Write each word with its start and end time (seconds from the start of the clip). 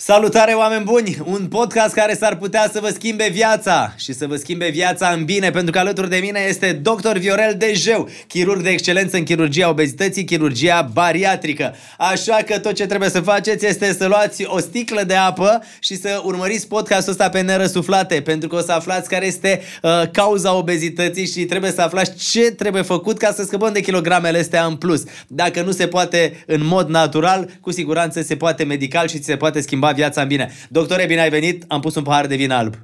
Salutare 0.00 0.52
oameni 0.52 0.84
buni! 0.84 1.18
Un 1.24 1.46
podcast 1.46 1.94
care 1.94 2.14
s-ar 2.14 2.36
putea 2.36 2.70
să 2.72 2.80
vă 2.80 2.88
schimbe 2.88 3.28
viața 3.32 3.94
și 3.96 4.12
să 4.12 4.26
vă 4.26 4.36
schimbe 4.36 4.68
viața 4.68 5.08
în 5.08 5.24
bine, 5.24 5.50
pentru 5.50 5.72
că 5.72 5.78
alături 5.78 6.08
de 6.08 6.16
mine 6.16 6.44
este 6.48 6.72
dr. 6.82 7.16
Viorel 7.16 7.54
Dejeu, 7.56 8.08
chirurg 8.28 8.62
de 8.62 8.70
excelență 8.70 9.16
în 9.16 9.22
chirurgia 9.22 9.68
obezității, 9.68 10.24
chirurgia 10.24 10.90
bariatrică. 10.92 11.74
Așa 11.98 12.36
că 12.46 12.58
tot 12.58 12.74
ce 12.74 12.86
trebuie 12.86 13.10
să 13.10 13.20
faceți 13.20 13.66
este 13.66 13.92
să 13.92 14.06
luați 14.06 14.44
o 14.44 14.58
sticlă 14.58 15.02
de 15.02 15.14
apă 15.14 15.62
și 15.80 15.96
să 15.96 16.20
urmăriți 16.24 16.68
podcastul 16.68 17.12
ăsta 17.12 17.28
pe 17.28 17.40
nerăsuflate, 17.40 18.20
pentru 18.20 18.48
că 18.48 18.56
o 18.56 18.60
să 18.60 18.72
aflați 18.72 19.08
care 19.08 19.26
este 19.26 19.60
uh, 19.82 20.02
cauza 20.12 20.54
obezității 20.54 21.26
și 21.26 21.44
trebuie 21.44 21.70
să 21.70 21.82
aflați 21.82 22.30
ce 22.30 22.40
trebuie 22.40 22.82
făcut 22.82 23.18
ca 23.18 23.32
să 23.32 23.42
scăpăm 23.42 23.72
de 23.72 23.80
kilogramele 23.80 24.38
astea 24.38 24.64
în 24.64 24.76
plus. 24.76 25.02
Dacă 25.26 25.62
nu 25.62 25.70
se 25.70 25.86
poate 25.86 26.44
în 26.46 26.66
mod 26.66 26.88
natural, 26.88 27.50
cu 27.60 27.72
siguranță 27.72 28.22
se 28.22 28.36
poate 28.36 28.64
medical 28.64 29.08
și 29.08 29.22
se 29.22 29.36
poate 29.36 29.60
schimba 29.60 29.86
schimba 29.88 29.92
viața 29.92 30.22
în 30.22 30.28
bine. 30.28 30.52
Doctore, 30.68 31.06
bine 31.06 31.20
ai 31.20 31.30
venit, 31.30 31.64
am 31.68 31.80
pus 31.80 31.94
un 31.94 32.02
pahar 32.02 32.26
de 32.26 32.36
vin 32.36 32.50
alb. 32.50 32.74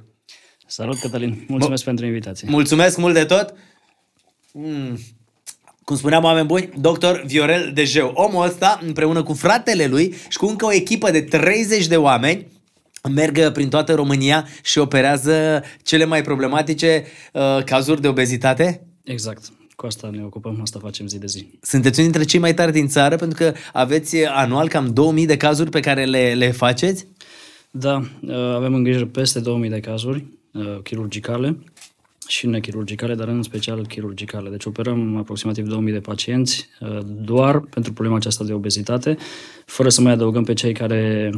Salut, 0.67 0.99
Cătălin. 0.99 1.45
Mulțumesc 1.47 1.81
B- 1.81 1.85
pentru 1.85 2.05
invitație. 2.05 2.47
Mulțumesc 2.51 2.97
mult 2.97 3.13
de 3.13 3.25
tot. 3.25 3.53
Mm. 4.51 4.99
Cum 5.83 5.95
spuneam, 5.95 6.23
oameni 6.23 6.47
buni, 6.47 6.69
doctor 6.77 7.23
Viorel 7.25 7.71
Dejeu. 7.73 8.11
Omul 8.13 8.45
ăsta, 8.45 8.79
împreună 8.85 9.23
cu 9.23 9.33
fratele 9.33 9.85
lui 9.85 10.15
și 10.29 10.37
cu 10.37 10.45
încă 10.45 10.65
o 10.65 10.73
echipă 10.73 11.11
de 11.11 11.21
30 11.21 11.87
de 11.87 11.97
oameni, 11.97 12.47
merg 13.13 13.51
prin 13.51 13.69
toată 13.69 13.93
România 13.93 14.47
și 14.63 14.77
operează 14.77 15.63
cele 15.83 16.05
mai 16.05 16.21
problematice 16.21 17.05
uh, 17.33 17.63
cazuri 17.65 18.01
de 18.01 18.07
obezitate? 18.07 18.87
Exact. 19.03 19.51
Cu 19.75 19.85
asta 19.85 20.09
ne 20.09 20.23
ocupăm, 20.23 20.59
asta 20.61 20.79
facem 20.79 21.07
zi 21.07 21.19
de 21.19 21.27
zi. 21.27 21.47
Sunteți 21.61 21.99
unul 21.99 22.11
dintre 22.11 22.29
cei 22.29 22.39
mai 22.39 22.53
tari 22.53 22.71
din 22.71 22.87
țară 22.87 23.15
pentru 23.15 23.37
că 23.37 23.53
aveți 23.73 24.25
anual 24.25 24.67
cam 24.67 24.93
2000 24.93 25.25
de 25.25 25.37
cazuri 25.37 25.69
pe 25.69 25.79
care 25.79 26.05
le, 26.05 26.33
le 26.33 26.51
faceți? 26.51 27.07
Da, 27.71 28.01
uh, 28.21 28.35
avem 28.35 28.73
în 28.73 28.83
grijă 28.83 29.05
peste 29.05 29.39
2000 29.39 29.69
de 29.69 29.79
cazuri 29.79 30.25
uh, 30.51 30.77
chirurgicale 30.83 31.57
și 32.27 32.47
nechirurgicale, 32.47 33.15
dar 33.15 33.27
în 33.27 33.43
special 33.43 33.85
chirurgicale. 33.85 34.49
Deci 34.49 34.65
operăm 34.65 35.17
aproximativ 35.17 35.67
2000 35.67 35.93
de 35.93 35.99
pacienți 35.99 36.69
uh, 36.79 36.99
doar 37.05 37.59
pentru 37.59 37.93
problema 37.93 38.17
aceasta 38.17 38.43
de 38.43 38.53
obezitate, 38.53 39.17
fără 39.65 39.89
să 39.89 40.01
mai 40.01 40.11
adăugăm 40.11 40.43
pe 40.43 40.53
cei 40.53 40.73
care 40.73 41.31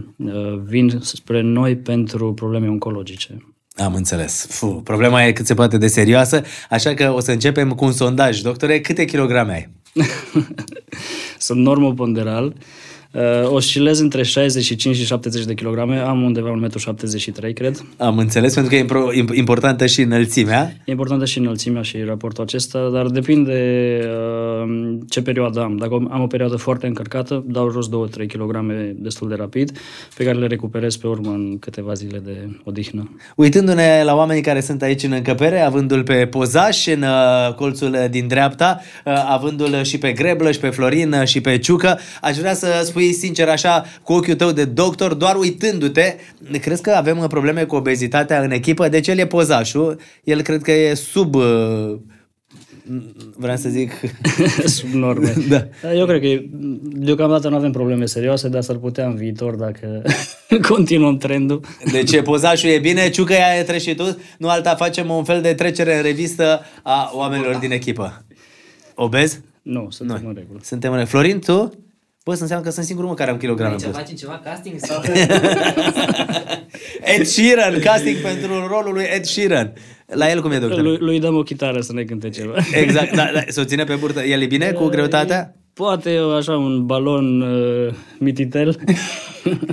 vin 0.64 1.00
spre 1.02 1.42
noi 1.42 1.78
pentru 1.78 2.34
probleme 2.34 2.70
oncologice. 2.70 3.57
Am 3.78 3.94
înțeles. 3.94 4.46
Fu, 4.50 4.68
problema 4.68 5.24
e 5.24 5.32
cât 5.32 5.46
se 5.46 5.54
poate 5.54 5.78
de 5.78 5.88
serioasă, 5.88 6.44
așa 6.70 6.94
că 6.94 7.12
o 7.14 7.20
să 7.20 7.32
începem 7.32 7.72
cu 7.72 7.86
un 7.86 7.92
sondaj. 7.92 8.40
Doctore, 8.40 8.82
câte 8.82 9.06
kilograme 9.06 9.54
ai? 9.54 9.70
Sunt 11.38 11.60
normoponderal. 11.60 12.56
Uh, 13.18 13.50
oscilez 13.50 14.00
între 14.00 14.24
65 14.24 14.96
și 14.96 15.06
70 15.06 15.46
de 15.46 15.54
kilograme, 15.54 15.98
am 15.98 16.24
undeva 16.24 16.60
1,73 16.70 17.50
m, 17.50 17.54
cred. 17.54 17.86
Am 17.98 18.18
înțeles, 18.18 18.54
pentru 18.54 18.72
că 18.72 19.14
e 19.14 19.26
importantă 19.38 19.86
și 19.86 20.02
înălțimea. 20.02 20.74
E 20.86 20.92
importantă 20.92 21.26
și 21.26 21.38
înălțimea 21.38 21.82
și 21.82 21.98
raportul 21.98 22.44
acesta, 22.44 22.90
dar 22.94 23.06
depinde 23.06 24.00
uh, 24.04 24.98
ce 25.10 25.22
perioadă 25.22 25.62
am. 25.62 25.78
Dacă 25.78 26.08
am 26.10 26.22
o 26.22 26.28
perioadă 26.28 26.56
foarte 26.56 26.88
încărcată, 26.88 27.44
dau 27.48 27.72
jos 27.72 27.88
2-3 27.88 27.90
kg 28.28 28.58
destul 28.96 29.30
de 29.30 29.36
rapid, 29.36 29.80
pe 30.16 30.24
care 30.24 30.38
le 30.38 30.48
recuperez 30.48 30.96
pe 30.96 31.08
urmă 31.08 31.32
în 31.32 31.58
câteva 31.60 31.94
zile 31.94 32.22
de 32.26 32.50
odihnă. 32.64 33.16
Uitându-ne 33.36 34.02
la 34.04 34.16
oamenii 34.16 34.44
care 34.44 34.62
sunt 34.62 34.82
aici 34.82 35.04
în 35.04 35.12
încăpere, 35.12 35.60
avându-l 35.60 36.04
pe 36.04 36.26
Pozaș 36.26 36.86
în 36.86 37.02
uh, 37.02 37.54
colțul 37.56 38.08
din 38.10 38.28
dreapta, 38.28 38.82
uh, 39.06 39.14
avându-l 39.28 39.84
și 39.84 39.98
pe 39.98 40.12
Greblăș 40.12 40.54
și 40.54 40.60
pe 40.60 40.70
Florin 40.70 41.14
uh, 41.14 41.28
și 41.28 41.42
pe 41.42 41.58
Ciucă, 41.58 42.00
aș 42.22 42.38
vrea 42.38 42.54
să 42.54 42.68
spui 42.84 43.07
spui 43.08 43.28
sincer 43.28 43.50
așa 43.50 43.86
cu 44.04 44.14
ochiul 44.14 44.36
tău 44.36 44.52
de 44.52 44.66
doctor, 44.66 45.14
doar 45.14 45.36
uitându-te, 45.36 46.16
crezi 46.62 46.82
că 46.82 46.92
avem 46.92 47.26
probleme 47.28 47.64
cu 47.64 47.76
obezitatea 47.76 48.42
în 48.42 48.52
echipă? 48.52 48.88
Deci 48.90 49.08
el 49.08 49.18
e 49.18 49.26
pozașul, 49.26 50.00
el 50.24 50.42
cred 50.42 50.62
că 50.62 50.72
e 50.72 50.94
sub 50.94 51.36
uh, 51.36 51.96
vreau 53.36 53.56
să 53.56 53.70
zic... 53.70 53.92
Sub 54.76 54.90
norme. 54.90 55.34
Da. 55.50 55.68
Eu 55.94 56.06
cred 56.06 56.22
că 56.22 56.28
deocamdată 56.82 57.50
nu 57.50 57.56
avem 57.56 57.72
probleme 57.72 58.06
serioase, 58.06 58.50
dar 58.50 58.62
s-ar 58.62 58.76
putea 58.76 59.06
în 59.06 59.16
viitor 59.16 59.56
dacă 59.56 60.02
continuăm 60.70 61.18
trendul. 61.18 61.62
Deci 61.92 62.22
pozașul 62.22 62.70
e 62.70 62.80
bine, 62.80 63.10
ciucă 63.10 63.34
ea 63.34 63.58
e 63.58 63.64
treșitul, 63.64 64.18
nu 64.38 64.50
alta 64.50 64.76
facem 64.76 65.10
un 65.10 65.24
fel 65.24 65.42
de 65.42 65.54
trecere 65.54 65.96
în 65.96 66.02
revistă 66.02 66.62
a 66.84 67.12
oamenilor 67.14 67.56
din 67.56 67.72
echipă. 67.72 68.26
Obez? 68.96 69.42
Nu, 69.62 69.88
suntem 69.90 70.16
Noi. 70.16 70.26
în 70.28 70.34
regulă. 70.36 70.60
Suntem 70.64 70.92
în 70.92 70.98
regulă. 70.98 71.20
Florin, 71.20 71.40
tu? 71.40 71.87
Bă, 72.28 72.36
să 72.36 72.42
înseamnă 72.42 72.66
că 72.66 72.72
sunt 72.72 72.86
singurul 72.86 73.10
mă 73.10 73.16
care 73.16 73.32
am 73.32 73.38
kilograme 73.38 73.74
Aici 73.74 73.84
facem 73.92 74.16
ceva 74.16 74.42
casting 74.44 74.80
sau... 74.80 75.02
Ed 77.16 77.26
Sheeran, 77.26 77.80
casting 77.80 78.18
pentru 78.18 78.68
rolul 78.68 78.94
lui 78.94 79.04
Ed 79.16 79.24
Sheeran. 79.24 79.74
La 80.06 80.30
el 80.30 80.42
cum 80.42 80.52
e, 80.52 80.58
doctor? 80.58 80.82
Lui, 80.82 80.98
lui 81.00 81.20
dăm 81.20 81.36
o 81.36 81.42
chitară 81.42 81.82
să 81.82 81.94
ne 81.94 82.04
cânte 82.04 82.30
ceva. 82.30 82.54
Exact, 82.84 83.16
da, 83.16 83.30
da, 83.34 83.42
să 83.48 83.60
o 83.60 83.64
ține 83.64 83.84
pe 83.84 83.96
burtă. 83.96 84.24
El 84.24 84.42
e 84.42 84.46
bine 84.46 84.72
cu 84.72 84.86
greutatea? 84.86 85.56
Poate 85.74 86.18
așa 86.38 86.58
un 86.58 86.86
balon 86.86 87.42
uh, 87.42 87.94
mititel. 88.20 88.76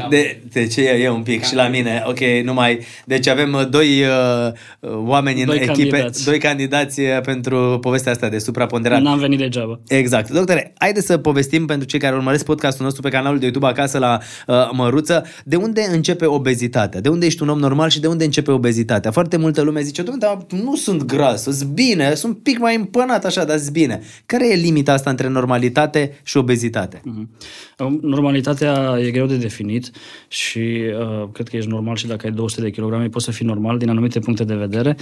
De, 0.09 0.41
de 0.53 0.67
ce 0.67 0.81
e, 0.81 1.03
e 1.03 1.11
un 1.11 1.23
pic 1.23 1.41
Cam 1.41 1.49
și 1.49 1.55
la 1.55 1.69
mine. 1.69 2.03
Ok, 2.07 2.19
numai. 2.45 2.79
Deci 3.05 3.29
avem 3.29 3.53
uh, 3.53 3.69
doi 3.69 4.03
uh, 4.03 4.89
oameni 5.07 5.45
doi 5.45 5.57
în 5.57 5.63
echipe, 5.63 5.89
candidați. 5.89 6.25
doi 6.25 6.39
candidați 6.39 7.01
uh, 7.01 7.21
pentru 7.23 7.79
povestea 7.81 8.13
asta 8.13 8.29
de 8.29 8.39
supraponderat. 8.39 9.03
N-am 9.03 9.19
venit 9.19 9.39
degeaba. 9.39 9.81
Exact. 9.89 10.31
Doctore, 10.31 10.73
haide 10.79 11.01
să 11.01 11.19
povestim 11.19 11.67
pentru 11.67 11.87
cei 11.87 11.99
care 11.99 12.15
urmăresc 12.15 12.45
podcastul 12.45 12.85
nostru 12.85 13.03
pe 13.03 13.09
canalul 13.09 13.39
de 13.39 13.45
YouTube 13.45 13.67
acasă 13.67 13.99
la 13.99 14.19
uh, 14.47 14.55
Măruță, 14.73 15.27
de 15.45 15.57
unde 15.57 15.89
începe 15.93 16.27
obezitatea? 16.27 17.01
De 17.01 17.09
unde 17.09 17.27
ești 17.27 17.43
un 17.43 17.49
om 17.49 17.59
normal 17.59 17.89
și 17.89 18.01
de 18.01 18.07
unde 18.07 18.25
începe 18.25 18.51
obezitatea? 18.51 19.11
Foarte 19.11 19.37
multă 19.37 19.63
lume 19.63 19.81
zice, 19.81 20.03
domnule, 20.03 20.47
nu 20.63 20.77
sunt 20.77 21.03
gras, 21.03 21.43
sunt 21.43 21.63
bine, 21.63 22.15
sunt 22.15 22.35
un 22.35 22.39
pic 22.43 22.59
mai 22.59 22.77
împănat 22.77 23.25
așa, 23.25 23.45
dar 23.45 23.59
sunt 23.59 23.71
bine. 23.71 24.01
Care 24.27 24.53
e 24.53 24.55
limita 24.55 24.93
asta 24.93 25.11
între 25.11 25.29
normalitate 25.29 26.19
și 26.23 26.37
obezitate? 26.37 27.01
Uh-huh. 27.01 27.89
Normalitatea 28.01 28.99
e 29.01 29.11
greu 29.11 29.27
de 29.27 29.37
definit 29.37 29.54
definit 29.55 29.91
și 30.29 30.83
uh, 31.01 31.29
cred 31.33 31.49
că 31.49 31.57
ești 31.57 31.71
normal 31.71 31.97
și 31.97 32.07
dacă 32.07 32.27
ai 32.27 32.33
200 32.33 32.61
de 32.61 32.71
kilograme 32.71 33.09
poți 33.09 33.25
să 33.25 33.31
fii 33.31 33.47
normal 33.47 33.79
din 33.79 33.89
anumite 33.89 34.19
puncte 34.19 34.45
de 34.45 34.55
vedere. 34.55 34.97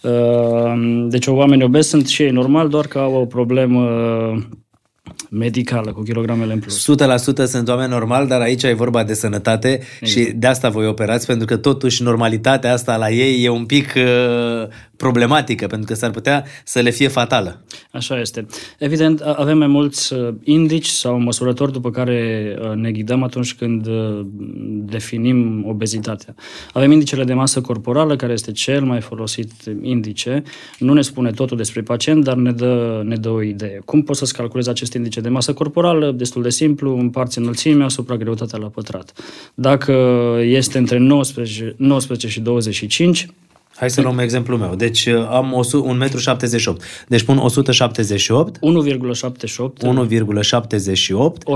Uh, 0.00 1.06
deci 1.08 1.26
oamenii 1.26 1.64
obezi 1.64 1.88
sunt 1.88 2.06
și 2.06 2.22
ei 2.22 2.30
normal, 2.30 2.68
doar 2.68 2.86
că 2.86 2.98
au 2.98 3.14
o 3.14 3.26
problemă 3.26 3.80
medicală 5.30 5.92
cu 5.92 6.02
kilogramele 6.02 6.52
în 6.52 6.58
plus. 6.58 6.86
100% 7.42 7.44
sunt 7.44 7.68
oameni 7.68 7.90
normali, 7.90 8.28
dar 8.28 8.40
aici 8.40 8.62
e 8.62 8.72
vorba 8.72 9.04
de 9.04 9.14
sănătate 9.14 9.68
exact. 9.68 10.06
și 10.06 10.32
de 10.32 10.46
asta 10.46 10.68
voi 10.68 10.86
operați, 10.86 11.26
pentru 11.26 11.46
că 11.46 11.56
totuși 11.56 12.02
normalitatea 12.02 12.72
asta 12.72 12.96
la 12.96 13.10
ei 13.10 13.44
e 13.44 13.48
un 13.48 13.64
pic 13.64 13.92
uh, 13.96 14.68
problematică, 15.02 15.66
pentru 15.66 15.86
că 15.86 15.94
s-ar 15.94 16.10
putea 16.10 16.44
să 16.64 16.80
le 16.80 16.90
fie 16.90 17.08
fatală. 17.08 17.64
Așa 17.92 18.20
este. 18.20 18.46
Evident, 18.78 19.20
avem 19.20 19.58
mai 19.58 19.66
mulți 19.66 20.12
uh, 20.12 20.34
indici 20.42 20.86
sau 20.86 21.18
măsurători 21.18 21.72
după 21.72 21.90
care 21.90 22.18
uh, 22.60 22.72
ne 22.74 22.90
ghidăm 22.90 23.22
atunci 23.22 23.54
când 23.54 23.86
uh, 23.86 24.26
definim 24.94 25.64
obezitatea. 25.68 26.34
Avem 26.72 26.90
indicele 26.90 27.24
de 27.24 27.34
masă 27.34 27.60
corporală, 27.60 28.16
care 28.16 28.32
este 28.32 28.52
cel 28.52 28.84
mai 28.84 29.00
folosit 29.00 29.52
indice. 29.82 30.42
Nu 30.78 30.92
ne 30.92 31.02
spune 31.02 31.30
totul 31.30 31.56
despre 31.56 31.80
pacient, 31.80 32.24
dar 32.24 32.36
ne 32.36 32.52
dă, 32.52 33.02
ne 33.04 33.16
dă 33.16 33.28
o 33.28 33.42
idee. 33.42 33.80
Cum 33.84 34.02
poți 34.02 34.18
să-ți 34.18 34.34
calculezi 34.34 34.68
acest 34.68 34.94
indice 34.94 35.20
de 35.20 35.28
masă 35.28 35.52
corporală? 35.52 36.10
Destul 36.10 36.42
de 36.42 36.50
simplu, 36.50 36.98
împarți 36.98 37.38
înălțimea 37.38 37.86
asupra 37.86 38.16
greutatea 38.16 38.58
la 38.58 38.66
pătrat. 38.66 39.12
Dacă 39.54 39.92
este 40.42 40.78
între 40.78 40.98
19, 40.98 41.74
19 41.76 42.28
și 42.28 42.40
25, 42.40 43.26
Hai 43.82 43.90
să 43.90 44.00
luăm 44.00 44.18
exemplul 44.18 44.58
meu. 44.58 44.74
Deci 44.74 45.06
uh, 45.06 45.28
am 45.28 45.64
1,78 46.64 46.66
m. 46.66 46.76
Deci 47.08 47.22
pun 47.22 47.38
178. 47.38 48.56
1,78. 48.56 48.58
1,78 48.58 48.62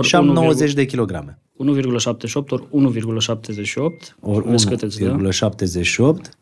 și 0.02 0.14
am 0.14 0.24
90 0.24 0.72
de 0.72 0.84
kilograme. 0.84 1.38
1,78 1.48 1.54
ori 2.48 2.62
1,78. 2.62 2.66
Ori 4.20 4.46
1,78. 4.46 4.52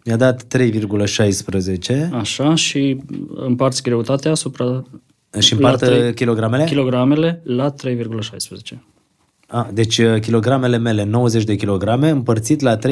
Mi-a 0.04 0.16
dat 0.16 0.58
3,16. 0.58 2.10
Așa, 2.12 2.54
și 2.54 3.00
împarți 3.34 3.82
greutatea 3.82 4.30
asupra... 4.30 4.82
Și 5.38 5.52
împartă 5.52 5.86
3, 5.86 6.14
kilogramele? 6.14 6.64
Kilogramele 6.64 7.42
la 7.44 7.72
3,16. 7.72 7.76
A, 9.46 9.70
deci 9.72 9.98
uh, 9.98 10.20
kilogramele 10.20 10.78
mele, 10.78 11.04
90 11.04 11.44
de 11.44 11.54
kilograme, 11.54 12.08
împărțit 12.08 12.60
la 12.60 12.78
3,16 12.78 12.82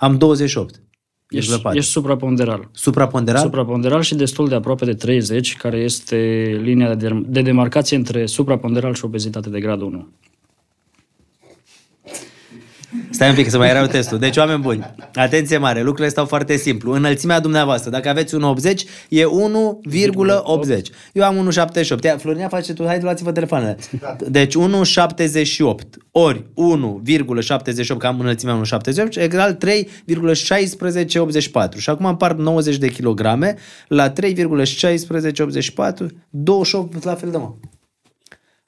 am 0.00 0.16
28. 0.16 0.82
Ești, 1.28 1.60
ești 1.72 1.90
supraponderal. 1.90 2.68
Supraponderal? 2.72 3.42
Supraponderal 3.42 4.02
și 4.02 4.14
destul 4.14 4.48
de 4.48 4.54
aproape 4.54 4.84
de 4.84 4.94
30, 4.94 5.56
care 5.56 5.76
este 5.76 6.16
linia 6.62 6.94
de, 6.94 7.22
de 7.26 7.42
demarcație 7.42 7.96
între 7.96 8.26
supraponderal 8.26 8.94
și 8.94 9.04
obezitate 9.04 9.50
de 9.50 9.60
gradul 9.60 9.86
1. 9.86 10.08
Stai 13.20 13.32
un 13.32 13.38
pic 13.38 13.50
să 13.50 13.58
mai 13.58 13.68
erau 13.68 13.86
testul. 13.86 14.18
Deci, 14.18 14.36
oameni 14.36 14.60
buni, 14.60 14.94
atenție 15.14 15.58
mare, 15.58 15.82
lucrurile 15.82 16.08
stau 16.08 16.24
foarte 16.24 16.56
simplu. 16.56 16.92
Înălțimea 16.92 17.40
dumneavoastră, 17.40 17.90
dacă 17.90 18.08
aveți 18.08 18.36
1,80, 18.36 18.40
e 19.08 19.24
1,80. 19.24 19.28
Eu 21.12 21.24
am 21.24 21.50
1,78. 21.98 22.02
Ia, 22.02 22.16
Florinia, 22.16 22.48
face 22.48 22.72
tu, 22.72 22.86
hai, 22.86 23.00
luați-vă 23.00 23.32
telefoanele. 23.32 23.76
Deci 24.28 24.56
1,78 24.56 24.60
ori 26.10 26.38
1,78, 26.38 26.42
că 27.98 28.06
am 28.06 28.20
înălțimea 28.20 28.60
1,78, 28.60 28.62
egal 29.14 29.54
3,1684. 29.54 31.78
Și 31.78 31.90
acum 31.90 32.06
împart 32.06 32.38
90 32.38 32.76
de 32.76 32.88
kilograme 32.88 33.56
la 33.88 34.12
3,1684, 34.12 34.14
28 36.30 37.04
la 37.04 37.14
fel 37.14 37.30
de 37.30 37.36
mă. 37.36 37.52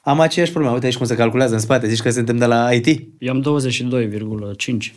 Am 0.04 0.20
aceeași 0.20 0.50
problemă. 0.50 0.75
Uite 0.75 0.87
aici 0.87 0.96
cum 0.96 1.06
se 1.06 1.14
calculează 1.14 1.54
în 1.54 1.60
spate. 1.60 1.88
Zici 1.88 2.00
că 2.00 2.10
suntem 2.10 2.37
de 2.37 2.44
la 2.44 2.72
IT? 2.72 2.87
Eu 3.19 3.32
am 3.32 3.60
22,5. 3.60 4.93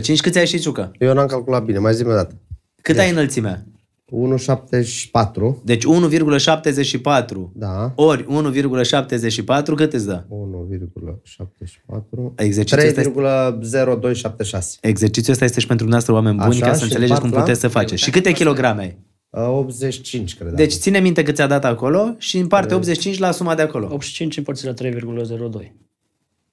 22,5? 0.00 0.16
Cât 0.22 0.36
ai 0.36 0.46
și 0.46 0.58
Ciucă? 0.58 0.90
Eu 0.98 1.14
n-am 1.14 1.26
calculat 1.26 1.64
bine, 1.64 1.78
mai 1.78 1.94
zi 1.94 2.04
o 2.06 2.12
dată. 2.12 2.34
Cât 2.82 2.98
ai 2.98 3.10
înălțimea? 3.10 3.64
1,74. 4.10 5.62
Deci 5.64 5.84
1,74 5.84 7.50
Da. 7.54 7.92
ori 7.96 8.26
1,74 8.28 9.74
cât 9.76 9.92
îți 9.92 10.06
dă? 10.06 10.24
1,74. 10.28 12.32
Exercițiul 12.36 12.86
ăsta 12.86 13.02
3,0276. 13.02 14.78
Exercițiul 14.80 15.32
ăsta 15.32 15.44
este 15.44 15.60
și 15.60 15.66
pentru 15.66 15.86
noastră 15.88 16.12
oameni 16.12 16.36
buni 16.36 16.48
Așa, 16.50 16.66
ca 16.66 16.72
să 16.72 16.78
și 16.78 16.82
înțelegeți 16.84 17.12
împart 17.12 17.28
cum 17.28 17.36
la? 17.38 17.40
puteți 17.40 17.60
să 17.60 17.68
faceți. 17.68 18.02
Și 18.02 18.10
câte 18.10 18.32
kilograme 18.32 18.82
ai? 18.82 18.98
Uh, 19.30 19.48
85, 19.48 20.36
cred. 20.36 20.52
Deci 20.52 20.72
ține 20.72 20.98
minte 20.98 21.22
cât 21.22 21.34
ți-a 21.34 21.46
dat 21.46 21.64
acolo 21.64 22.14
și 22.18 22.38
împarte 22.38 22.74
85 22.74 23.18
la 23.18 23.30
suma 23.30 23.54
de 23.54 23.62
acolo. 23.62 23.88
85 23.92 24.36
împărțit 24.36 24.66
la 24.66 24.74
3,02. 24.88 25.72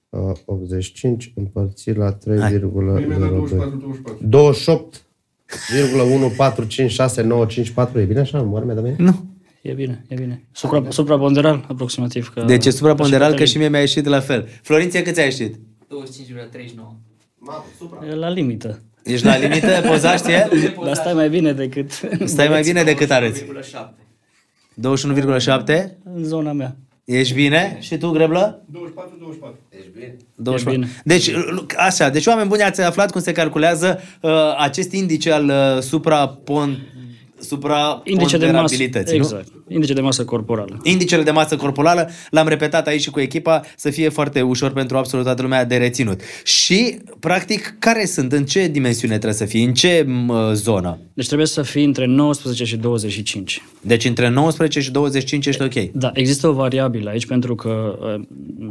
Uh, 0.08 0.32
85 0.44 1.32
împărțit 1.34 1.96
la 1.96 2.18
Hai. 2.40 2.52
3,02. 2.52 2.60
28 4.20 5.02
1,1456954. 5.48 7.94
E 7.94 8.04
bine 8.04 8.20
așa? 8.20 8.42
Moare 8.42 8.64
mi-a 8.64 8.74
dat 8.74 8.84
mie? 8.84 8.94
Nu. 8.98 9.24
E 9.62 9.72
bine, 9.72 10.04
e 10.08 10.14
bine. 10.14 10.44
Supra, 10.52 10.84
supraponderal, 10.88 11.64
aproximativ. 11.68 12.32
Ca, 12.34 12.44
Deci 12.44 12.66
e 12.66 12.70
supraponderal 12.70 13.26
că 13.26 13.30
Cătălin. 13.30 13.52
și 13.52 13.58
mie 13.58 13.68
mi-a 13.68 13.80
ieșit 13.80 14.04
la 14.04 14.20
fel. 14.20 14.46
Florinție, 14.62 15.02
cât 15.02 15.14
ți-a 15.14 15.24
ieșit? 15.24 15.54
25,39. 15.54 15.58
E 18.10 18.14
la 18.14 18.28
limită. 18.28 18.82
Ești 19.08 19.26
la 19.26 19.36
limită, 19.36 19.82
pozași 19.86 20.22
ție? 20.22 20.48
Dar 20.84 20.94
stai 20.94 21.12
mai 21.12 21.28
bine 21.28 21.52
decât 21.52 21.90
Stai 22.24 22.48
mai 22.48 22.62
bine 22.62 22.82
decât 22.82 23.10
arăți. 23.10 23.44
21,7. 23.44 23.48
21,7? 24.78 25.88
în 26.14 26.24
zona 26.24 26.52
mea. 26.52 26.76
Ești 27.04 27.34
bine? 27.34 27.76
Și 27.80 27.96
tu, 27.96 28.10
Greblă? 28.10 28.62
24. 30.34 30.70
bine. 30.70 30.88
Deci, 31.04 31.30
așa, 31.76 32.08
deci 32.08 32.26
oameni 32.26 32.48
buni 32.48 32.62
ați 32.62 32.80
aflat 32.80 33.10
cum 33.10 33.20
se 33.20 33.32
calculează 33.32 34.00
uh, 34.20 34.30
acest 34.58 34.92
indice 34.92 35.32
al 35.32 35.44
uh, 35.44 35.82
suprapon, 35.82 36.78
Indice 38.04 38.36
de 38.36 38.50
masă. 38.50 38.74
supraponderabilității, 38.74 39.18
nu? 39.18 39.24
Exact. 39.24 39.46
Indice 39.68 39.92
de 39.92 40.00
masă 40.00 40.24
corporală. 40.24 40.80
Indicele 40.82 41.22
de 41.22 41.30
masă 41.30 41.56
corporală, 41.56 42.10
l-am 42.30 42.48
repetat 42.48 42.86
aici 42.86 43.00
și 43.00 43.10
cu 43.10 43.20
echipa, 43.20 43.62
să 43.76 43.90
fie 43.90 44.08
foarte 44.08 44.40
ușor 44.40 44.70
pentru 44.70 44.96
absolut 44.96 45.24
toată 45.24 45.42
lumea 45.42 45.64
de 45.64 45.76
reținut. 45.76 46.20
Și, 46.44 46.98
practic, 47.20 47.76
care 47.78 48.04
sunt? 48.04 48.32
În 48.32 48.44
ce 48.44 48.68
dimensiune 48.68 49.14
trebuie 49.14 49.38
să 49.38 49.44
fie? 49.44 49.64
În 49.64 49.74
ce 49.74 50.04
m, 50.06 50.52
zonă? 50.52 50.98
Deci 51.14 51.26
trebuie 51.26 51.46
să 51.46 51.62
fii 51.62 51.84
între 51.84 52.06
19 52.06 52.64
și 52.64 52.76
25. 52.76 53.62
Deci 53.80 54.04
între 54.04 54.28
19 54.28 54.80
și 54.80 54.90
25 54.90 55.46
ești 55.46 55.62
ok. 55.62 55.90
Da, 55.92 56.10
există 56.14 56.48
o 56.48 56.52
variabilă 56.52 57.10
aici 57.10 57.26
pentru 57.26 57.54
că 57.54 57.98
uh, 58.16 58.22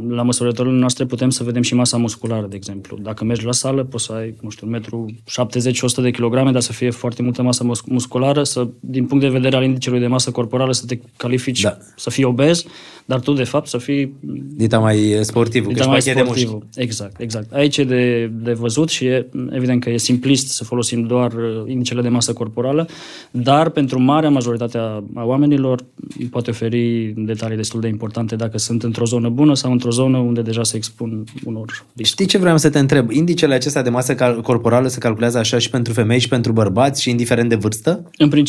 la 0.08 0.22
măsurătorile 0.22 0.74
noastre 0.74 1.04
putem 1.04 1.30
să 1.30 1.44
vedem 1.44 1.62
și 1.62 1.74
masa 1.74 1.96
musculară, 1.96 2.46
de 2.46 2.56
exemplu. 2.56 2.98
Dacă 3.02 3.24
mergi 3.24 3.44
la 3.44 3.52
sală, 3.52 3.84
poți 3.84 4.04
să 4.04 4.12
ai, 4.12 4.34
nu 4.40 4.50
știu, 4.50 4.78
1,70 4.78 5.72
și 5.72 5.84
100 5.84 6.00
de 6.00 6.10
kilograme, 6.10 6.50
dar 6.50 6.60
să 6.60 6.72
fie 6.72 6.90
foarte 6.90 7.22
multă 7.22 7.42
masă 7.42 7.64
mus- 7.64 7.82
musculară, 7.86 8.42
să, 8.42 8.57
din 8.80 9.04
punct 9.04 9.24
de 9.24 9.30
vedere 9.30 9.56
al 9.56 9.62
indicelui 9.64 10.00
de 10.00 10.06
masă 10.06 10.30
corporală, 10.30 10.72
să 10.72 10.86
te 10.86 10.98
califici, 11.16 11.60
Da. 11.60 11.76
să 11.96 12.10
fii 12.10 12.24
obez, 12.24 12.64
dar 13.04 13.20
tu, 13.20 13.32
de 13.32 13.44
fapt, 13.44 13.68
să 13.68 13.78
fii 13.78 14.14
Dita 14.56 14.78
mai 14.78 15.18
sportivul, 15.20 15.72
că 15.72 15.78
Dita 15.82 15.94
ești 15.96 16.06
mai 16.06 16.14
pachet 16.14 16.14
de 16.14 16.22
mușchi. 16.22 16.40
sportivul. 16.40 16.68
Exact, 16.82 17.20
exact. 17.20 17.52
Aici 17.52 17.76
e 17.76 17.84
de, 17.84 18.30
de 18.42 18.52
văzut 18.52 18.88
și 18.88 19.04
e, 19.04 19.26
evident 19.50 19.82
că 19.82 19.90
e 19.90 19.96
simplist 19.96 20.48
să 20.48 20.64
folosim 20.64 21.02
doar 21.06 21.32
uh, 21.32 21.62
indicele 21.66 22.02
de 22.02 22.08
masă 22.08 22.32
corporală, 22.32 22.88
dar 23.30 23.68
pentru 23.70 24.00
marea 24.00 24.30
majoritate 24.30 24.78
a 24.78 25.02
a 25.14 25.24
oamenilor 25.24 25.84
poate 26.30 26.50
oferi 26.50 27.12
detalii 27.16 27.56
destul 27.56 27.80
de 27.80 27.88
importante 27.88 28.36
dacă 28.36 28.58
sunt 28.58 28.82
într-o 28.82 29.04
zonă 29.04 29.28
bună 29.28 29.54
sau 29.54 29.72
într-o 29.72 29.90
zonă 29.90 30.18
unde 30.18 30.42
deja 30.42 30.62
se 30.62 30.76
expun 30.76 31.24
unor 31.44 31.64
riscuri. 31.68 32.04
Știi 32.04 32.26
ce 32.26 32.38
vreau 32.38 32.56
să 32.58 32.70
te 32.70 32.78
întreb? 32.78 33.10
Indicele 33.10 33.54
acesta 33.54 33.82
de 33.82 33.90
masă 33.90 34.14
cal- 34.14 34.40
corporală 34.40 34.88
se 34.88 34.98
calculează 34.98 35.38
așa 35.38 35.58
și 35.58 35.70
pentru 35.70 35.92
femei 35.92 36.18
și 36.18 36.28
pentru 36.28 36.52
bărbați 36.52 37.02
și 37.02 37.10
indiferent 37.10 37.48
de 37.48 37.54
vârstă? 37.54 38.10
În 38.16 38.28
principiu, 38.28 38.47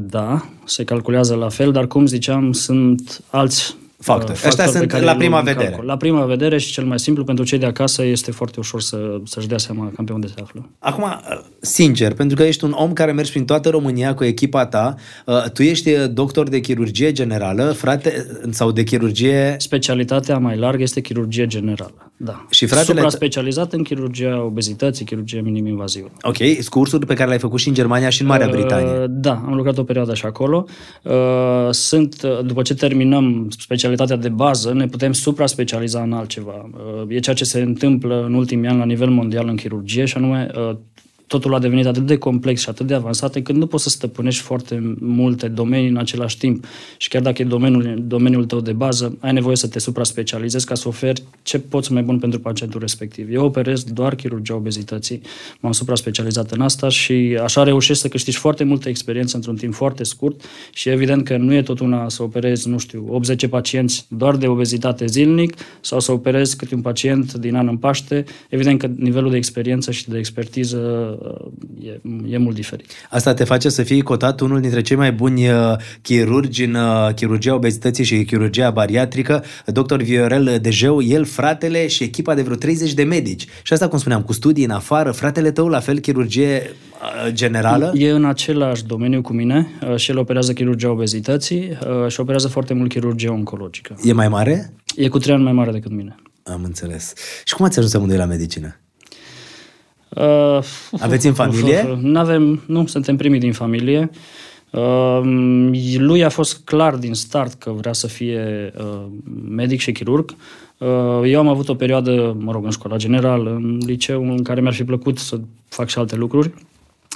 da, 0.00 0.48
se 0.64 0.84
calculează 0.84 1.34
la 1.34 1.48
fel, 1.48 1.72
dar 1.72 1.86
cum 1.86 2.06
ziceam, 2.06 2.52
sunt 2.52 3.24
alți 3.30 3.76
Factori. 4.02 4.38
uh, 4.38 4.46
Ăștia 4.46 4.64
pe 4.64 4.70
sunt 4.70 4.88
care 4.88 5.04
la 5.04 5.10
îi 5.10 5.16
luăm 5.16 5.18
prima 5.18 5.38
în 5.38 5.44
vedere. 5.44 5.66
calcul. 5.66 5.86
La 5.86 5.96
prima 5.96 6.24
vedere 6.24 6.58
și 6.58 6.72
cel 6.72 6.84
mai 6.84 6.98
simplu 6.98 7.24
pentru 7.24 7.44
cei 7.44 7.58
de 7.58 7.66
acasă 7.66 8.04
este 8.04 8.30
foarte 8.30 8.58
ușor 8.58 8.80
să, 8.80 9.20
să-și 9.24 9.46
dea 9.46 9.58
seama 9.58 9.90
cam 9.94 10.04
pe 10.04 10.12
unde 10.12 10.26
se 10.26 10.34
află. 10.42 10.68
Acum, 10.78 11.04
sincer, 11.60 12.12
pentru 12.14 12.36
că 12.36 12.42
ești 12.42 12.64
un 12.64 12.72
om 12.72 12.92
care 12.92 13.12
mergi 13.12 13.30
prin 13.30 13.44
toată 13.44 13.68
România 13.68 14.14
cu 14.14 14.24
echipa 14.24 14.66
ta, 14.66 14.94
uh, 15.26 15.50
tu 15.52 15.62
ești 15.62 15.90
uh, 15.90 16.10
doctor 16.10 16.48
de 16.48 16.60
chirurgie 16.60 17.12
generală, 17.12 17.72
frate, 17.72 18.26
sau 18.50 18.70
de 18.72 18.82
chirurgie... 18.82 19.54
Specialitatea 19.58 20.38
mai 20.38 20.56
largă 20.56 20.82
este 20.82 21.00
chirurgie 21.00 21.46
generală. 21.46 22.11
Da. 22.24 22.44
Și 22.50 22.66
fratele- 22.66 22.94
Supra-specializat 22.94 23.72
în 23.72 23.82
chirurgia 23.82 24.42
obezității, 24.42 25.04
chirurgie 25.04 25.40
minim-invazivă. 25.40 26.10
Ok, 26.22 26.36
cursuri 26.68 27.06
pe 27.06 27.14
care 27.14 27.26
le-ai 27.26 27.38
făcut 27.38 27.60
și 27.60 27.68
în 27.68 27.74
Germania 27.74 28.08
și 28.08 28.20
în 28.22 28.26
Marea 28.26 28.48
Britanie. 28.48 28.86
Uh, 28.98 29.04
Da, 29.08 29.42
am 29.46 29.54
lucrat 29.54 29.78
o 29.78 29.84
perioadă 29.84 30.14
și 30.14 30.26
acolo. 30.26 30.64
Uh, 31.02 31.12
Sunt, 31.70 32.22
uh, 32.22 32.44
după 32.46 32.62
ce 32.62 32.74
terminăm 32.74 33.48
specialitatea 33.58 34.16
de 34.16 34.28
bază, 34.28 34.72
ne 34.72 34.86
putem 34.86 35.12
supra-specializa 35.12 36.00
în 36.02 36.12
altceva. 36.12 36.70
Uh, 36.74 37.04
E 37.08 37.18
ceea 37.18 37.36
ce 37.36 37.44
se 37.44 37.60
întâmplă 37.60 38.24
în 38.26 38.34
ultimii 38.34 38.68
ani 38.68 38.78
la 38.78 38.84
nivel 38.84 39.08
mondial 39.10 39.48
în 39.48 39.56
chirurgie 39.56 40.04
și 40.04 40.16
anume 40.16 40.50
uh, 40.70 40.76
totul 41.32 41.54
a 41.54 41.58
devenit 41.58 41.86
atât 41.86 42.06
de 42.06 42.16
complex 42.16 42.60
și 42.60 42.68
atât 42.68 42.86
de 42.86 42.94
avansat 42.94 43.34
încât 43.34 43.54
nu 43.54 43.66
poți 43.66 43.82
să 43.82 43.88
stăpânești 43.88 44.42
foarte 44.42 44.96
multe 44.98 45.48
domenii 45.48 45.88
în 45.88 45.96
același 45.96 46.38
timp. 46.38 46.64
Și 46.96 47.08
chiar 47.08 47.22
dacă 47.22 47.42
e 47.42 47.44
domeniul, 47.44 48.02
domeniul 48.06 48.44
tău 48.44 48.60
de 48.60 48.72
bază, 48.72 49.16
ai 49.20 49.32
nevoie 49.32 49.56
să 49.56 49.68
te 49.68 49.78
supra-specializezi 49.78 50.66
ca 50.66 50.74
să 50.74 50.88
oferi 50.88 51.22
ce 51.42 51.58
poți 51.58 51.92
mai 51.92 52.02
bun 52.02 52.18
pentru 52.18 52.40
pacientul 52.40 52.80
respectiv. 52.80 53.32
Eu 53.32 53.44
operez 53.44 53.84
doar 53.84 54.14
chirurgia 54.14 54.54
obezității, 54.54 55.20
m-am 55.60 55.72
supra-specializat 55.72 56.50
în 56.50 56.60
asta 56.60 56.88
și 56.88 57.38
așa 57.42 57.62
reușești 57.62 58.02
să 58.02 58.08
câștigi 58.08 58.36
foarte 58.36 58.64
multă 58.64 58.88
experiență 58.88 59.36
într-un 59.36 59.56
timp 59.56 59.74
foarte 59.74 60.04
scurt 60.04 60.44
și 60.72 60.88
evident 60.88 61.24
că 61.24 61.36
nu 61.36 61.54
e 61.54 61.62
tot 61.62 61.80
una 61.80 62.08
să 62.08 62.22
operezi, 62.22 62.68
nu 62.68 62.78
știu, 62.78 63.06
80 63.10 63.46
pacienți 63.46 64.06
doar 64.08 64.36
de 64.36 64.46
obezitate 64.46 65.06
zilnic 65.06 65.54
sau 65.80 66.00
să 66.00 66.12
operezi 66.12 66.56
câte 66.56 66.74
un 66.74 66.80
pacient 66.80 67.32
din 67.32 67.54
an 67.54 67.68
în 67.68 67.76
Paște. 67.76 68.24
Evident 68.48 68.78
că 68.78 68.86
nivelul 68.96 69.30
de 69.30 69.36
experiență 69.36 69.90
și 69.90 70.08
de 70.08 70.18
expertiză 70.18 70.78
uh, 71.21 71.21
e, 71.80 72.00
e 72.28 72.38
mult 72.38 72.54
diferit. 72.54 72.86
Asta 73.10 73.34
te 73.34 73.44
face 73.44 73.68
să 73.68 73.82
fii 73.82 74.02
cotat 74.02 74.40
unul 74.40 74.60
dintre 74.60 74.80
cei 74.80 74.96
mai 74.96 75.12
buni 75.12 75.48
uh, 75.48 75.56
chirurgi 76.02 76.64
în 76.64 76.74
uh, 76.74 77.14
chirurgia 77.14 77.54
obezității 77.54 78.04
și 78.04 78.24
chirurgia 78.24 78.70
bariatrică, 78.70 79.44
dr. 79.66 79.96
Viorel 79.96 80.58
Dejeu, 80.60 81.02
el, 81.02 81.24
fratele 81.24 81.86
și 81.86 82.02
echipa 82.02 82.34
de 82.34 82.42
vreo 82.42 82.56
30 82.56 82.94
de 82.94 83.02
medici. 83.02 83.46
Și 83.62 83.72
asta, 83.72 83.88
cum 83.88 83.98
spuneam, 83.98 84.22
cu 84.22 84.32
studii 84.32 84.64
în 84.64 84.70
afară, 84.70 85.10
fratele 85.10 85.50
tău, 85.50 85.68
la 85.68 85.80
fel, 85.80 85.98
chirurgie 85.98 86.62
uh, 87.26 87.32
generală? 87.32 87.92
E 87.94 88.10
în 88.10 88.24
același 88.24 88.84
domeniu 88.84 89.20
cu 89.20 89.32
mine 89.32 89.68
uh, 89.90 89.96
și 89.96 90.10
el 90.10 90.18
operează 90.18 90.52
chirurgia 90.52 90.90
obezității 90.90 91.78
uh, 92.02 92.10
și 92.10 92.20
operează 92.20 92.48
foarte 92.48 92.74
mult 92.74 92.90
chirurgie 92.90 93.28
oncologică. 93.28 93.96
E 94.04 94.12
mai 94.12 94.28
mare? 94.28 94.72
E 94.96 95.08
cu 95.08 95.18
trei 95.18 95.34
ani 95.34 95.44
mai 95.44 95.52
mare 95.52 95.70
decât 95.70 95.90
mine. 95.90 96.14
Am 96.42 96.62
înțeles. 96.64 97.12
Și 97.44 97.54
cum 97.54 97.64
ați 97.64 97.78
ajuns 97.78 97.94
amândoi 97.94 98.16
la 98.16 98.24
medicină? 98.24 98.76
Uh, 100.14 100.58
Aveți 101.00 101.26
în 101.26 101.34
familie? 101.34 101.98
Nu 102.00 102.18
avem, 102.18 102.62
nu, 102.66 102.86
suntem 102.86 103.16
primii 103.16 103.40
din 103.40 103.52
familie. 103.52 104.10
Uh, 104.70 105.20
lui 105.96 106.24
a 106.24 106.28
fost 106.28 106.60
clar 106.64 106.94
din 106.94 107.14
start 107.14 107.52
că 107.52 107.70
vrea 107.70 107.92
să 107.92 108.06
fie 108.06 108.72
uh, 108.78 109.04
medic 109.48 109.80
și 109.80 109.92
chirurg. 109.92 110.34
Uh, 110.78 110.88
eu 111.24 111.38
am 111.38 111.48
avut 111.48 111.68
o 111.68 111.74
perioadă, 111.74 112.36
mă 112.38 112.52
rog, 112.52 112.64
în 112.64 112.70
școala 112.70 112.96
generală, 112.96 113.50
în 113.50 113.80
liceu, 113.86 114.30
în 114.30 114.42
care 114.42 114.60
mi-ar 114.60 114.74
fi 114.74 114.84
plăcut 114.84 115.18
să 115.18 115.40
fac 115.68 115.88
și 115.88 115.98
alte 115.98 116.16
lucruri, 116.16 116.54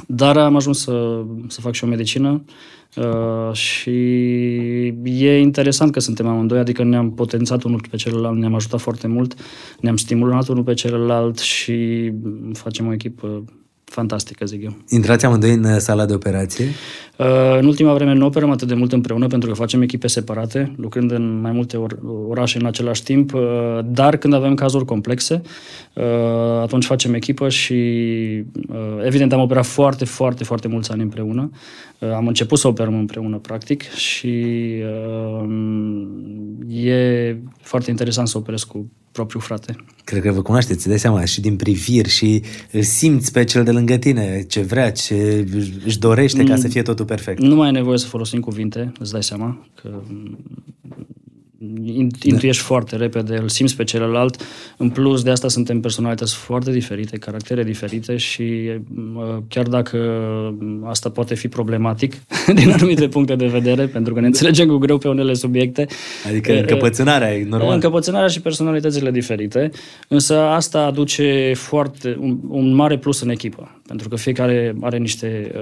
dar 0.06 0.36
am 0.36 0.56
ajuns 0.56 0.80
să, 0.80 1.24
să 1.48 1.60
fac 1.60 1.72
și 1.72 1.84
o 1.84 1.86
medicină 1.86 2.44
uh, 2.96 3.52
și 3.52 3.90
e 5.04 5.38
interesant 5.38 5.92
că 5.92 6.00
suntem 6.00 6.26
amândoi, 6.26 6.58
adică 6.58 6.84
ne-am 6.84 7.12
potențat 7.12 7.62
unul 7.62 7.80
pe 7.90 7.96
celălalt, 7.96 8.38
ne-am 8.38 8.54
ajutat 8.54 8.80
foarte 8.80 9.06
mult, 9.06 9.34
ne-am 9.80 9.96
stimulat 9.96 10.48
unul 10.48 10.62
pe 10.62 10.74
celălalt 10.74 11.38
și 11.38 12.12
facem 12.52 12.86
o 12.86 12.92
echipă 12.92 13.44
fantastică, 13.90 14.44
zic 14.44 14.62
eu. 14.62 14.76
Intrați 14.88 15.24
amândoi 15.24 15.52
în 15.52 15.64
uh, 15.64 15.76
sala 15.78 16.06
de 16.06 16.14
operație? 16.14 16.64
Uh, 17.16 17.56
în 17.58 17.66
ultima 17.66 17.94
vreme 17.94 18.12
nu 18.12 18.26
operăm 18.26 18.50
atât 18.50 18.68
de 18.68 18.74
mult 18.74 18.92
împreună 18.92 19.26
pentru 19.26 19.48
că 19.48 19.54
facem 19.54 19.82
echipe 19.82 20.06
separate, 20.06 20.74
lucrând 20.76 21.10
în 21.10 21.40
mai 21.40 21.52
multe 21.52 21.76
or- 21.76 21.98
orașe 22.28 22.58
în 22.58 22.66
același 22.66 23.02
timp, 23.02 23.34
uh, 23.34 23.40
dar 23.84 24.16
când 24.16 24.34
avem 24.34 24.54
cazuri 24.54 24.84
complexe, 24.84 25.42
uh, 25.92 26.04
atunci 26.62 26.84
facem 26.84 27.14
echipă 27.14 27.48
și 27.48 27.74
uh, 28.68 29.04
evident 29.04 29.32
am 29.32 29.40
operat 29.40 29.66
foarte, 29.66 30.04
foarte, 30.04 30.44
foarte 30.44 30.68
mulți 30.68 30.90
ani 30.90 31.02
împreună. 31.02 31.50
Uh, 31.98 32.10
am 32.12 32.26
început 32.26 32.58
să 32.58 32.68
operăm 32.68 32.94
împreună, 32.98 33.36
practic, 33.36 33.82
și 33.82 34.44
uh, 35.42 35.48
e 36.68 37.36
foarte 37.60 37.90
interesant 37.90 38.28
să 38.28 38.38
operez 38.38 38.62
cu 38.62 38.90
propriul 39.16 39.42
frate. 39.42 39.76
Cred 40.04 40.22
că 40.22 40.32
vă 40.32 40.42
cunoașteți, 40.42 40.78
îți 40.78 40.88
dai 40.88 40.98
seama, 40.98 41.24
și 41.24 41.40
din 41.40 41.56
priviri 41.56 42.08
și 42.08 42.42
îl 42.72 42.82
simți 42.82 43.32
pe 43.32 43.44
cel 43.44 43.64
de 43.64 43.70
lângă 43.70 43.96
tine, 43.96 44.44
ce 44.48 44.60
vrea, 44.60 44.92
ce 44.92 45.46
își 45.84 45.98
dorește 45.98 46.44
ca 46.44 46.56
să 46.56 46.68
fie 46.68 46.82
totul 46.82 47.04
perfect. 47.04 47.40
Nu 47.40 47.54
mai 47.54 47.68
e 47.68 47.72
nevoie 47.72 47.98
să 47.98 48.06
folosim 48.06 48.40
cuvinte, 48.40 48.92
îți 48.98 49.12
dai 49.12 49.22
seama 49.22 49.66
că 49.74 50.02
intuiești 52.22 52.62
da. 52.62 52.66
foarte 52.66 52.96
repede, 52.96 53.36
îl 53.36 53.48
simți 53.48 53.76
pe 53.76 53.84
celălalt. 53.84 54.42
În 54.76 54.90
plus 54.90 55.22
de 55.22 55.30
asta 55.30 55.48
suntem 55.48 55.80
personalități 55.80 56.34
foarte 56.34 56.72
diferite, 56.72 57.16
caractere 57.16 57.62
diferite 57.62 58.16
și 58.16 58.70
chiar 59.48 59.66
dacă 59.66 59.98
asta 60.84 61.10
poate 61.10 61.34
fi 61.34 61.48
problematic 61.48 62.14
din 62.58 62.70
anumite 62.70 63.08
puncte 63.08 63.34
de 63.34 63.46
vedere, 63.46 63.86
pentru 63.86 64.14
că 64.14 64.20
ne 64.20 64.26
înțelegem 64.26 64.68
cu 64.68 64.76
greu 64.76 64.98
pe 64.98 65.08
unele 65.08 65.34
subiecte. 65.34 65.86
Adică 66.28 66.52
încăpățânarea 66.52 67.34
e 67.34 67.44
normal. 67.44 67.74
Încăpățânarea 67.74 68.28
și 68.28 68.40
personalitățile 68.40 69.10
diferite, 69.10 69.70
însă 70.08 70.38
asta 70.38 70.80
aduce 70.80 71.52
foarte, 71.54 72.16
un, 72.20 72.38
un 72.48 72.74
mare 72.74 72.98
plus 72.98 73.20
în 73.20 73.28
echipă, 73.28 73.75
pentru 73.86 74.08
că 74.08 74.16
fiecare 74.16 74.76
are 74.80 74.98
niște 74.98 75.52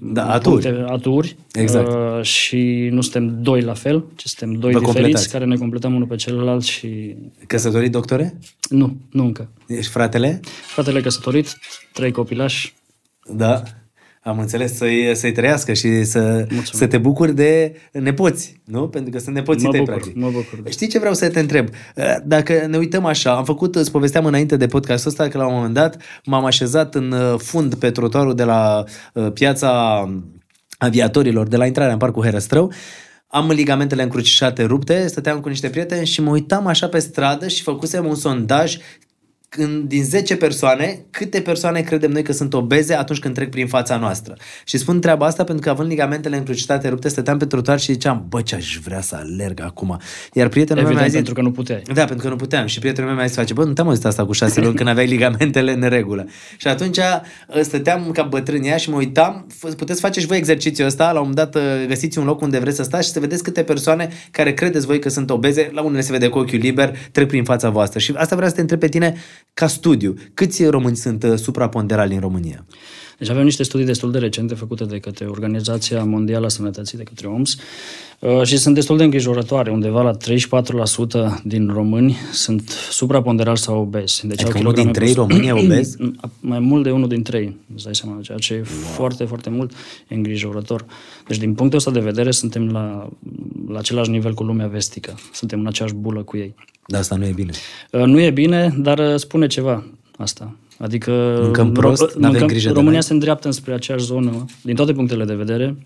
da, 0.00 0.32
aturi, 0.32 0.62
puncte, 0.62 0.84
aturi 0.92 1.36
exact. 1.52 1.92
uh, 1.92 2.22
și 2.22 2.88
nu 2.92 3.00
suntem 3.00 3.42
doi 3.42 3.60
la 3.60 3.74
fel, 3.74 4.04
ci 4.14 4.24
suntem 4.24 4.58
doi 4.58 4.72
Vă 4.72 4.78
diferiți 4.78 5.00
completați. 5.00 5.30
care 5.30 5.44
ne 5.44 5.56
completăm 5.56 5.94
unul 5.94 6.06
pe 6.06 6.16
celălalt 6.16 6.62
și... 6.62 7.16
Căsătorit, 7.46 7.92
doctore? 7.92 8.38
Nu, 8.68 8.96
nu 9.10 9.24
încă. 9.24 9.48
Ești 9.66 9.90
fratele? 9.90 10.40
Fratele 10.66 11.00
căsătorit, 11.00 11.58
trei 11.92 12.10
copilași. 12.10 12.74
Da, 13.32 13.62
am 14.24 14.38
înțeles 14.38 14.76
să-i, 14.76 15.16
să-i 15.16 15.32
trăiască 15.32 15.72
și 15.72 16.04
să, 16.04 16.46
să 16.72 16.86
te 16.86 16.98
bucuri 16.98 17.34
de 17.34 17.74
nepoți, 17.92 18.60
nu? 18.64 18.88
Pentru 18.88 19.10
că 19.10 19.18
sunt 19.18 19.34
nepoții 19.34 19.64
mă 19.64 19.70
tăi, 19.70 19.80
bucur, 19.80 19.94
practic. 19.94 20.16
Mă 20.16 20.30
bucur. 20.30 20.60
Da. 20.62 20.70
Știi 20.70 20.86
ce 20.86 20.98
vreau 20.98 21.14
să 21.14 21.28
te 21.28 21.40
întreb? 21.40 21.68
Dacă 22.24 22.66
ne 22.68 22.76
uităm 22.76 23.04
așa, 23.04 23.36
am 23.36 23.44
făcut, 23.44 23.74
îți 23.74 23.90
povesteam 23.90 24.26
înainte 24.26 24.56
de 24.56 24.66
podcastul 24.66 25.10
ăsta 25.10 25.28
că 25.28 25.38
la 25.38 25.46
un 25.46 25.54
moment 25.54 25.74
dat 25.74 26.02
m-am 26.24 26.44
așezat 26.44 26.94
în 26.94 27.14
fund 27.38 27.74
pe 27.74 27.90
trotuarul 27.90 28.34
de 28.34 28.44
la 28.44 28.84
uh, 29.12 29.32
piața 29.32 30.04
aviatorilor, 30.78 31.48
de 31.48 31.56
la 31.56 31.66
intrarea 31.66 31.92
în 31.92 31.98
parcul 31.98 32.24
Herăstrău 32.24 32.72
am 33.26 33.50
ligamentele 33.50 34.02
încrucișate 34.02 34.62
rupte, 34.64 35.06
stăteam 35.06 35.40
cu 35.40 35.48
niște 35.48 35.68
prieteni 35.68 36.06
și 36.06 36.20
mă 36.20 36.30
uitam 36.30 36.66
așa 36.66 36.88
pe 36.88 36.98
stradă 36.98 37.48
și 37.48 37.62
făcusem 37.62 38.06
un 38.06 38.14
sondaj 38.14 38.76
când, 39.56 39.88
din 39.88 40.04
10 40.04 40.36
persoane, 40.36 41.04
câte 41.10 41.40
persoane 41.40 41.80
credem 41.80 42.10
noi 42.10 42.22
că 42.22 42.32
sunt 42.32 42.54
obeze 42.54 42.94
atunci 42.94 43.18
când 43.18 43.34
trec 43.34 43.50
prin 43.50 43.66
fața 43.66 43.96
noastră. 43.96 44.36
Și 44.64 44.78
spun 44.78 45.00
treaba 45.00 45.26
asta 45.26 45.44
pentru 45.44 45.64
că 45.64 45.70
având 45.70 45.88
ligamentele 45.88 46.36
încrucișate 46.36 46.88
rupte, 46.88 47.08
stăteam 47.08 47.38
pe 47.38 47.46
trotuar 47.46 47.80
și 47.80 47.92
ziceam, 47.92 48.26
bă, 48.28 48.42
ce 48.42 48.54
aș 48.54 48.78
vrea 48.84 49.00
să 49.00 49.16
alerg 49.16 49.60
acum. 49.60 50.00
Iar 50.32 50.48
prietenul 50.48 50.82
Evident, 50.82 50.86
meu 50.86 50.94
mi-a 50.94 51.04
zis, 51.04 51.14
pentru 51.14 51.34
că 51.34 51.40
nu 51.40 51.50
puteai. 51.50 51.82
Da, 51.94 52.04
pentru 52.04 52.26
că 52.26 52.28
nu 52.28 52.36
puteam. 52.36 52.66
Și 52.66 52.78
prietenul 52.78 53.08
meu 53.08 53.18
mi-a 53.18 53.26
zis, 53.26 53.36
face, 53.36 53.52
bă, 53.52 53.64
nu 53.64 53.72
te-am 53.72 53.88
auzit 53.88 54.04
asta 54.04 54.26
cu 54.26 54.32
șase 54.32 54.60
luni 54.60 54.74
când 54.74 54.88
aveai 54.88 55.06
ligamentele 55.06 55.72
în 55.72 55.88
regulă. 55.88 56.26
Și 56.56 56.68
atunci 56.68 56.98
stăteam 57.60 58.10
ca 58.10 58.22
bătrânia 58.22 58.76
și 58.76 58.90
mă 58.90 58.96
uitam, 58.96 59.46
puteți 59.76 60.00
face 60.00 60.20
și 60.20 60.26
voi 60.26 60.36
exercițiul 60.36 60.86
ăsta, 60.86 61.12
la 61.12 61.20
un 61.20 61.28
moment 61.28 61.52
dat 61.52 61.62
găsiți 61.86 62.18
un 62.18 62.24
loc 62.24 62.40
unde 62.40 62.58
vreți 62.58 62.76
să 62.76 62.82
stați 62.82 63.06
și 63.06 63.12
să 63.12 63.20
vedeți 63.20 63.42
câte 63.42 63.62
persoane 63.62 64.08
care 64.30 64.54
credeți 64.54 64.86
voi 64.86 64.98
că 64.98 65.08
sunt 65.08 65.30
obeze, 65.30 65.70
la 65.72 65.82
unele 65.82 66.00
se 66.00 66.12
vede 66.12 66.28
cu 66.28 66.38
ochiul 66.38 66.58
liber, 66.58 66.96
trec 67.12 67.28
prin 67.28 67.44
fața 67.44 67.70
voastră. 67.70 67.98
Și 67.98 68.12
asta 68.16 68.34
vreau 68.34 68.50
să 68.50 68.56
te 68.56 68.60
întreb 68.60 68.78
pe 68.78 68.88
tine 68.88 69.14
ca 69.54 69.66
studiu. 69.66 70.14
Câți 70.34 70.64
români 70.64 70.96
sunt 70.96 71.22
uh, 71.22 71.38
supraponderali 71.38 72.14
în 72.14 72.20
România? 72.20 72.66
Deci 73.18 73.30
avem 73.30 73.44
niște 73.44 73.62
studii 73.62 73.86
destul 73.86 74.10
de 74.10 74.18
recente 74.18 74.54
făcute 74.54 74.84
de 74.84 74.98
către 74.98 75.26
Organizația 75.26 76.04
Mondială 76.04 76.46
a 76.46 76.48
Sănătății, 76.48 76.98
de 76.98 77.02
către 77.02 77.26
OMS, 77.26 77.56
uh, 78.18 78.42
și 78.42 78.56
sunt 78.56 78.74
destul 78.74 78.96
de 78.96 79.04
îngrijorătoare. 79.04 79.70
Undeva 79.70 80.02
la 80.02 80.16
34% 80.16 81.42
din 81.44 81.68
români 81.68 82.16
sunt 82.32 82.68
supraponderali 82.90 83.58
sau 83.58 83.80
obezi. 83.80 84.26
Deci 84.26 84.42
adică 84.42 84.58
unul 84.58 84.72
din 84.72 84.92
trei 84.92 85.12
români 85.12 85.46
e 85.46 85.52
obez? 85.52 85.96
Mai 86.40 86.58
mult 86.58 86.82
de 86.82 86.90
unul 86.90 87.08
din 87.08 87.22
trei, 87.22 87.56
îți 87.74 87.84
dai 87.84 87.94
seama, 87.94 88.20
ceea 88.22 88.38
ce 88.38 88.54
e 88.54 88.56
wow. 88.56 88.64
foarte, 88.66 89.24
foarte 89.24 89.50
mult 89.50 89.72
îngrijorător. 90.08 90.84
Deci 91.26 91.38
din 91.38 91.54
punctul 91.54 91.78
ăsta 91.78 91.90
de 91.90 92.00
vedere 92.00 92.30
suntem 92.30 92.68
la, 92.68 93.08
la 93.68 93.78
același 93.78 94.10
nivel 94.10 94.34
cu 94.34 94.42
lumea 94.42 94.66
vestică. 94.66 95.14
Suntem 95.32 95.60
în 95.60 95.66
aceeași 95.66 95.94
bulă 95.94 96.22
cu 96.22 96.36
ei. 96.36 96.54
Dar 96.86 97.00
asta 97.00 97.16
nu 97.16 97.24
e 97.24 97.32
bine. 97.32 97.52
Uh, 97.90 98.02
nu 98.02 98.20
e 98.20 98.30
bine, 98.30 98.74
dar 98.78 99.16
spune 99.16 99.46
ceva 99.46 99.84
asta. 100.16 100.56
Adică 100.84 101.38
mâncăm 101.42 101.72
prost, 101.72 102.16
mâncăm, 102.18 102.46
grijă 102.46 102.72
România 102.72 102.98
de 102.98 103.04
se 103.04 103.12
îndreaptă 103.12 103.50
spre 103.50 103.74
aceeași 103.74 104.04
zonă, 104.04 104.44
din 104.62 104.74
toate 104.74 104.92
punctele 104.92 105.24
de 105.24 105.34
vedere, 105.34 105.76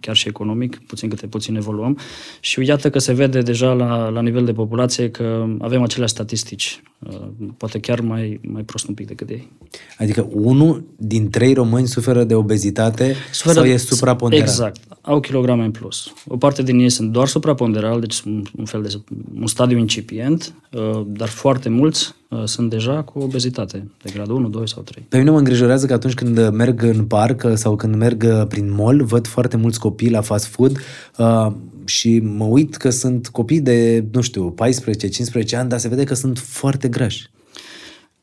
chiar 0.00 0.16
și 0.16 0.28
economic, 0.28 0.82
puțin 0.86 1.08
câte 1.08 1.26
puțin 1.26 1.56
evoluăm. 1.56 1.98
Și 2.40 2.66
iată 2.66 2.90
că 2.90 2.98
se 2.98 3.12
vede 3.12 3.40
deja 3.40 3.72
la, 3.72 4.08
la 4.08 4.20
nivel 4.20 4.44
de 4.44 4.52
populație 4.52 5.10
că 5.10 5.46
avem 5.58 5.82
aceleași 5.82 6.12
statistici, 6.12 6.82
uh, 6.98 7.20
poate 7.56 7.78
chiar 7.78 8.00
mai, 8.00 8.40
mai 8.48 8.62
prost 8.62 8.88
un 8.88 8.94
pic 8.94 9.06
decât 9.06 9.28
ei. 9.28 9.52
Adică 9.98 10.28
unul 10.32 10.84
din 10.96 11.30
trei 11.30 11.54
români 11.54 11.86
suferă 11.86 12.24
de 12.24 12.34
obezitate 12.34 13.14
suferă 13.32 13.54
sau 13.54 13.64
e 13.64 13.76
supraponderal? 13.76 14.46
Exact, 14.46 14.80
au 15.00 15.20
kilograme 15.20 15.64
în 15.64 15.70
plus. 15.70 16.12
O 16.26 16.36
parte 16.36 16.62
din 16.62 16.78
ei 16.78 16.90
sunt 16.90 17.12
doar 17.12 17.28
supraponderal, 17.28 18.00
deci 18.00 18.20
un, 18.20 18.44
un 18.56 18.64
fel 18.64 18.82
de 18.82 19.00
un 19.40 19.46
stadiu 19.46 19.78
incipient, 19.78 20.54
uh, 20.72 21.02
dar 21.06 21.28
foarte 21.28 21.68
mulți 21.68 22.14
uh, 22.28 22.42
sunt 22.44 22.70
deja 22.70 23.02
cu 23.02 23.18
obezitate, 23.18 23.90
de 24.02 24.10
gradul 24.14 24.31
1, 24.32 24.48
2 24.48 24.68
sau 24.68 24.82
3. 24.82 25.04
Pe 25.08 25.18
mine 25.18 25.30
mă 25.30 25.38
îngrijorează 25.38 25.86
că 25.86 25.92
atunci 25.92 26.14
când 26.14 26.48
merg 26.48 26.82
în 26.82 27.04
parc 27.04 27.46
sau 27.54 27.76
când 27.76 27.94
merg 27.94 28.46
prin 28.46 28.74
mall, 28.74 29.04
văd 29.04 29.26
foarte 29.26 29.56
mulți 29.56 29.78
copii 29.78 30.10
la 30.10 30.20
fast 30.20 30.46
food 30.46 30.76
uh, 31.18 31.52
și 31.84 32.18
mă 32.18 32.44
uit 32.44 32.76
că 32.76 32.90
sunt 32.90 33.28
copii 33.28 33.60
de, 33.60 34.04
nu 34.12 34.20
știu, 34.20 34.54
14-15 34.54 35.56
ani, 35.56 35.68
dar 35.68 35.78
se 35.78 35.88
vede 35.88 36.04
că 36.04 36.14
sunt 36.14 36.38
foarte 36.38 36.88
grași. 36.88 37.30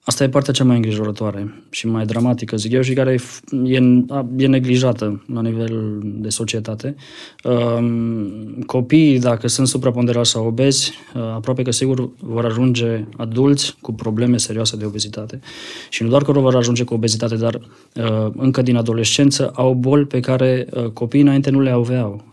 Asta 0.09 0.23
e 0.23 0.29
partea 0.29 0.53
cea 0.53 0.63
mai 0.63 0.75
îngrijorătoare 0.75 1.63
și 1.69 1.87
mai 1.87 2.05
dramatică, 2.05 2.55
zic 2.55 2.71
eu, 2.71 2.81
și 2.81 2.93
care 2.93 3.19
e, 3.63 3.79
e 4.37 4.47
neglijată 4.47 5.23
la 5.33 5.41
nivel 5.41 5.99
de 6.03 6.29
societate. 6.29 6.95
Um, 7.43 8.63
copiii, 8.65 9.19
dacă 9.19 9.47
sunt 9.47 9.67
supraponderali 9.67 10.25
sau 10.25 10.45
obezi, 10.45 10.93
uh, 11.15 11.21
aproape 11.21 11.61
că 11.61 11.71
sigur 11.71 12.09
vor 12.19 12.45
ajunge 12.45 13.05
adulți 13.17 13.75
cu 13.81 13.93
probleme 13.93 14.37
serioase 14.37 14.77
de 14.77 14.85
obezitate. 14.85 15.39
Și 15.89 16.03
nu 16.03 16.09
doar 16.09 16.23
că 16.23 16.31
vor 16.31 16.55
ajunge 16.55 16.83
cu 16.83 16.93
obezitate, 16.93 17.35
dar 17.35 17.55
uh, 17.55 18.31
încă 18.37 18.61
din 18.61 18.75
adolescență 18.75 19.51
au 19.53 19.73
boli 19.73 20.05
pe 20.05 20.19
care 20.19 20.67
uh, 20.73 20.85
copiii 20.85 21.23
înainte 21.23 21.49
nu 21.49 21.59
le 21.59 21.69
aveau. 21.69 22.23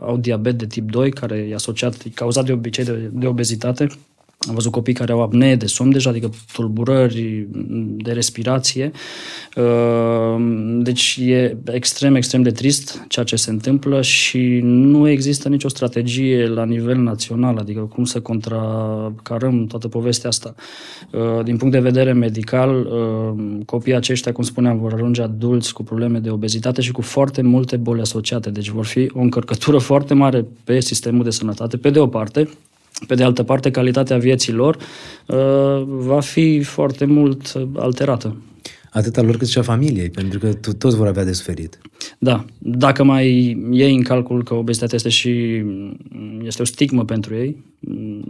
Au 0.00 0.16
diabet 0.16 0.58
de 0.58 0.66
tip 0.66 0.90
2, 0.90 1.10
care 1.10 1.46
e 1.50 1.54
asociat, 1.54 1.94
e 2.04 2.08
cauzat 2.14 2.44
de 2.44 2.52
obicei 2.52 2.84
de, 2.84 3.10
de 3.12 3.26
obezitate 3.26 3.86
am 4.48 4.54
văzut 4.54 4.72
copii 4.72 4.94
care 4.94 5.12
au 5.12 5.22
apnee 5.22 5.56
de 5.56 5.66
somn 5.66 5.90
deja, 5.90 6.10
adică 6.10 6.30
tulburări 6.52 7.46
de 7.96 8.12
respirație. 8.12 8.90
Uh, 9.56 10.36
deci 10.82 11.18
e 11.20 11.56
extrem, 11.72 12.14
extrem 12.14 12.42
de 12.42 12.50
trist 12.50 13.04
ceea 13.08 13.24
ce 13.24 13.36
se 13.36 13.50
întâmplă 13.50 14.02
și 14.02 14.60
nu 14.62 15.08
există 15.08 15.48
nicio 15.48 15.68
strategie 15.68 16.46
la 16.46 16.64
nivel 16.64 16.96
național, 16.96 17.56
adică 17.58 17.80
cum 17.80 18.04
să 18.04 18.20
contracarăm 18.20 19.66
toată 19.66 19.88
povestea 19.88 20.28
asta. 20.28 20.54
Uh, 21.10 21.44
din 21.44 21.56
punct 21.56 21.74
de 21.74 21.80
vedere 21.80 22.12
medical, 22.12 22.86
uh, 22.86 23.60
copiii 23.66 23.96
aceștia, 23.96 24.32
cum 24.32 24.44
spuneam, 24.44 24.78
vor 24.78 24.92
ajunge 24.92 25.22
adulți 25.22 25.72
cu 25.72 25.82
probleme 25.82 26.18
de 26.18 26.30
obezitate 26.30 26.80
și 26.80 26.92
cu 26.92 27.02
foarte 27.02 27.42
multe 27.42 27.76
boli 27.76 28.00
asociate. 28.00 28.50
Deci 28.50 28.68
vor 28.68 28.84
fi 28.84 29.10
o 29.12 29.20
încărcătură 29.20 29.78
foarte 29.90 30.14
mare 30.14 30.46
pe 30.64 30.80
sistemul 30.80 31.24
de 31.24 31.30
sănătate, 31.30 31.76
pe 31.76 31.90
de 31.90 31.98
o 31.98 32.06
parte, 32.06 32.48
pe 33.06 33.14
de 33.14 33.24
altă 33.24 33.42
parte, 33.42 33.70
calitatea 33.70 34.18
vieții 34.18 34.52
lor 34.52 34.76
uh, 35.26 35.82
va 35.86 36.20
fi 36.20 36.62
foarte 36.62 37.04
mult 37.04 37.52
alterată. 37.76 38.36
Atât 38.94 39.16
al 39.16 39.24
lor 39.24 39.36
cât 39.36 39.48
și 39.48 39.58
a 39.58 39.62
familiei, 39.62 40.10
pentru 40.10 40.38
că 40.38 40.52
toți 40.78 40.96
vor 40.96 41.06
avea 41.06 41.24
de 41.24 41.32
suferit. 41.32 41.78
Da. 42.18 42.44
Dacă 42.58 43.04
mai 43.04 43.26
iei 43.70 43.94
în 43.94 44.02
calcul 44.02 44.42
că 44.42 44.54
obezitatea 44.54 44.96
este 44.96 45.08
și 45.08 45.62
este 46.42 46.62
o 46.62 46.64
stigmă 46.64 47.04
pentru 47.04 47.34
ei, 47.34 47.64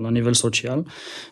la 0.03 0.11
nivel 0.11 0.33
social, 0.33 0.87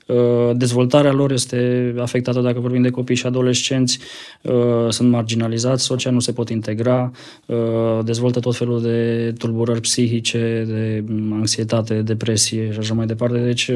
uh, 0.06 0.16
dezvoltarea 0.56 1.12
lor 1.12 1.32
este 1.32 1.94
afectată 1.98 2.40
dacă 2.40 2.60
vorbim 2.60 2.82
de 2.82 2.90
copii 2.90 3.14
și 3.14 3.26
adolescenți, 3.26 3.98
uh, 4.42 4.88
sunt 4.88 5.10
marginalizați, 5.10 5.84
social 5.84 6.12
nu 6.12 6.20
se 6.20 6.32
pot 6.32 6.48
integra, 6.48 7.10
uh, 7.46 8.04
dezvoltă 8.04 8.40
tot 8.40 8.56
felul 8.56 8.82
de 8.82 9.32
tulburări 9.38 9.80
psihice, 9.80 10.64
de 10.66 11.04
anxietate, 11.32 12.02
depresie 12.02 12.72
și 12.72 12.78
așa 12.78 12.94
mai 12.94 13.06
departe. 13.06 13.38
Deci 13.38 13.70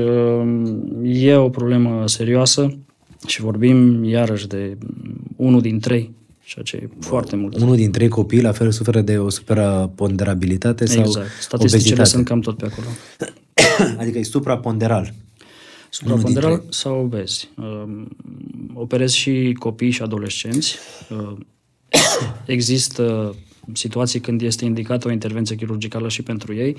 e 1.02 1.34
o 1.34 1.48
problemă 1.48 2.02
serioasă 2.06 2.78
și 3.26 3.40
vorbim 3.40 4.04
iarăși 4.04 4.46
de 4.46 4.78
unul 5.36 5.60
din 5.60 5.80
trei 5.80 6.14
ceea 6.46 6.64
ce 6.64 6.76
e 6.76 6.88
foarte 7.00 7.36
mult. 7.36 7.56
Unul 7.56 7.76
din 7.76 7.90
trei 7.90 8.08
copii 8.08 8.40
la 8.40 8.52
fel 8.52 8.70
suferă 8.70 9.00
de 9.00 9.18
o 9.18 9.28
supraponderabilitate 9.28 10.86
sau 10.86 11.00
Exact. 11.02 11.26
Statisticile 11.40 11.94
obezitate. 11.94 12.08
sunt 12.08 12.24
cam 12.24 12.40
tot 12.40 12.56
pe 12.56 12.64
acolo. 12.64 12.86
Adică 14.00 14.18
e 14.18 14.22
supraponderal. 14.22 15.14
Supraponderal 15.90 16.62
sau 16.68 17.00
obezi. 17.00 17.48
Uh, 17.56 18.04
Operez 18.74 19.12
și 19.12 19.56
copii 19.58 19.90
și 19.90 20.02
adolescenți. 20.02 20.76
Uh, 21.10 21.36
Există 22.46 23.34
situații 23.72 24.20
când 24.20 24.42
este 24.42 24.64
indicată 24.64 25.08
o 25.08 25.10
intervenție 25.10 25.56
chirurgicală 25.56 26.08
și 26.08 26.22
pentru 26.22 26.54
ei. 26.54 26.76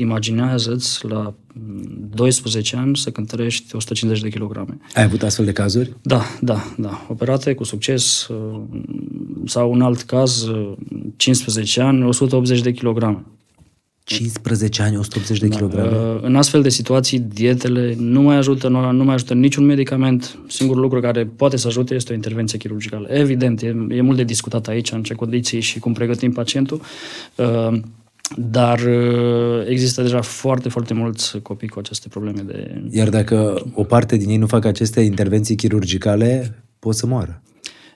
Imaginează-ți 0.00 1.06
la 1.06 1.34
mm, 1.54 2.08
12 2.14 2.76
ani 2.76 2.96
să 2.96 3.10
cântărești 3.10 3.76
150 3.76 4.22
de 4.22 4.28
kilograme. 4.28 4.78
Ai 4.94 5.02
avut 5.02 5.22
astfel 5.22 5.44
de 5.44 5.52
cazuri? 5.52 5.96
Da, 6.02 6.22
da, 6.40 6.74
da. 6.76 7.06
Operate 7.08 7.54
cu 7.54 7.64
succes 7.64 8.26
uh, 8.28 8.60
sau 9.44 9.72
un 9.72 9.80
alt 9.80 10.02
caz, 10.02 10.42
uh, 10.42 10.72
15 11.16 11.80
ani, 11.80 12.04
180 12.04 12.60
de 12.60 12.72
kilograme. 12.72 13.24
15 14.04 14.82
ani, 14.82 14.96
180 14.96 15.38
de 15.38 15.48
kilograme. 15.48 15.96
Uh, 15.96 16.20
În 16.22 16.36
astfel 16.36 16.62
de 16.62 16.68
situații, 16.68 17.18
dietele 17.18 17.94
nu 17.98 18.22
mai 18.22 18.36
ajută, 18.36 18.68
nu, 18.68 18.92
nu 18.92 19.04
mai 19.04 19.14
ajută 19.14 19.34
niciun 19.34 19.64
medicament. 19.64 20.38
Singurul 20.46 20.82
lucru 20.82 21.00
care 21.00 21.24
poate 21.36 21.56
să 21.56 21.66
ajute 21.66 21.94
este 21.94 22.12
o 22.12 22.14
intervenție 22.14 22.58
chirurgicală. 22.58 23.08
Evident, 23.10 23.62
e, 23.62 23.86
e 23.88 24.00
mult 24.00 24.16
de 24.16 24.24
discutat 24.24 24.68
aici, 24.68 24.92
în 24.92 25.02
ce 25.02 25.14
condiții 25.14 25.60
și 25.60 25.78
cum 25.78 25.92
pregătim 25.92 26.32
pacientul, 26.32 26.80
uh, 27.34 27.80
dar 28.36 28.80
uh, 28.80 29.66
există 29.66 30.02
deja 30.02 30.20
foarte, 30.20 30.68
foarte 30.68 30.94
mulți 30.94 31.38
copii 31.38 31.68
cu 31.68 31.78
aceste 31.78 32.08
probleme 32.08 32.40
de... 32.40 32.82
Iar 32.90 33.08
dacă 33.08 33.62
o 33.74 33.84
parte 33.84 34.16
din 34.16 34.28
ei 34.28 34.36
nu 34.36 34.46
fac 34.46 34.64
aceste 34.64 35.00
intervenții 35.00 35.56
chirurgicale, 35.56 36.62
pot 36.78 36.94
să 36.94 37.06
moară. 37.06 37.42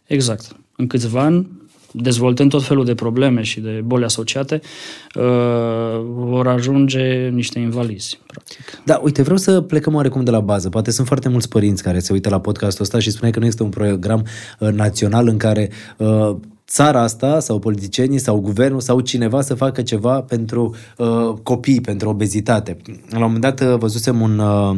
Exact. 0.07 0.57
În 0.77 0.87
câțiva 0.87 1.23
ani, 1.23 1.49
dezvoltând 1.93 2.51
tot 2.51 2.65
felul 2.65 2.85
de 2.85 2.95
probleme 2.95 3.43
și 3.43 3.61
de 3.61 3.83
boli 3.85 4.05
asociate, 4.05 4.61
uh, 5.15 5.23
vor 6.05 6.49
ajunge 6.49 7.29
niște 7.29 7.59
invalizi, 7.59 8.19
practic. 8.27 8.83
Da, 8.85 9.01
uite, 9.03 9.23
vreau 9.23 9.37
să 9.37 9.61
plecăm 9.61 9.95
oarecum 9.95 10.25
de 10.25 10.31
la 10.31 10.41
bază. 10.41 10.69
Poate 10.69 10.91
sunt 10.91 11.07
foarte 11.07 11.29
mulți 11.29 11.49
părinți 11.49 11.83
care 11.83 11.99
se 11.99 12.13
uită 12.13 12.29
la 12.29 12.41
podcastul 12.41 12.85
ăsta 12.85 12.99
și 12.99 13.11
spune 13.11 13.31
că 13.31 13.39
nu 13.39 13.47
este 13.47 13.63
un 13.63 13.69
program 13.69 14.27
uh, 14.59 14.69
național 14.69 15.29
în 15.29 15.37
care 15.37 15.71
uh, 15.97 16.37
țara 16.73 17.03
asta 17.03 17.41
sau 17.41 17.59
politicienii 17.59 18.19
sau 18.19 18.41
guvernul 18.41 18.81
sau 18.81 19.01
cineva 19.01 19.41
să 19.41 19.55
facă 19.55 19.83
ceva 19.83 20.23
pentru 20.23 20.75
uh, 20.99 21.35
copii, 21.43 21.81
pentru 21.81 22.09
obezitate. 22.09 22.77
La 23.09 23.17
un 23.17 23.23
moment 23.23 23.41
dat 23.41 23.61
uh, 23.61 23.79
văzusem 23.79 24.21
un... 24.21 24.39
Uh, 24.39 24.77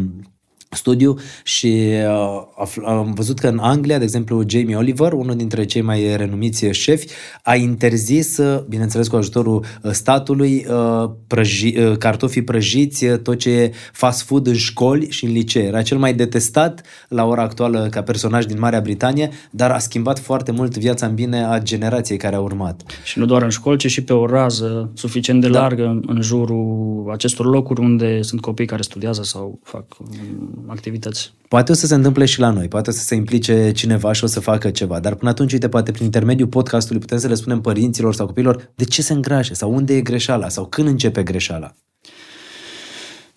studiu 0.74 1.18
și 1.44 1.90
uh, 2.08 2.42
afl- 2.56 2.84
am 2.84 3.12
văzut 3.14 3.38
că 3.38 3.48
în 3.48 3.58
Anglia, 3.58 3.98
de 3.98 4.04
exemplu, 4.04 4.42
Jamie 4.46 4.76
Oliver, 4.76 5.12
unul 5.12 5.36
dintre 5.36 5.64
cei 5.64 5.82
mai 5.82 6.16
renumiți 6.16 6.66
șefi, 6.66 7.06
a 7.42 7.54
interzis, 7.54 8.36
uh, 8.36 8.62
bineînțeles 8.68 9.08
cu 9.08 9.16
ajutorul 9.16 9.64
uh, 9.82 9.90
statului, 9.90 10.66
uh, 10.68 11.10
prăji, 11.26 11.78
uh, 11.78 11.96
cartofii 11.96 12.42
prăjiți, 12.42 13.04
uh, 13.04 13.18
tot 13.18 13.38
ce 13.38 13.50
e 13.50 13.72
fast 13.92 14.22
food 14.22 14.46
în 14.46 14.54
școli 14.54 15.10
și 15.10 15.24
în 15.24 15.32
licee. 15.32 15.62
Era 15.62 15.82
cel 15.82 15.98
mai 15.98 16.14
detestat 16.14 16.82
la 17.08 17.24
ora 17.24 17.42
actuală 17.42 17.86
ca 17.90 18.02
personaj 18.02 18.44
din 18.44 18.58
Marea 18.58 18.80
Britanie, 18.80 19.30
dar 19.50 19.70
a 19.70 19.78
schimbat 19.78 20.18
foarte 20.18 20.52
mult 20.52 20.78
viața 20.78 21.06
în 21.06 21.14
bine 21.14 21.44
a 21.44 21.58
generației 21.58 22.18
care 22.18 22.36
a 22.36 22.40
urmat. 22.40 22.82
Și 23.04 23.18
nu 23.18 23.24
doar 23.24 23.42
în 23.42 23.48
școli, 23.48 23.78
ci 23.78 23.90
și 23.90 24.04
pe 24.04 24.12
o 24.12 24.26
rază 24.26 24.90
suficient 24.94 25.40
de 25.40 25.48
largă 25.48 25.84
în, 25.84 26.02
în 26.06 26.20
jurul 26.22 27.08
acestor 27.12 27.46
locuri 27.46 27.80
unde 27.80 28.22
sunt 28.22 28.40
copii 28.40 28.66
care 28.66 28.82
studiază 28.82 29.22
sau 29.22 29.60
fac 29.62 29.84
um, 29.98 30.63
activități. 30.66 31.32
Poate 31.48 31.72
o 31.72 31.74
să 31.74 31.86
se 31.86 31.94
întâmple 31.94 32.24
și 32.24 32.40
la 32.40 32.50
noi, 32.50 32.68
poate 32.68 32.90
o 32.90 32.92
să 32.92 33.02
se 33.02 33.14
implice 33.14 33.72
cineva 33.72 34.12
și 34.12 34.24
o 34.24 34.26
să 34.26 34.40
facă 34.40 34.70
ceva, 34.70 35.00
dar 35.00 35.14
până 35.14 35.30
atunci, 35.30 35.52
uite, 35.52 35.68
poate 35.68 35.90
prin 35.92 36.04
intermediul 36.04 36.48
podcastului 36.48 37.00
putem 37.00 37.18
să 37.18 37.28
le 37.28 37.34
spunem 37.34 37.60
părinților 37.60 38.14
sau 38.14 38.26
copiilor 38.26 38.70
de 38.74 38.84
ce 38.84 39.02
se 39.02 39.12
îngrașe 39.12 39.54
sau 39.54 39.74
unde 39.74 39.96
e 39.96 40.00
greșeala 40.00 40.48
sau 40.48 40.66
când 40.66 40.88
începe 40.88 41.22
greșeala. 41.22 41.74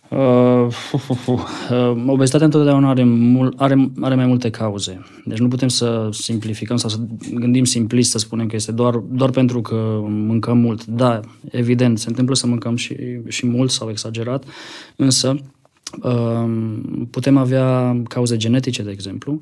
Uh, 0.09 0.17
uh, 0.93 1.09
uh, 1.27 1.39
uh. 1.69 2.03
Obezitatea 2.07 2.45
întotdeauna 2.45 2.89
are, 2.89 3.03
mul, 3.03 3.53
are, 3.57 3.91
are 4.01 4.15
mai 4.15 4.25
multe 4.25 4.49
cauze. 4.49 5.05
Deci 5.25 5.37
nu 5.37 5.47
putem 5.47 5.67
să 5.67 6.09
simplificăm 6.11 6.77
sau 6.77 6.89
să 6.89 6.97
gândim 7.33 7.63
simplist, 7.63 8.11
să 8.11 8.17
spunem 8.17 8.47
că 8.47 8.55
este 8.55 8.71
doar, 8.71 8.95
doar 8.95 9.29
pentru 9.29 9.61
că 9.61 9.99
mâncăm 10.03 10.57
mult. 10.57 10.85
Da, 10.85 11.19
evident, 11.51 11.99
se 11.99 12.09
întâmplă 12.09 12.35
să 12.35 12.47
mâncăm 12.47 12.75
și, 12.75 12.95
și 13.27 13.45
mult 13.45 13.71
sau 13.71 13.89
exagerat, 13.89 14.43
însă 14.95 15.29
uh, 15.29 15.39
putem 17.09 17.37
avea 17.37 18.01
cauze 18.07 18.37
genetice, 18.37 18.83
de 18.83 18.91
exemplu. 18.91 19.31
Uh, 19.33 19.39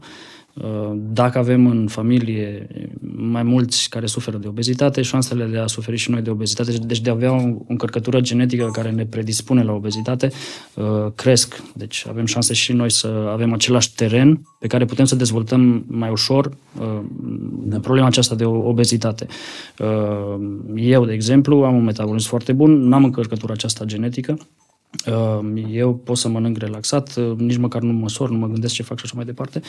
Dacă 0.95 1.37
avem 1.37 1.67
în 1.67 1.87
familie 1.87 2.67
mai 3.15 3.43
mulți 3.43 3.89
care 3.89 4.05
suferă 4.05 4.37
de 4.37 4.47
obezitate, 4.47 5.01
șansele 5.01 5.45
de 5.45 5.57
a 5.57 5.67
suferi 5.67 5.97
și 5.97 6.11
noi 6.11 6.21
de 6.21 6.29
obezitate, 6.29 6.71
deci 6.71 7.01
de 7.01 7.09
a 7.09 7.13
avea 7.13 7.31
o 7.31 7.63
încărcătură 7.67 8.19
genetică 8.19 8.69
care 8.71 8.91
ne 8.91 9.05
predispune 9.05 9.63
la 9.63 9.71
obezitate, 9.71 10.31
uh, 10.75 11.11
cresc. 11.15 11.61
Deci 11.73 12.05
avem 12.09 12.25
șanse 12.25 12.53
și 12.53 12.73
noi 12.73 12.91
să 12.91 13.29
avem 13.31 13.53
același 13.53 13.93
teren 13.93 14.41
pe 14.59 14.67
care 14.67 14.85
putem 14.85 15.05
să 15.05 15.15
dezvoltăm 15.15 15.83
mai 15.87 16.09
ușor 16.09 16.57
uh, 16.79 17.79
problema 17.81 18.07
aceasta 18.07 18.35
de 18.35 18.45
obezitate. 18.45 19.27
Uh, 19.79 20.45
Eu, 20.75 21.05
de 21.05 21.13
exemplu, 21.13 21.63
am 21.63 21.75
un 21.75 21.83
metabolism 21.83 22.27
foarte 22.27 22.53
bun, 22.53 22.87
n-am 22.87 23.03
încărcătura 23.03 23.53
aceasta 23.53 23.85
genetică, 23.85 24.37
Uh, 24.37 24.64
Eu 25.71 25.95
pot 25.95 26.17
să 26.17 26.27
mănânc 26.27 26.57
relaxat, 26.57 27.15
uh, 27.15 27.37
nici 27.37 27.57
măcar 27.57 27.81
nu 27.81 27.93
măsor, 27.93 28.29
nu 28.29 28.37
mă 28.37 28.47
gândesc 28.47 28.73
ce 28.73 28.83
fac 28.83 28.97
și 28.97 29.03
așa 29.05 29.13
mai 29.15 29.25
departe 29.25 29.61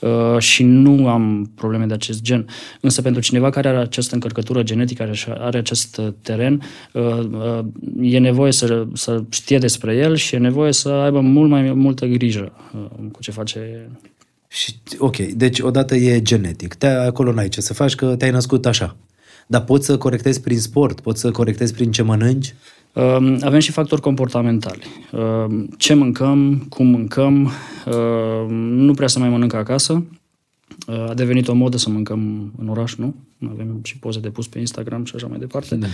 uh, 0.00 0.38
și 0.38 0.62
nu 0.62 1.08
am 1.08 1.50
probleme 1.54 1.86
de 1.86 1.94
acest 1.94 2.22
gen. 2.22 2.46
Însă 2.80 3.02
pentru 3.02 3.20
cineva 3.20 3.50
care 3.50 3.68
are 3.68 3.78
această 3.78 4.14
încărcătură 4.14 4.62
genetică, 4.62 5.02
are, 5.02 5.14
are 5.38 5.58
acest 5.58 6.00
teren, 6.22 6.62
e 8.00 8.18
nevoie 8.18 8.52
să, 8.52 8.86
să 8.92 9.22
știe 9.28 9.58
despre 9.58 9.96
el 9.96 10.16
și 10.16 10.34
e 10.34 10.38
nevoie 10.38 10.72
să 10.72 10.88
aibă 10.88 11.20
mult 11.20 11.50
mai 11.50 11.72
multă 11.72 12.06
grijă 12.06 12.52
cu 13.12 13.20
ce 13.20 13.30
face 13.30 13.90
Și, 14.48 14.74
ok, 14.98 15.16
deci 15.16 15.60
odată 15.60 15.94
e 15.94 16.22
genetic. 16.22 16.74
Te, 16.74 16.86
acolo 16.86 17.32
n-ai 17.32 17.48
ce 17.48 17.60
să 17.60 17.74
faci, 17.74 17.94
că 17.94 18.16
te-ai 18.16 18.30
născut 18.30 18.66
așa. 18.66 18.96
Dar 19.46 19.64
poți 19.64 19.86
să 19.86 19.98
corectezi 19.98 20.40
prin 20.40 20.58
sport, 20.58 21.00
poți 21.00 21.20
să 21.20 21.30
corectezi 21.30 21.74
prin 21.74 21.90
ce 21.90 22.02
mănânci. 22.02 22.54
Uh, 22.92 23.36
Avem 23.40 23.58
și 23.58 23.72
factori 23.72 24.00
comportamentali. 24.00 24.86
Uh, 25.12 25.64
Ce 25.76 25.94
mâncăm, 25.94 26.66
cum 26.68 26.86
mâncăm, 26.86 27.50
uh, 27.86 28.46
nu 28.48 28.92
prea 28.92 29.08
se 29.08 29.18
mai 29.18 29.28
mănâncă 29.28 29.56
acasă. 29.56 30.04
Uh, 30.88 31.04
A 31.08 31.14
devenit 31.14 31.48
o 31.48 31.54
modă 31.54 31.76
să 31.76 31.90
mâncăm 31.90 32.52
în 32.58 32.68
oraș, 32.68 32.94
nu? 32.94 33.14
Avem 33.52 33.80
și 33.82 33.98
poze 33.98 34.20
de 34.20 34.28
pus 34.28 34.46
pe 34.46 34.58
Instagram 34.58 35.04
și 35.04 35.12
așa 35.16 35.26
mai 35.26 35.38
departe. 35.38 35.74
Da. 35.74 35.86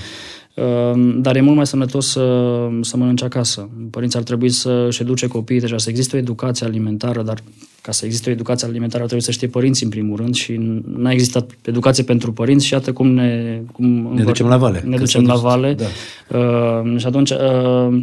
Dar 1.20 1.36
e 1.36 1.40
mult 1.40 1.56
mai 1.56 1.66
sănătos 1.66 2.06
să, 2.10 2.44
să 2.80 2.96
mănânci 2.96 3.22
acasă. 3.22 3.68
Părinții 3.90 4.18
ar 4.18 4.24
trebui 4.24 4.48
să-și 4.48 5.02
educe 5.02 5.26
copiii, 5.26 5.60
deja 5.60 5.78
să 5.78 5.90
existe 5.90 6.16
o 6.16 6.18
educație 6.18 6.66
alimentară, 6.66 7.22
dar 7.22 7.38
ca 7.82 7.92
să 7.92 8.04
existe 8.04 8.28
o 8.28 8.32
educație 8.32 8.66
alimentară 8.68 9.02
trebuie 9.02 9.22
să 9.22 9.30
știe 9.30 9.48
părinții 9.48 9.84
în 9.84 9.90
primul 9.90 10.16
rând 10.16 10.34
și 10.34 10.80
n-a 10.96 11.10
existat 11.12 11.50
educație 11.62 12.04
pentru 12.04 12.32
părinți 12.32 12.66
și 12.66 12.72
iată 12.72 12.92
cum 12.92 13.08
ne... 13.08 13.60
Cum 13.72 14.12
Ne 14.14 14.24
ducem 14.24 14.46
la 14.46 14.56
vale. 14.56 14.82
Ne 14.86 14.94
Că 14.96 15.02
ducem 15.02 15.20
s-a 15.20 15.26
la 15.26 15.32
dus- 15.32 15.42
vale. 15.42 15.74
da. 15.74 16.38
Uh, 16.38 16.98
și 16.98 17.06
atunci, 17.06 17.30
uh, 17.30 18.00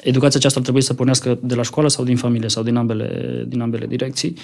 educația 0.00 0.38
aceasta 0.38 0.58
ar 0.58 0.64
trebui 0.64 0.82
să 0.82 0.94
pornească 0.94 1.38
de 1.42 1.54
la 1.54 1.62
școală 1.62 1.88
sau 1.88 2.04
din 2.04 2.16
familie 2.16 2.48
sau 2.48 2.62
din 2.62 2.76
ambele, 2.76 3.44
din 3.48 3.60
ambele 3.60 3.86
direcții. 3.86 4.36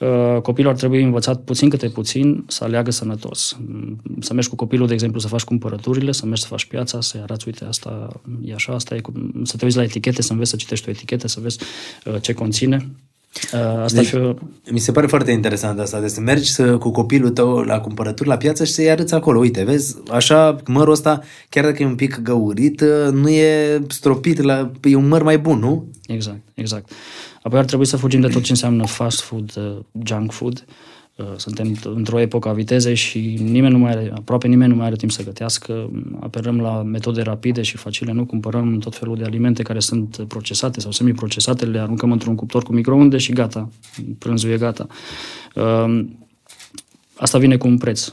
Uh, 0.00 0.40
copilul 0.40 0.70
ar 0.70 0.76
trebui 0.76 1.02
învățat 1.02 1.40
puțin 1.40 1.68
câte 1.68 1.88
puțin 1.88 2.44
să 2.46 2.64
aleagă 2.64 2.90
sănătos. 2.90 3.56
Mm, 3.66 4.00
Să 4.20 4.32
mergi 4.32 4.48
cu 4.48 4.56
copilul, 4.56 4.86
de 4.86 4.92
exemplu, 4.92 5.20
să 5.20 5.28
faci 5.28 5.42
cumpărăturile, 5.42 6.12
să 6.12 6.26
mergi 6.26 6.42
să 6.42 6.48
faci 6.48 6.64
piața, 6.64 7.00
să-i 7.00 7.20
arăți, 7.20 7.46
uite, 7.46 7.64
asta 7.64 8.20
e 8.44 8.54
așa, 8.54 8.72
asta 8.72 8.94
e, 8.94 9.00
cum... 9.00 9.40
să 9.44 9.56
te 9.56 9.64
uiți 9.64 9.76
la 9.76 9.82
etichete, 9.82 10.22
să 10.22 10.32
înveți 10.32 10.50
să 10.50 10.56
citești 10.56 10.88
o 10.88 10.90
etichetă, 10.90 11.28
să 11.28 11.40
vezi 11.40 11.58
uh, 12.04 12.14
ce 12.20 12.32
conține. 12.32 12.88
Uh, 13.52 13.82
asta 13.82 14.00
Deci- 14.00 14.10
deci... 14.10 14.20
fi 14.20 14.26
o... 14.26 14.34
Mi 14.70 14.78
se 14.78 14.92
pare 14.92 15.06
foarte 15.06 15.30
interesant 15.30 15.78
asta, 15.78 16.00
de 16.00 16.08
să 16.08 16.20
mergi 16.20 16.50
să, 16.50 16.78
cu 16.78 16.90
copilul 16.90 17.30
tău 17.30 17.58
la 17.58 17.80
cumpărături 17.80 18.28
la 18.28 18.36
piață 18.36 18.64
și 18.64 18.72
să-i 18.72 18.90
arăți 18.90 19.14
acolo. 19.14 19.38
Uite, 19.38 19.64
vezi, 19.64 19.96
așa, 20.10 20.56
mărul 20.66 20.92
ăsta, 20.92 21.20
chiar 21.48 21.64
dacă 21.64 21.82
e 21.82 21.86
un 21.86 21.94
pic 21.94 22.20
găurit, 22.22 22.84
nu 23.12 23.28
e 23.28 23.82
stropit, 23.88 24.42
la, 24.42 24.70
e 24.82 24.96
un 24.96 25.08
măr 25.08 25.22
mai 25.22 25.38
bun, 25.38 25.58
nu? 25.58 25.88
Exact, 26.06 26.40
exact. 26.54 26.90
Apoi 27.42 27.58
ar 27.58 27.64
trebui 27.64 27.86
să 27.86 27.96
fugim 27.96 28.20
de 28.20 28.28
tot 28.28 28.42
ce 28.42 28.50
înseamnă 28.50 28.86
fast 28.86 29.20
food, 29.20 29.52
uh, 29.56 29.78
junk 30.04 30.32
food. 30.32 30.64
Uh, 30.66 30.74
Suntem 31.36 31.76
într-o 31.82 32.20
epocă 32.20 32.48
a 32.48 32.52
vitezei 32.52 32.94
și 32.94 33.38
nimeni 33.42 33.72
nu 33.72 33.78
mai 33.78 33.90
are, 33.90 34.12
aproape 34.14 34.48
nimeni 34.48 34.70
nu 34.70 34.76
mai 34.76 34.86
are 34.86 34.96
timp 34.96 35.10
să 35.10 35.24
gătească. 35.24 35.90
Apelăm 36.20 36.60
la 36.60 36.82
metode 36.82 37.22
rapide 37.22 37.62
și 37.62 37.76
facile, 37.76 38.12
nu 38.12 38.24
cumpărăm 38.24 38.78
tot 38.78 38.96
felul 38.96 39.16
de 39.16 39.24
alimente 39.24 39.62
care 39.62 39.80
sunt 39.80 40.24
procesate 40.28 40.80
sau 40.80 40.90
semi-procesate, 40.90 41.64
le 41.64 41.78
aruncăm 41.78 42.12
într-un 42.12 42.34
cuptor 42.34 42.62
cu 42.62 42.72
microunde 42.72 43.18
și 43.18 43.32
gata, 43.32 43.68
prânzul 44.18 44.50
e 44.50 44.56
gata. 44.56 44.86
Uh, 45.54 46.06
Asta 47.16 47.38
vine 47.38 47.56
cu 47.56 47.66
un 47.66 47.78
preț. 47.78 48.12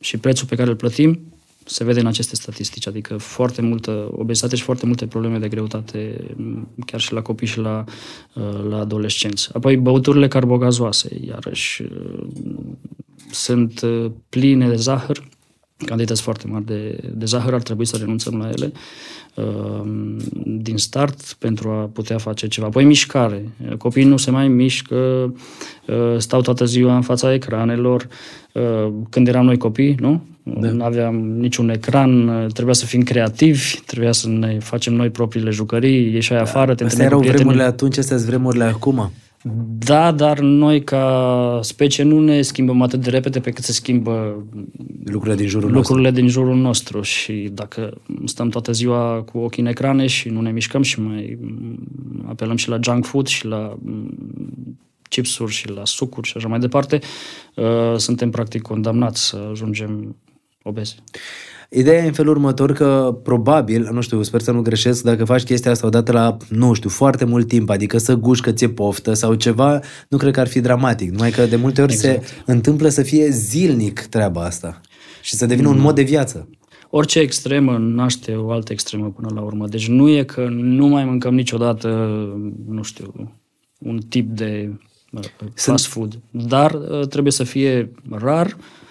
Și 0.00 0.18
prețul 0.18 0.46
pe 0.46 0.56
care 0.56 0.70
îl 0.70 0.76
plătim 0.76 1.20
se 1.64 1.84
vede 1.84 2.00
în 2.00 2.06
aceste 2.06 2.34
statistici, 2.36 2.86
adică 2.86 3.16
foarte 3.16 3.62
multă 3.62 4.08
obezitate 4.12 4.56
și 4.56 4.62
foarte 4.62 4.86
multe 4.86 5.06
probleme 5.06 5.38
de 5.38 5.48
greutate, 5.48 6.24
m, 6.36 6.68
chiar 6.86 7.00
și 7.00 7.12
la 7.12 7.22
copii 7.22 7.46
și 7.46 7.58
la, 7.58 7.84
uh, 8.34 8.64
la 8.68 8.78
adolescenți. 8.78 9.50
Apoi 9.52 9.76
băuturile 9.76 10.28
carbogazoase, 10.28 11.20
iarăși 11.26 11.82
uh, 11.82 12.24
sunt 13.30 13.80
uh, 13.80 14.10
pline 14.28 14.68
de 14.68 14.76
zahăr, 14.76 15.28
cantități 15.84 16.22
foarte 16.22 16.46
mari 16.46 16.64
de, 16.64 17.10
de 17.14 17.24
zahăr, 17.24 17.54
ar 17.54 17.62
trebui 17.62 17.86
să 17.86 17.96
renunțăm 17.96 18.38
la 18.38 18.48
ele 18.48 18.72
uh, 19.34 20.10
din 20.44 20.76
start 20.76 21.36
pentru 21.38 21.70
a 21.70 21.90
putea 21.92 22.18
face 22.18 22.48
ceva. 22.48 22.66
Apoi 22.66 22.84
mișcare. 22.84 23.48
Copiii 23.78 24.06
nu 24.06 24.16
se 24.16 24.30
mai 24.30 24.48
mișcă, 24.48 25.32
uh, 25.86 26.14
stau 26.18 26.40
toată 26.40 26.64
ziua 26.64 26.94
în 26.96 27.02
fața 27.02 27.32
ecranelor. 27.32 28.08
Uh, 28.52 28.92
când 29.10 29.28
eram 29.28 29.44
noi 29.44 29.56
copii, 29.56 29.94
nu? 30.00 30.22
Da. 30.42 30.70
Nu 30.70 30.84
aveam 30.84 31.14
niciun 31.16 31.68
ecran, 31.68 32.26
trebuia 32.52 32.74
să 32.74 32.86
fim 32.86 33.02
creativi, 33.02 33.80
trebuia 33.86 34.12
să 34.12 34.28
ne 34.28 34.58
facem 34.58 34.94
noi 34.94 35.10
propriile 35.10 35.50
jucării, 35.50 36.12
ieșai 36.14 36.36
da. 36.36 36.42
afară, 36.42 36.74
te 36.74 36.84
Astea 36.84 37.04
erau 37.04 37.20
vremurile 37.20 37.62
atunci, 37.62 37.98
astea 37.98 38.16
sunt 38.16 38.28
vremurile 38.28 38.64
acum. 38.64 39.10
Da, 39.78 40.12
dar 40.12 40.38
noi 40.40 40.84
ca 40.84 41.58
specie 41.62 42.04
nu 42.04 42.20
ne 42.20 42.42
schimbăm 42.42 42.82
atât 42.82 43.00
de 43.00 43.10
repede 43.10 43.40
pe 43.40 43.50
cât 43.50 43.64
se 43.64 43.72
schimbă 43.72 44.44
lucrurile 45.04 45.36
din 45.36 45.48
jurul 45.48 45.72
lucrurile 45.72 46.08
nostru. 46.08 46.22
din 46.22 46.30
jurul 46.30 46.56
nostru 46.56 47.00
și 47.00 47.50
dacă 47.52 48.00
stăm 48.24 48.48
toată 48.48 48.72
ziua 48.72 49.22
cu 49.32 49.38
ochii 49.38 49.62
în 49.62 49.68
ecrane 49.68 50.06
și 50.06 50.28
nu 50.28 50.40
ne 50.40 50.50
mișcăm 50.50 50.82
și 50.82 51.00
mai 51.00 51.38
apelăm 52.28 52.56
și 52.56 52.68
la 52.68 52.78
junk 52.82 53.04
food 53.04 53.26
și 53.26 53.46
la 53.46 53.76
chipsuri 55.08 55.52
și 55.52 55.68
la 55.70 55.84
sucuri 55.84 56.28
și 56.28 56.36
așa 56.36 56.48
mai 56.48 56.58
departe, 56.58 56.98
uh, 57.54 57.96
suntem 57.96 58.30
practic 58.30 58.62
condamnați 58.62 59.26
să 59.26 59.48
ajungem 59.50 60.16
obezi. 60.62 60.96
Ideea 61.74 62.04
e 62.04 62.06
în 62.06 62.12
felul 62.12 62.32
următor 62.32 62.72
că 62.72 63.18
probabil, 63.22 63.88
nu 63.92 64.00
știu, 64.00 64.22
sper 64.22 64.40
să 64.40 64.50
nu 64.50 64.60
greșesc, 64.60 65.02
dacă 65.02 65.24
faci 65.24 65.42
chestia 65.42 65.70
asta 65.70 65.86
odată 65.86 66.12
la, 66.12 66.36
nu 66.48 66.72
știu, 66.72 66.88
foarte 66.88 67.24
mult 67.24 67.48
timp, 67.48 67.70
adică 67.70 67.98
să 67.98 68.14
guși 68.14 68.42
că 68.42 68.52
ți-e 68.52 68.68
poftă 68.68 69.12
sau 69.12 69.34
ceva, 69.34 69.80
nu 70.08 70.16
cred 70.16 70.32
că 70.32 70.40
ar 70.40 70.48
fi 70.48 70.60
dramatic. 70.60 71.10
Numai 71.10 71.30
că 71.30 71.46
de 71.46 71.56
multe 71.56 71.82
ori 71.82 71.92
exact. 71.92 72.26
se 72.26 72.34
întâmplă 72.46 72.88
să 72.88 73.02
fie 73.02 73.30
zilnic 73.30 74.00
treaba 74.00 74.44
asta 74.44 74.80
și 75.22 75.34
să 75.34 75.46
devină 75.46 75.68
mm. 75.68 75.74
un 75.74 75.80
mod 75.80 75.94
de 75.94 76.02
viață. 76.02 76.48
Orice 76.90 77.18
extremă 77.18 77.78
naște 77.78 78.32
o 78.34 78.50
altă 78.50 78.72
extremă 78.72 79.10
până 79.10 79.28
la 79.34 79.40
urmă. 79.40 79.66
Deci 79.66 79.88
nu 79.88 80.08
e 80.08 80.22
că 80.22 80.48
nu 80.50 80.86
mai 80.86 81.04
mâncăm 81.04 81.34
niciodată, 81.34 81.88
nu 82.68 82.82
știu, 82.82 83.32
un 83.78 83.98
tip 84.08 84.30
de 84.30 84.78
uh, 85.12 85.22
fast 85.54 85.86
food, 85.86 86.18
dar 86.30 86.72
uh, 86.72 87.06
trebuie 87.06 87.32
să 87.32 87.44
fie 87.44 87.92
rar, 88.10 88.46
Uh, 88.46 88.81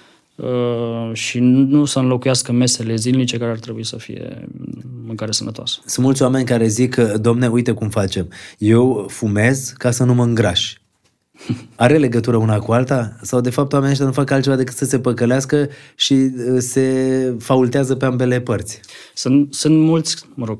și 1.13 1.39
nu 1.39 1.85
să 1.85 1.99
înlocuiască 1.99 2.51
mesele 2.51 2.95
zilnice 2.95 3.37
care 3.37 3.51
ar 3.51 3.59
trebui 3.59 3.85
să 3.85 3.97
fie 3.97 4.47
mâncare 5.05 5.31
sănătoasă. 5.31 5.79
Sunt 5.85 6.05
mulți 6.05 6.21
oameni 6.21 6.45
care 6.45 6.67
zic 6.67 6.93
că, 6.93 7.17
domne, 7.17 7.47
uite 7.47 7.71
cum 7.71 7.89
facem. 7.89 8.29
Eu 8.57 9.05
fumez 9.09 9.73
ca 9.77 9.91
să 9.91 10.03
nu 10.03 10.13
mă 10.13 10.23
îngraș. 10.23 10.73
Are 11.75 11.97
legătură 11.97 12.37
una 12.37 12.59
cu 12.59 12.71
alta? 12.71 13.17
Sau 13.21 13.41
de 13.41 13.49
fapt 13.49 13.73
oamenii 13.73 13.91
ăștia 13.91 14.07
nu 14.07 14.13
fac 14.13 14.31
altceva 14.31 14.55
decât 14.55 14.75
să 14.75 14.85
se 14.85 14.99
păcălească 14.99 15.69
și 15.95 16.13
uh, 16.13 16.57
se 16.57 17.35
faultează 17.39 17.95
pe 17.95 18.05
ambele 18.05 18.41
părți? 18.41 18.79
Sunt, 19.13 19.53
sunt 19.53 19.77
mulți, 19.77 20.25
mă 20.33 20.45
rog, 20.45 20.59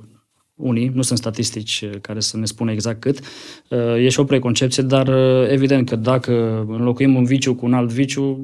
unii, 0.61 0.91
nu 0.93 1.01
sunt 1.01 1.19
statistici 1.19 1.85
care 2.01 2.19
să 2.19 2.37
ne 2.37 2.45
spună 2.45 2.71
exact 2.71 3.01
cât, 3.01 3.19
uh, 3.67 3.95
e 3.97 4.09
și 4.09 4.19
o 4.19 4.23
preconcepție, 4.23 4.83
dar 4.83 5.09
evident 5.49 5.89
că 5.89 5.95
dacă 5.95 6.65
înlocuim 6.67 7.15
un 7.15 7.23
viciu 7.23 7.55
cu 7.55 7.65
un 7.65 7.73
alt 7.73 7.89
viciu, 7.89 8.41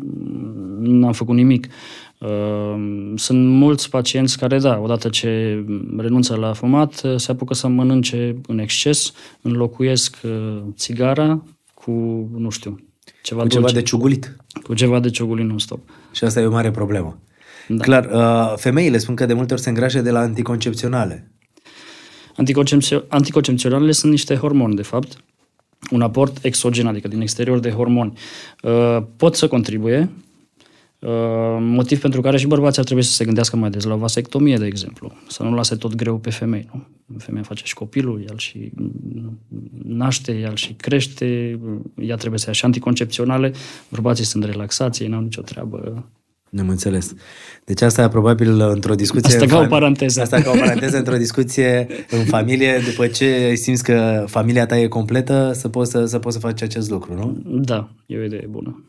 n-am 0.79 1.11
făcut 1.11 1.35
nimic. 1.35 1.67
Uh, 2.17 3.13
sunt 3.15 3.47
mulți 3.47 3.89
pacienți 3.89 4.37
care, 4.37 4.59
da, 4.59 4.79
odată 4.79 5.09
ce 5.09 5.63
renunță 5.97 6.35
la 6.35 6.53
fumat, 6.53 7.01
uh, 7.03 7.15
se 7.15 7.31
apucă 7.31 7.53
să 7.53 7.67
mănânce 7.67 8.41
în 8.47 8.59
exces, 8.59 9.11
înlocuiesc 9.41 10.17
uh, 10.23 10.61
țigara 10.75 11.43
cu, 11.73 11.91
nu 12.37 12.49
știu, 12.49 12.79
ceva, 13.23 13.41
cu 13.41 13.47
ceva 13.47 13.71
de 13.71 13.81
ciugulit. 13.81 14.35
Cu 14.63 14.73
ceva 14.73 14.99
de 14.99 15.09
ciugulit 15.09 15.45
non-stop. 15.45 15.79
Și 16.11 16.23
asta 16.23 16.39
e 16.39 16.45
o 16.45 16.51
mare 16.51 16.71
problemă. 16.71 17.19
Da. 17.67 17.83
Clar, 17.83 18.09
femeile 18.55 18.97
spun 18.97 19.15
că 19.15 19.25
de 19.25 19.33
multe 19.33 19.53
ori 19.53 19.61
se 19.61 19.69
îngrașe 19.69 20.01
de 20.01 20.11
la 20.11 20.19
anticoncepționale. 20.19 21.31
Anticoncepționalele 23.07 23.91
sunt 23.91 24.11
niște 24.11 24.35
hormoni, 24.35 24.75
de 24.75 24.81
fapt, 24.81 25.23
un 25.91 26.01
aport 26.01 26.43
exogen, 26.43 26.87
adică 26.87 27.07
din 27.07 27.21
exterior 27.21 27.59
de 27.59 27.69
hormoni. 27.69 28.13
Pot 29.15 29.35
să 29.35 29.47
contribuie, 29.47 30.09
Uh, 30.99 31.09
motiv 31.59 32.01
pentru 32.01 32.21
care 32.21 32.37
și 32.37 32.47
bărbații 32.47 32.79
ar 32.79 32.85
trebui 32.85 33.03
să 33.03 33.11
se 33.11 33.25
gândească 33.25 33.55
mai 33.55 33.69
des 33.69 33.83
la 33.83 33.93
o 33.93 33.97
vasectomie, 33.97 34.57
de 34.57 34.65
exemplu. 34.65 35.13
Să 35.27 35.43
nu 35.43 35.53
lase 35.53 35.75
tot 35.75 35.95
greu 35.95 36.17
pe 36.17 36.29
femei. 36.29 36.69
Nu? 36.73 36.87
Femeia 37.17 37.43
face 37.43 37.63
și 37.65 37.73
copilul, 37.73 38.25
el 38.29 38.37
și 38.37 38.71
naște, 39.83 40.33
el 40.33 40.55
și 40.55 40.73
crește, 40.73 41.59
ea 41.95 42.15
trebuie 42.15 42.39
să 42.39 42.45
ia 42.47 42.53
și 42.53 42.65
anticoncepționale. 42.65 43.53
Bărbații 43.89 44.25
sunt 44.25 44.43
relaxați, 44.43 45.03
ei 45.03 45.09
n-au 45.09 45.21
nicio 45.21 45.41
treabă. 45.41 46.05
Ne-am 46.49 46.69
înțeles. 46.69 47.13
Deci 47.65 47.81
asta 47.81 48.01
e 48.01 48.07
probabil 48.07 48.61
într-o 48.61 48.95
discuție... 48.95 49.35
Asta 49.35 49.45
ca 49.45 49.59
o 49.59 49.65
paranteză. 49.65 50.21
Asta 50.21 50.41
ca 50.41 50.51
o 50.51 50.57
paranteză 50.57 50.97
într-o 50.97 51.17
discuție 51.17 51.87
în 52.09 52.25
familie, 52.25 52.81
după 52.89 53.07
ce 53.07 53.53
simți 53.55 53.83
că 53.83 54.25
familia 54.27 54.65
ta 54.65 54.77
e 54.77 54.87
completă, 54.87 55.51
să 55.53 55.69
poți 55.69 55.91
să, 55.91 56.05
să, 56.05 56.19
poți 56.19 56.35
să 56.35 56.41
faci 56.41 56.61
acest 56.61 56.89
lucru, 56.89 57.13
nu? 57.13 57.41
Da, 57.59 57.89
e 58.05 58.17
o 58.17 58.23
idee 58.23 58.47
bună. 58.49 58.83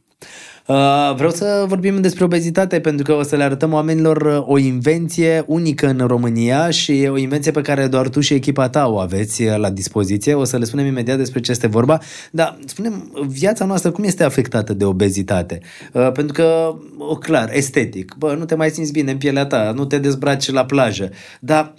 Uh, 0.69 1.15
vreau 1.15 1.31
să 1.31 1.65
vorbim 1.69 2.01
despre 2.01 2.25
obezitate 2.25 2.81
pentru 2.81 3.05
că 3.05 3.13
o 3.13 3.23
să 3.23 3.37
le 3.37 3.43
arătăm 3.43 3.73
oamenilor 3.73 4.17
uh, 4.23 4.45
o 4.47 4.59
invenție 4.59 5.45
unică 5.47 5.87
în 5.87 6.07
România 6.07 6.71
și 6.71 7.09
o 7.11 7.17
invenție 7.17 7.51
pe 7.51 7.61
care 7.61 7.87
doar 7.87 8.09
tu 8.09 8.21
și 8.21 8.35
echipa 8.35 8.69
ta 8.69 8.87
o 8.87 8.99
aveți 8.99 9.43
uh, 9.43 9.57
la 9.57 9.71
dispoziție. 9.71 10.35
O 10.35 10.45
să 10.45 10.57
le 10.57 10.65
spunem 10.65 10.87
imediat 10.87 11.17
despre 11.17 11.41
ce 11.41 11.51
este 11.51 11.67
vorba. 11.67 11.99
Dar 12.31 12.59
spunem, 12.65 13.13
viața 13.27 13.65
noastră 13.65 13.91
cum 13.91 14.05
este 14.05 14.25
afectată 14.25 14.75
de 14.75 14.85
obezitate? 14.85 15.61
Pentru 15.93 16.33
că, 16.33 16.75
o, 16.99 17.15
clar, 17.15 17.51
estetic, 17.53 18.15
bă, 18.19 18.35
nu 18.39 18.45
te 18.45 18.55
mai 18.55 18.71
simți 18.71 18.93
bine 18.93 19.11
în 19.11 19.19
pielea 19.19 19.47
ta, 19.47 19.73
nu 19.75 19.85
te 19.85 19.99
dezbraci 19.99 20.51
la 20.51 20.65
plajă, 20.65 21.11
dar 21.41 21.75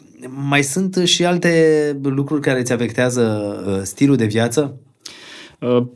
mai 0.47 0.63
sunt 0.63 0.95
și 0.95 1.25
alte 1.25 1.53
lucruri 2.01 2.41
care 2.41 2.59
îți 2.59 2.71
afectează 2.71 3.53
stilul 3.83 4.15
de 4.15 4.25
viață? 4.25 4.79
Uh, 5.59 5.87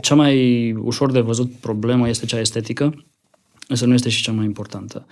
cea 0.00 0.14
mai 0.14 0.72
ușor 0.72 1.12
de 1.12 1.20
văzut 1.20 1.52
problemă 1.52 2.08
este 2.08 2.26
cea 2.26 2.40
estetică, 2.40 3.04
însă 3.68 3.86
nu 3.86 3.94
este 3.94 4.08
și 4.08 4.22
cea 4.22 4.32
mai 4.32 4.44
importantă. 4.44 5.06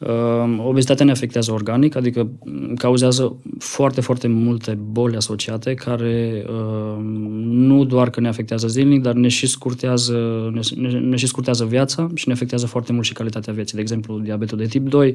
Uh, 0.00 0.58
obezitatea 0.66 1.04
ne 1.04 1.10
afectează 1.10 1.52
organic, 1.52 1.96
adică 1.96 2.30
cauzează 2.76 3.36
foarte, 3.58 4.00
foarte 4.00 4.28
multe 4.28 4.78
boli 4.90 5.16
asociate 5.16 5.74
care 5.74 6.44
uh, 6.48 6.96
nu 7.42 7.84
doar 7.84 8.10
că 8.10 8.20
ne 8.20 8.28
afectează 8.28 8.66
zilnic, 8.66 9.02
dar 9.02 9.14
ne 9.14 9.28
și 9.28 9.46
scurtează, 9.46 10.50
ne, 10.52 10.88
ne, 10.88 10.98
ne 10.98 11.16
și 11.16 11.26
scurtează 11.26 11.64
viața 11.64 12.10
și 12.14 12.28
ne 12.28 12.32
afectează 12.32 12.66
foarte 12.66 12.92
mult 12.92 13.04
și 13.04 13.12
calitatea 13.12 13.52
vieții. 13.52 13.74
De 13.74 13.80
exemplu, 13.80 14.18
diabetul 14.18 14.58
de 14.58 14.66
tip 14.66 14.88
2, 14.88 15.14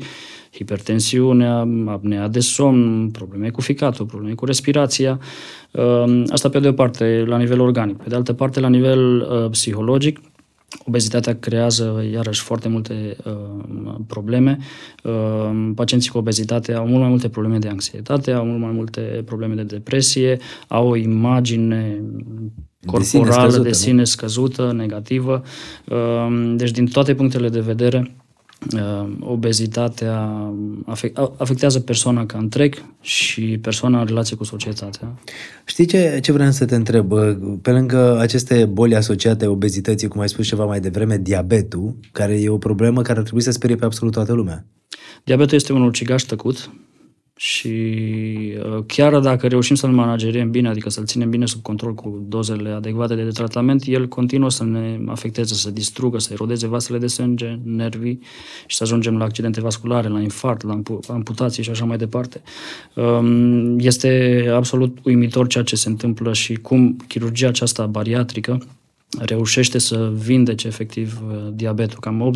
hipertensiunea, 0.52 1.68
apnea 1.86 2.28
de 2.28 2.40
somn, 2.40 3.10
probleme 3.10 3.50
cu 3.50 3.62
ficatul, 3.62 4.06
probleme 4.06 4.34
cu 4.34 4.46
respirația. 4.46 5.20
Uh, 5.72 6.24
asta 6.28 6.50
pe 6.50 6.60
de 6.60 6.68
o 6.68 6.72
parte 6.72 7.24
la 7.28 7.38
nivel 7.38 7.60
organic. 7.60 7.98
Pe 7.98 8.10
de 8.10 8.16
altă 8.16 8.34
parte, 8.34 8.60
la 8.60 8.70
nivel 8.70 9.22
uh, 9.22 9.50
psihologic, 9.50 10.20
Obezitatea 10.84 11.36
creează 11.36 12.04
iarăși 12.12 12.42
foarte 12.42 12.70
multe 12.70 13.16
uh, 13.26 13.96
probleme. 14.08 14.58
Uh, 15.04 15.72
pacienții 15.76 16.12
cu 16.12 16.18
obezitate 16.18 16.74
au 16.74 16.88
mult 16.88 17.00
mai 17.00 17.10
multe 17.10 17.30
probleme 17.30 17.58
de 17.58 17.68
anxietate, 17.68 18.32
au 18.32 18.46
mult 18.46 18.60
mai 18.60 18.72
multe 18.72 19.02
probleme 19.26 19.54
de 19.54 19.64
depresie, 19.64 20.40
au 20.68 20.88
o 20.88 20.96
imagine 20.96 22.02
corporală 22.86 22.98
de 22.98 23.04
sine 23.04 23.34
scăzută, 23.44 23.68
de 23.68 23.74
sine 23.74 24.04
scăzută 24.04 24.74
negativă. 24.76 25.44
Uh, 25.90 26.54
deci, 26.56 26.72
din 26.72 26.86
toate 26.86 27.16
punctele 27.16 27.50
de 27.50 27.60
vedere, 27.60 27.98
Uh, 28.00 28.25
obezitatea 29.20 30.52
afectează 31.38 31.80
persoana 31.80 32.26
ca 32.26 32.38
întreg 32.38 32.86
și 33.02 33.60
persoana 33.62 34.00
în 34.00 34.06
relație 34.06 34.36
cu 34.36 34.44
societatea. 34.44 35.14
Știi 35.66 35.86
ce, 35.86 36.20
ce 36.22 36.32
vreau 36.32 36.52
să 36.52 36.66
te 36.66 36.76
întreb? 36.76 37.14
Pe 37.62 37.72
lângă 37.72 38.18
aceste 38.20 38.66
boli 38.66 38.96
asociate 38.96 39.48
obezității, 39.48 40.08
cum 40.08 40.22
ai 40.22 40.30
spus 40.30 40.48
ceva 40.48 40.66
mai 40.66 40.80
devreme, 40.80 41.18
diabetul, 41.18 41.96
care 42.12 42.42
e 42.42 42.50
o 42.50 42.58
problemă 42.58 43.02
care 43.02 43.18
ar 43.18 43.24
trebui 43.24 43.44
să 43.44 43.52
sperie 43.52 43.76
pe 43.76 43.86
absolut 43.86 44.14
toată 44.14 44.34
lumea. 44.34 44.66
Diabetul 45.24 45.58
este 45.58 45.74
un 45.74 45.82
ucigaș 45.82 46.24
tăcut, 46.24 46.72
și 47.38 47.70
uh, 48.58 48.84
chiar 48.88 49.20
dacă 49.20 49.48
reușim 49.48 49.76
să-l 49.76 49.90
manageriem 49.90 50.52
bine, 50.52 50.68
adică 50.68 50.90
să-l 50.90 51.06
ținem 51.06 51.30
bine 51.30 51.46
sub 51.46 51.62
control 51.62 51.94
cu 51.94 52.26
dozele 52.28 52.70
adecvate 52.70 53.16
de 53.16 53.30
tratament, 53.30 53.84
el 53.86 54.08
continuă 54.08 54.50
să 54.50 54.64
ne 54.64 55.00
afecteze, 55.08 55.54
să 55.54 55.72
distrugă, 55.72 56.20
să 56.20 56.30
erodeze 56.34 56.68
vasele 56.68 56.98
de 56.98 57.08
sânge, 57.08 57.60
nervii 57.64 58.20
și 58.66 58.76
să 58.76 58.84
ajungem 58.84 59.18
la 59.18 59.24
accidente 59.24 59.62
vasculare, 59.62 60.08
la 60.08 60.20
infart, 60.20 60.64
la 60.64 60.82
amputații 61.08 61.64
și 61.64 61.70
așa 61.70 61.86
mai 61.86 61.98
departe. 61.98 62.42
Um, 62.94 63.80
este 63.80 64.44
absolut 64.54 64.98
uimitor 65.04 65.48
ceea 65.48 65.64
ce 65.64 65.76
se 65.76 65.90
întâmplă 65.90 66.34
și 66.34 66.54
cum 66.54 66.98
chirurgia 67.08 67.48
aceasta 67.48 67.86
bariatrică 67.86 68.60
reușește 69.20 69.78
să 69.78 70.12
vindece 70.26 70.68
efectiv 70.68 71.22
uh, 71.28 71.54
diabetul. 71.54 72.00
Cam 72.00 72.34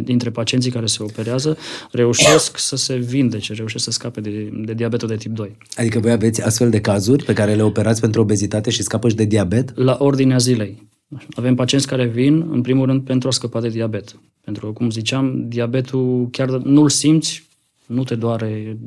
80-90% 0.00 0.02
dintre 0.02 0.30
pacienții 0.30 0.70
care 0.70 0.86
se 0.86 1.02
operează 1.02 1.56
reușesc 1.90 2.58
să 2.58 2.76
se 2.76 2.96
vindece, 2.96 3.52
reușesc 3.52 3.84
să 3.84 3.90
scape 3.90 4.20
de, 4.20 4.52
de 4.64 4.74
diabetul 4.74 5.08
de 5.08 5.16
tip 5.16 5.32
2. 5.32 5.56
Adică 5.74 5.98
voi 5.98 6.10
aveți 6.10 6.42
astfel 6.42 6.70
de 6.70 6.80
cazuri 6.80 7.24
pe 7.24 7.32
care 7.32 7.54
le 7.54 7.62
operați 7.62 8.00
pentru 8.00 8.20
obezitate 8.20 8.70
și 8.70 8.82
scapă 8.82 9.08
și 9.08 9.14
de 9.14 9.24
diabet? 9.24 9.72
La 9.78 9.96
ordinea 10.00 10.38
zilei. 10.38 10.88
Avem 11.34 11.54
pacienți 11.54 11.86
care 11.86 12.06
vin, 12.06 12.46
în 12.50 12.60
primul 12.60 12.86
rând, 12.86 13.02
pentru 13.02 13.28
a 13.28 13.30
scăpa 13.30 13.60
de 13.60 13.68
diabet. 13.68 14.20
Pentru 14.44 14.66
că, 14.66 14.72
cum 14.72 14.90
ziceam, 14.90 15.44
diabetul 15.48 16.28
chiar 16.30 16.48
nu-l 16.48 16.88
simți, 16.88 17.48
nu 17.86 18.04
te 18.04 18.14
doare 18.14 18.78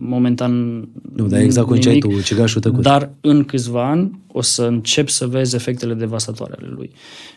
momentan 0.00 0.52
Nu, 1.16 1.26
dar 1.26 1.40
exact 1.40 1.66
cum 1.66 1.76
nimic, 1.76 2.04
tu, 2.04 2.20
cigașul 2.22 2.60
tăcut. 2.60 2.82
Dar 2.82 3.10
în 3.20 3.44
câțiva 3.44 3.90
ani 3.90 4.20
o 4.32 4.40
să 4.40 4.62
încep 4.62 5.08
să 5.08 5.26
vezi 5.26 5.54
efectele 5.54 5.94
devastatoare 5.94 6.54
ale 6.58 6.68
lui. 6.74 6.90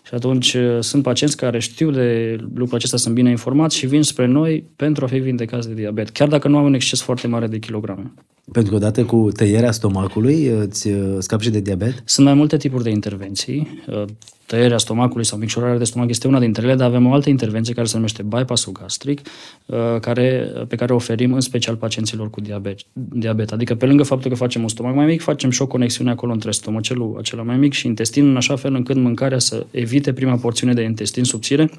Și 0.04 0.14
atunci 0.14 0.54
uh, 0.54 0.78
sunt 0.80 1.04
pacienți 1.04 1.38
care 1.38 1.60
știu 1.60 1.92
de 1.92 2.38
lucrul 2.56 2.78
acesta, 2.78 2.98
sunt 2.98 3.14
bine 3.14 3.30
informați 3.30 3.78
și 3.78 3.86
vin 3.86 4.04
spre 4.04 4.26
noi 4.26 4.66
pentru 4.76 5.06
a 5.06 5.08
fi 5.08 5.18
vindecați 5.18 5.68
de 5.68 5.74
diabet, 5.74 6.10
chiar 6.10 6.28
dacă 6.28 6.48
nu 6.48 6.58
au 6.58 6.66
un 6.66 6.74
exces 6.74 7.02
foarte 7.02 7.28
mare 7.28 7.48
de 7.48 7.60
kilograme. 7.60 8.14
Pentru 8.52 8.72
că 8.72 8.78
odată 8.78 9.04
cu 9.04 9.30
tăierea 9.36 9.72
stomacului 9.72 10.48
îți 10.48 10.88
uh, 10.88 11.16
scapi 11.20 11.44
și 11.44 11.50
de 11.50 11.60
diabet? 11.60 12.02
Sunt 12.06 12.26
mai 12.26 12.36
multe 12.36 12.58
tipuri 12.58 12.84
de 12.84 12.90
intervenții. 12.90 13.82
Uh, 13.88 14.04
Tăierea 14.46 14.78
stomacului 14.78 15.26
sau 15.26 15.38
micșorarea 15.38 15.78
de 15.78 15.84
stomac 15.84 16.10
este 16.10 16.28
una 16.28 16.40
dintre 16.40 16.64
ele, 16.64 16.76
dar 16.76 16.88
avem 16.88 17.06
o 17.06 17.14
altă 17.14 17.30
intervenție 17.30 17.74
care 17.74 17.88
se 17.88 17.96
numește 17.96 18.24
bypassul 18.24 18.72
gastric, 18.72 19.22
uh, 19.66 20.00
care, 20.02 20.52
pe 20.68 20.76
care 20.76 20.94
o 20.94 20.96
oferim 20.96 21.34
în 21.34 21.42
special 21.42 21.76
pacienților 21.76 22.30
cu 22.30 22.42
diabet. 22.42 22.80
diabet. 22.94 23.52
Adică 23.52 23.76
pe 23.76 23.86
lângă 23.86 24.04
faptul 24.04 24.30
că 24.30 24.36
facem 24.36 24.62
un 24.62 24.68
stomac 24.68 24.96
mai 24.96 25.06
mic, 25.06 25.22
facem 25.22 25.50
și 25.50 25.62
o 25.62 25.68
conexiune 25.68 26.10
acolo 26.10 26.32
între 26.32 26.52
stomacelul 26.84 27.18
acela 27.18 27.44
mai 27.44 27.58
mic 27.58 27.74
și 27.74 27.88
intestinul, 27.88 28.30
în 28.30 28.36
așa 28.36 28.56
fel 28.56 28.74
încât 28.74 28.96
mâncarea 28.96 29.40
să 29.40 29.66
evite 29.72 30.14
prima 30.14 30.36
porțiune 30.36 30.74
de 30.74 30.82
intestin 30.82 31.24
subțire, 31.24 31.70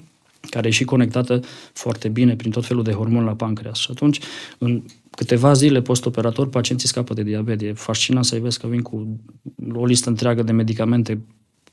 care 0.51 0.69
e 0.69 0.71
și 0.71 0.85
conectată 0.85 1.41
foarte 1.73 2.09
bine 2.09 2.37
prin 2.37 2.51
tot 2.51 2.67
felul 2.67 2.83
de 2.83 2.93
hormoni 2.93 3.27
la 3.27 3.35
pancreas. 3.35 3.79
Și 3.79 3.89
atunci, 3.91 4.21
în 4.59 4.83
câteva 5.11 5.53
zile 5.53 5.81
post-operator, 5.81 6.49
pacienții 6.49 6.89
scapă 6.89 7.15
de 7.15 7.23
diabet. 7.23 7.61
E 7.61 7.73
fascinant 7.73 8.25
să-i 8.25 8.41
vezi 8.41 8.59
că 8.59 8.67
vin 8.67 8.81
cu 8.81 9.21
o 9.73 9.87
listă 9.87 10.09
întreagă 10.09 10.43
de 10.43 10.53
medicamente 10.53 11.19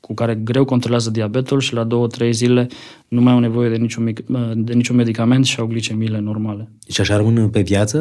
cu 0.06 0.14
care 0.14 0.34
greu 0.34 0.64
controlează 0.64 1.10
diabetul 1.10 1.60
și 1.60 1.74
la 1.74 1.84
două, 1.84 2.06
trei 2.06 2.32
zile 2.32 2.68
nu 3.08 3.20
mai 3.20 3.32
au 3.32 3.38
nevoie 3.38 3.68
de 3.68 3.76
niciun, 3.76 4.12
de 4.54 4.72
niciun 4.72 4.96
medicament 4.96 5.44
și 5.44 5.60
au 5.60 5.66
glicemiile 5.66 6.18
normale. 6.18 6.68
Și 6.88 7.00
așa 7.00 7.16
rămân 7.16 7.48
pe 7.48 7.60
viață? 7.60 7.98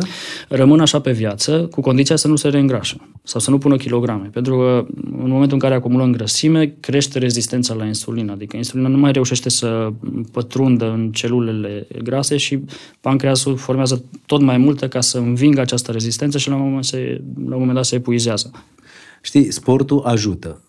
Rămân 0.49 0.79
așa 0.79 0.99
pe 0.99 1.11
viață, 1.11 1.67
cu 1.71 1.81
condiția 1.81 2.15
să 2.15 2.27
nu 2.27 2.35
se 2.35 2.47
reîngrașă 2.47 2.95
sau 3.23 3.39
să 3.39 3.49
nu 3.49 3.57
pună 3.57 3.75
kilograme. 3.75 4.29
Pentru 4.33 4.57
că 4.57 4.85
în 5.21 5.29
momentul 5.29 5.53
în 5.53 5.59
care 5.59 5.73
acumulăm 5.73 6.11
grăsime, 6.11 6.75
crește 6.79 7.19
rezistența 7.19 7.73
la 7.73 7.85
insulină. 7.85 8.31
Adică 8.31 8.57
insulina 8.57 8.87
nu 8.87 8.97
mai 8.97 9.11
reușește 9.11 9.49
să 9.49 9.89
pătrundă 10.31 10.91
în 10.91 11.11
celulele 11.11 11.87
grase 12.03 12.37
și 12.37 12.59
pancreasul 13.01 13.57
formează 13.57 14.03
tot 14.25 14.41
mai 14.41 14.57
multă 14.57 14.87
ca 14.87 15.01
să 15.01 15.17
învingă 15.17 15.61
această 15.61 15.91
rezistență 15.91 16.37
și 16.37 16.49
la 16.49 16.55
un 16.55 16.61
moment, 16.61 16.85
se, 16.85 17.21
la 17.35 17.53
un 17.53 17.59
moment 17.59 17.75
dat 17.75 17.85
se 17.85 17.95
epuizează. 17.95 18.51
Știi, 19.21 19.51
sportul 19.51 20.01
ajută 20.05 20.61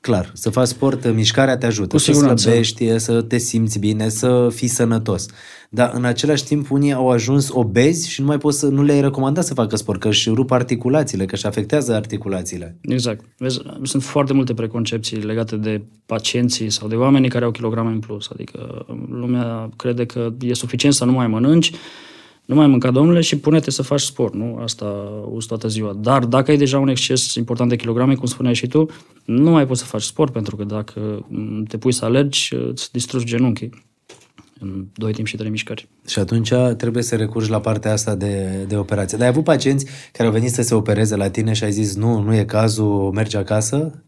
Clar, 0.00 0.30
să 0.34 0.50
faci 0.50 0.66
sport, 0.66 1.12
mișcarea 1.14 1.56
te 1.56 1.66
ajută, 1.66 1.88
Cu 1.94 1.98
să 1.98 2.12
siguranță. 2.12 2.48
slăbești, 2.48 2.98
să 2.98 3.22
te 3.22 3.38
simți 3.38 3.78
bine, 3.78 4.08
să 4.08 4.48
fii 4.54 4.68
sănătos. 4.68 5.26
Dar 5.70 5.90
în 5.94 6.04
același 6.04 6.44
timp 6.44 6.70
unii 6.70 6.92
au 6.92 7.10
ajuns 7.10 7.48
obezi 7.52 8.10
și 8.10 8.20
nu 8.20 8.26
mai 8.26 8.38
poți 8.38 8.58
să, 8.58 8.66
nu 8.66 8.82
le-ai 8.82 9.00
recomandat 9.00 9.44
să 9.44 9.54
facă 9.54 9.76
sport, 9.76 10.00
că 10.00 10.08
își 10.08 10.30
rup 10.30 10.50
articulațiile, 10.50 11.24
că 11.26 11.34
își 11.34 11.46
afectează 11.46 11.94
articulațiile. 11.94 12.76
Exact. 12.80 13.24
Vezi, 13.38 13.60
sunt 13.82 14.02
foarte 14.02 14.32
multe 14.32 14.54
preconcepții 14.54 15.16
legate 15.16 15.56
de 15.56 15.82
pacienții 16.06 16.70
sau 16.70 16.88
de 16.88 16.94
oamenii 16.94 17.28
care 17.28 17.44
au 17.44 17.50
kilograme 17.50 17.90
în 17.90 17.98
plus. 17.98 18.28
Adică 18.32 18.86
lumea 19.10 19.68
crede 19.76 20.06
că 20.06 20.32
e 20.40 20.54
suficient 20.54 20.94
să 20.94 21.04
nu 21.04 21.12
mai 21.12 21.26
mănânci, 21.26 21.72
nu 22.50 22.56
mai 22.56 22.66
mânca, 22.66 22.90
domnule, 22.90 23.20
și 23.20 23.38
pune-te 23.38 23.70
să 23.70 23.82
faci 23.82 24.00
sport, 24.00 24.34
nu? 24.34 24.58
Asta 24.62 24.84
uzi 25.32 25.46
toată 25.46 25.68
ziua. 25.68 25.92
Dar 25.92 26.24
dacă 26.24 26.50
ai 26.50 26.56
deja 26.56 26.78
un 26.78 26.88
exces 26.88 27.34
important 27.34 27.70
de 27.70 27.76
kilograme, 27.76 28.14
cum 28.14 28.26
spuneai 28.26 28.54
și 28.54 28.66
tu, 28.66 28.86
nu 29.24 29.50
mai 29.50 29.66
poți 29.66 29.80
să 29.80 29.86
faci 29.86 30.02
sport, 30.02 30.32
pentru 30.32 30.56
că 30.56 30.64
dacă 30.64 31.26
te 31.68 31.78
pui 31.78 31.92
să 31.92 32.04
alergi, 32.04 32.54
îți 32.68 32.92
distrugi 32.92 33.24
genunchii 33.24 33.70
în 34.60 34.86
doi 34.94 35.12
timp 35.12 35.26
și 35.26 35.36
trei 35.36 35.50
mișcări. 35.50 35.88
Și 36.06 36.18
atunci 36.18 36.52
trebuie 36.76 37.02
să 37.02 37.16
recurgi 37.16 37.50
la 37.50 37.60
partea 37.60 37.92
asta 37.92 38.14
de, 38.14 38.64
de 38.68 38.76
operație. 38.76 39.18
Dar 39.18 39.26
ai 39.26 39.32
avut 39.32 39.44
pacienți 39.44 39.86
care 40.12 40.28
au 40.28 40.34
venit 40.34 40.50
să 40.50 40.62
se 40.62 40.74
opereze 40.74 41.16
la 41.16 41.30
tine 41.30 41.52
și 41.52 41.64
ai 41.64 41.72
zis, 41.72 41.96
nu, 41.96 42.22
nu 42.22 42.34
e 42.34 42.44
cazul, 42.44 43.10
mergi 43.14 43.36
acasă? 43.36 44.02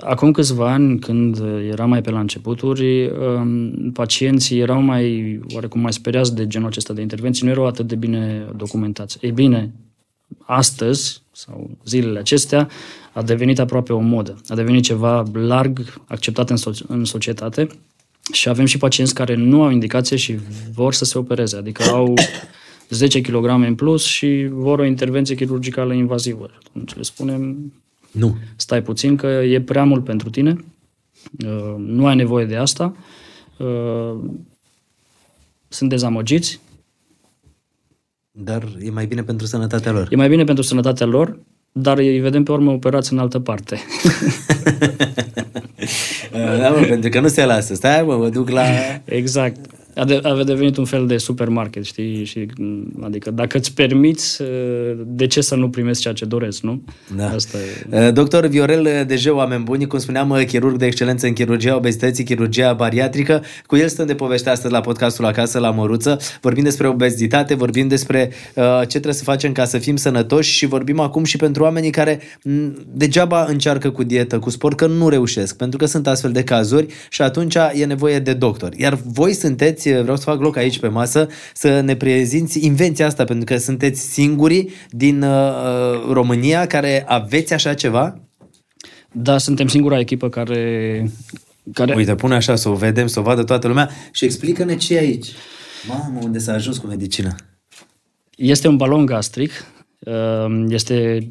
Acum 0.00 0.30
câțiva 0.30 0.72
ani, 0.72 0.98
când 0.98 1.42
era 1.70 1.84
mai 1.84 2.00
pe 2.00 2.10
la 2.10 2.20
începuturi, 2.20 3.06
um, 3.06 3.90
pacienții 3.92 4.58
erau 4.58 4.80
mai, 4.80 5.38
oarecum 5.54 5.80
mai 5.80 5.92
speriați 5.92 6.34
de 6.34 6.46
genul 6.46 6.68
acesta 6.68 6.92
de 6.92 7.00
intervenții, 7.00 7.44
nu 7.44 7.50
erau 7.50 7.66
atât 7.66 7.86
de 7.86 7.94
bine 7.94 8.46
documentați. 8.56 9.18
Ei 9.20 9.30
bine, 9.30 9.74
astăzi, 10.44 11.22
sau 11.32 11.70
zilele 11.84 12.18
acestea, 12.18 12.68
a 13.12 13.22
devenit 13.22 13.58
aproape 13.58 13.92
o 13.92 13.98
modă. 13.98 14.40
A 14.48 14.54
devenit 14.54 14.82
ceva 14.82 15.24
larg 15.32 16.00
acceptat 16.06 16.50
în, 16.50 16.56
so- 16.56 16.86
în 16.86 17.04
societate 17.04 17.66
și 18.32 18.48
avem 18.48 18.64
și 18.64 18.78
pacienți 18.78 19.14
care 19.14 19.34
nu 19.34 19.62
au 19.62 19.70
indicație 19.70 20.16
și 20.16 20.38
vor 20.74 20.94
să 20.94 21.04
se 21.04 21.18
opereze, 21.18 21.56
adică 21.56 21.82
au 21.82 22.14
10 22.88 23.20
kg 23.20 23.44
în 23.44 23.74
plus 23.74 24.04
și 24.04 24.48
vor 24.50 24.78
o 24.78 24.84
intervenție 24.84 25.34
chirurgicală 25.34 25.92
invazivă. 25.92 26.50
Atunci 26.68 26.94
le 26.94 27.02
spunem, 27.02 27.72
nu. 28.18 28.36
Stai 28.56 28.82
puțin 28.82 29.16
că 29.16 29.26
e 29.26 29.60
prea 29.60 29.84
mult 29.84 30.04
pentru 30.04 30.30
tine, 30.30 30.56
uh, 31.44 31.74
nu 31.78 32.06
ai 32.06 32.16
nevoie 32.16 32.46
de 32.46 32.56
asta, 32.56 32.96
uh, 33.58 34.18
sunt 35.68 35.90
dezamăgiți. 35.90 36.60
Dar 38.30 38.68
e 38.80 38.90
mai 38.90 39.06
bine 39.06 39.22
pentru 39.22 39.46
sănătatea 39.46 39.92
lor. 39.92 40.06
E 40.10 40.16
mai 40.16 40.28
bine 40.28 40.44
pentru 40.44 40.64
sănătatea 40.64 41.06
lor, 41.06 41.38
dar 41.72 41.98
îi 41.98 42.20
vedem 42.20 42.42
pe 42.42 42.52
urmă 42.52 42.70
operați 42.70 43.12
în 43.12 43.18
altă 43.18 43.40
parte. 43.40 43.78
da, 46.60 46.70
mă, 46.70 46.86
pentru 46.88 47.10
că 47.10 47.20
nu 47.20 47.28
se 47.28 47.44
lasă. 47.44 47.74
Stai, 47.74 48.02
mă, 48.02 48.16
mă 48.16 48.28
duc 48.28 48.48
la... 48.48 48.62
Exact. 49.04 49.77
A, 49.94 50.04
de, 50.04 50.20
a 50.22 50.44
devenit 50.44 50.76
un 50.76 50.84
fel 50.84 51.06
de 51.06 51.16
supermarket, 51.16 51.84
știi? 51.84 52.24
Și, 52.24 52.46
adică 53.00 53.30
dacă 53.30 53.58
îți 53.58 53.74
permiți, 53.74 54.42
de 55.06 55.26
ce 55.26 55.40
să 55.40 55.54
nu 55.54 55.70
primești 55.70 56.02
ceea 56.02 56.14
ce 56.14 56.24
doresc, 56.24 56.62
nu? 56.62 56.82
Da. 57.16 57.28
Asta 57.28 57.58
e. 57.90 58.10
Doctor 58.10 58.46
Viorel 58.46 59.04
Dejeu, 59.06 59.36
oameni 59.36 59.64
buni, 59.64 59.86
cum 59.86 59.98
spuneam, 59.98 60.42
chirurg 60.46 60.76
de 60.76 60.86
excelență 60.86 61.26
în 61.26 61.32
chirurgia 61.32 61.76
obezității, 61.76 62.24
chirurgia 62.24 62.72
bariatrică. 62.72 63.42
Cu 63.66 63.76
el 63.76 63.88
stăm 63.88 64.06
de 64.06 64.14
poveste 64.14 64.50
astăzi 64.50 64.72
la 64.72 64.80
podcastul 64.80 65.24
Acasă 65.24 65.58
la 65.58 65.70
Măruță. 65.70 66.18
Vorbim 66.40 66.62
despre 66.62 66.88
obezitate, 66.88 67.54
vorbim 67.54 67.88
despre 67.88 68.30
uh, 68.54 68.80
ce 68.80 68.86
trebuie 68.86 69.14
să 69.14 69.24
facem 69.24 69.52
ca 69.52 69.64
să 69.64 69.78
fim 69.78 69.96
sănătoși 69.96 70.52
și 70.52 70.66
vorbim 70.66 71.00
acum 71.00 71.24
și 71.24 71.36
pentru 71.36 71.62
oamenii 71.62 71.90
care 71.90 72.18
m- 72.18 72.72
degeaba 72.92 73.44
încearcă 73.48 73.90
cu 73.90 74.02
dietă, 74.02 74.38
cu 74.38 74.50
sport, 74.50 74.76
că 74.76 74.86
nu 74.86 75.08
reușesc, 75.08 75.56
pentru 75.56 75.78
că 75.78 75.86
sunt 75.86 76.06
astfel 76.06 76.32
de 76.32 76.44
cazuri 76.44 76.86
și 77.10 77.22
atunci 77.22 77.54
e 77.74 77.84
nevoie 77.84 78.18
de 78.18 78.32
doctor. 78.32 78.72
Iar 78.76 78.98
voi 79.04 79.32
sunteți 79.32 79.77
vreau 79.84 80.16
să 80.16 80.22
fac 80.22 80.40
loc 80.40 80.56
aici 80.56 80.78
pe 80.78 80.88
masă, 80.88 81.28
să 81.54 81.80
ne 81.80 81.96
prezinți 81.96 82.64
invenția 82.64 83.06
asta, 83.06 83.24
pentru 83.24 83.44
că 83.44 83.56
sunteți 83.56 84.00
singurii 84.00 84.70
din 84.90 85.22
uh, 85.22 86.10
România 86.10 86.66
care 86.66 87.04
aveți 87.06 87.52
așa 87.52 87.74
ceva? 87.74 88.20
Da, 89.12 89.38
suntem 89.38 89.66
singura 89.66 89.98
echipă 89.98 90.28
care... 90.28 91.10
care... 91.72 91.94
Uite, 91.94 92.14
pune 92.14 92.34
așa 92.34 92.56
să 92.56 92.68
o 92.68 92.74
vedem, 92.74 93.06
să 93.06 93.18
o 93.18 93.22
vadă 93.22 93.44
toată 93.44 93.68
lumea 93.68 93.90
și 94.12 94.24
explică-ne 94.24 94.76
ce 94.76 94.94
e 94.94 94.98
aici. 94.98 95.26
Mamă, 95.88 96.18
unde 96.22 96.38
s-a 96.38 96.52
ajuns 96.52 96.78
cu 96.78 96.86
medicina? 96.86 97.34
Este 98.36 98.68
un 98.68 98.76
balon 98.76 99.06
gastric 99.06 99.52
este 100.68 101.28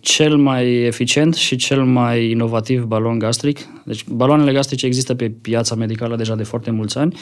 cel 0.00 0.36
mai 0.36 0.72
eficient 0.72 1.34
și 1.34 1.56
cel 1.56 1.84
mai 1.84 2.30
inovativ 2.30 2.84
balon 2.84 3.18
gastric. 3.18 3.58
Deci 3.84 4.04
baloanele 4.08 4.52
gastrice 4.52 4.86
există 4.86 5.14
pe 5.14 5.28
piața 5.28 5.74
medicală 5.74 6.16
deja 6.16 6.34
de 6.34 6.42
foarte 6.42 6.70
mulți 6.70 6.98
ani, 6.98 7.16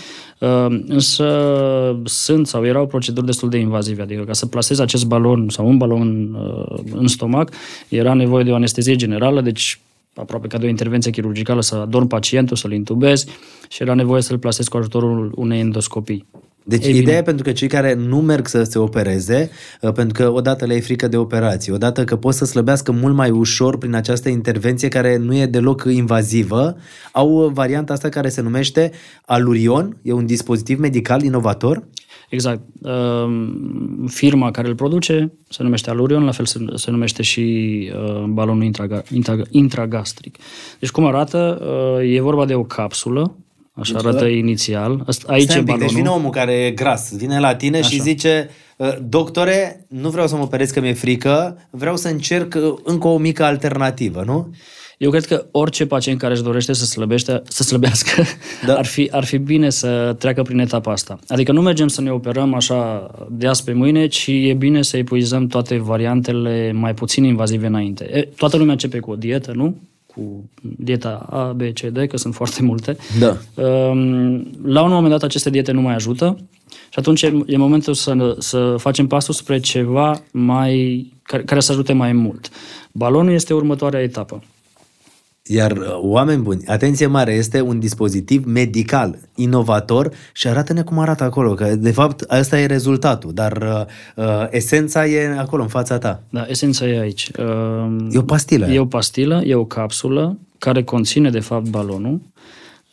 însă 0.87 2.01
sunt 2.05 2.47
sau 2.47 2.67
erau 2.67 2.87
proceduri 2.87 3.27
destul 3.27 3.49
de 3.49 3.59
invazive. 3.59 4.03
Adică 4.03 4.23
ca 4.23 4.33
să 4.33 4.47
plasezi 4.47 4.83
acest 4.83 5.07
balon 5.07 5.49
sau 5.49 5.69
un 5.69 5.77
balon 5.77 6.37
în 6.93 7.07
stomac, 7.07 7.51
era 7.89 8.15
nevoie 8.15 8.45
de 8.45 8.51
o 8.51 8.55
anestezie 8.55 8.97
generală, 8.97 9.41
deci 9.41 9.81
aproape 10.15 10.47
ca 10.47 10.59
de 10.59 10.67
o 10.67 10.69
intervenție 10.69 11.11
chirurgicală, 11.11 11.61
să 11.61 11.75
adorm 11.75 12.07
pacientul, 12.07 12.57
să-l 12.57 12.73
intubezi 12.73 13.27
și 13.69 13.83
era 13.83 13.95
nevoie 13.95 14.23
să-l 14.23 14.39
plasezi 14.39 14.69
cu 14.69 14.77
ajutorul 14.77 15.33
unei 15.35 15.61
endoscopii. 15.61 16.27
Deci 16.67 16.87
Ei, 16.87 16.99
ideea 16.99 17.17
e 17.17 17.23
pentru 17.23 17.45
că 17.45 17.53
cei 17.53 17.69
care 17.69 17.95
nu 17.95 18.21
merg 18.21 18.47
să 18.47 18.63
se 18.63 18.79
opereze, 18.79 19.51
uh, 19.81 19.93
pentru 19.93 20.23
că 20.23 20.31
odată 20.31 20.65
le 20.65 20.75
e 20.75 20.81
frică 20.81 21.09
de 21.09 21.17
operații, 21.17 21.73
odată 21.73 22.05
că 22.05 22.17
pot 22.17 22.35
să 22.35 22.45
slăbească 22.45 22.93
mult 22.93 23.15
mai 23.15 23.31
ușor 23.31 23.79
prin 23.79 23.95
această 23.95 24.29
intervenție 24.29 24.89
care 24.89 25.17
nu 25.17 25.37
e 25.37 25.47
deloc 25.47 25.85
invazivă, 25.89 26.77
au 27.13 27.51
varianta 27.55 27.93
asta 27.93 28.09
care 28.09 28.29
se 28.29 28.41
numește 28.41 28.91
Alurion, 29.27 29.97
e 30.03 30.13
un 30.13 30.27
dispozitiv 30.27 30.79
medical 30.79 31.23
inovator. 31.23 31.85
Exact. 32.29 32.61
Firma 34.07 34.51
care 34.51 34.69
îl 34.69 34.75
produce 34.75 35.33
se 35.49 35.63
numește 35.63 35.91
Alurion, 35.91 36.25
la 36.25 36.31
fel 36.31 36.45
se, 36.45 36.59
se 36.75 36.91
numește 36.91 37.23
și 37.23 37.43
uh, 37.95 38.25
balonul 38.25 38.63
intraga, 38.63 39.03
intraga, 39.11 39.43
intragastric. 39.51 40.37
Deci 40.81 40.91
cum 40.91 41.05
arată? 41.05 41.63
Uh, 41.99 42.15
e 42.15 42.21
vorba 42.21 42.45
de 42.45 42.55
o 42.55 42.63
capsulă 42.63 43.37
Așa 43.75 43.93
deci, 43.93 44.05
arată 44.05 44.25
inițial. 44.25 45.03
Asta, 45.07 45.33
aici 45.33 45.43
Stai 45.43 45.57
e 45.57 45.59
un 45.59 45.65
pic, 45.65 45.75
balonul. 45.75 45.95
deci 45.95 46.03
vine 46.03 46.09
omul 46.17 46.31
care 46.31 46.53
e 46.53 46.71
gras, 46.71 47.17
vine 47.17 47.39
la 47.41 47.55
tine 47.55 47.79
Așa. 47.79 47.89
și 47.89 48.01
zice 48.01 48.51
doctore, 49.03 49.87
nu 49.89 50.09
vreau 50.11 50.27
să 50.27 50.37
mă 50.37 50.43
operez 50.43 50.71
că 50.71 50.81
mi-e 50.81 50.93
frică, 50.93 51.57
vreau 51.71 51.97
să 51.97 52.09
încerc 52.09 52.59
încă 52.85 53.09
o 53.09 53.19
mică 53.19 53.45
alternativă, 53.45 54.23
nu? 54.27 54.55
Eu 54.99 55.11
cred 55.11 55.25
că 55.27 55.47
orice 55.51 55.87
pacient 55.87 56.19
care 56.19 56.33
își 56.33 56.43
dorește 56.43 56.73
să, 56.73 56.85
slăbește, 56.85 57.43
să 57.49 57.63
slăbească, 57.63 58.23
Da. 58.67 58.73
da. 58.73 58.75
ar, 58.79 58.85
fi, 58.87 59.09
ar 59.13 59.25
fi 59.25 59.39
bine 59.39 59.71
să 59.71 60.17
treacă 60.19 60.43
prin 60.43 60.59
etapa 60.59 60.93
asta. 60.93 61.19
Adică 61.29 61.53
nu 61.53 61.61
mergem 61.63 61.89
să 61.89 62.01
ne 62.01 62.11
operăm 62.13 62.55
așa 62.55 63.11
de 63.31 63.47
azi 63.47 63.65
pe 63.65 63.73
mâine, 63.73 64.07
ci 64.07 64.27
e 64.27 64.55
bine 64.59 64.83
să 64.83 64.97
epuizăm 64.97 65.47
toate 65.47 65.77
variantele 65.79 66.73
mai 66.73 66.95
puțin 66.95 67.25
invazive 67.25 67.67
înainte. 67.67 68.05
E, 68.13 68.29
toată 68.37 68.57
lumea 68.57 68.73
începe 68.73 68.99
cu 68.99 69.11
o 69.11 69.17
dietă, 69.17 69.53
nu? 69.55 69.77
Cu 70.15 70.51
dieta 70.61 71.27
A, 71.31 71.53
B, 71.53 71.61
C, 71.63 71.81
D, 71.81 72.07
că 72.09 72.17
sunt 72.17 72.35
foarte 72.35 72.63
multe. 72.63 72.97
Da. 73.19 73.37
Um, 73.63 74.51
La 74.65 74.83
un 74.83 74.91
moment 74.91 75.11
dat 75.11 75.23
aceste 75.23 75.51
diete 75.51 75.73
nu 75.73 75.81
mai 75.81 75.95
ajută 75.95 76.37
și 76.69 76.99
atunci 76.99 77.23
e- 77.23 77.43
e 77.47 77.57
momentul 77.57 77.95
să, 77.95 78.37
să 78.39 78.75
facem 78.79 79.07
pasul 79.07 79.35
spre 79.35 79.59
ceva 79.61 80.23
mai, 80.31 81.07
care, 81.23 81.43
care 81.43 81.61
să 81.61 81.73
ajute 81.73 81.93
mai 81.93 82.13
mult. 82.13 82.49
Balonul 82.93 83.33
este 83.33 83.55
următoarea 83.55 84.03
etapă. 84.03 84.43
Iar 85.47 85.73
uh, 85.73 85.87
oameni 86.01 86.43
buni, 86.43 86.67
atenție 86.67 87.07
mare, 87.07 87.33
este 87.33 87.61
un 87.61 87.79
dispozitiv 87.79 88.45
medical, 88.47 89.19
inovator 89.35 90.11
și 90.33 90.49
arată-ne 90.49 90.83
cum 90.83 90.99
arată 90.99 91.25
acolo, 91.25 91.55
că 91.55 91.75
de 91.77 91.91
fapt 91.91 92.25
ăsta 92.31 92.61
e 92.61 92.67
rezultatul, 92.67 93.33
dar 93.33 93.53
uh, 94.17 94.25
uh, 94.27 94.47
esența 94.51 95.07
e 95.07 95.39
acolo, 95.39 95.63
în 95.63 95.69
fața 95.69 95.99
ta. 95.99 96.23
Da, 96.31 96.45
esența 96.49 96.87
e 96.89 97.01
aici. 97.01 97.31
Um, 97.39 98.09
E 98.11 98.19
o 98.19 98.23
pastilă. 98.23 98.67
E 98.67 98.79
o 98.79 98.87
pastilă, 98.87 99.43
e 99.47 99.55
o 99.55 99.65
capsulă 99.65 100.39
care 100.59 100.83
conține, 100.85 101.31
de 101.31 101.41
fapt, 101.41 101.69
balonul. 101.69 102.21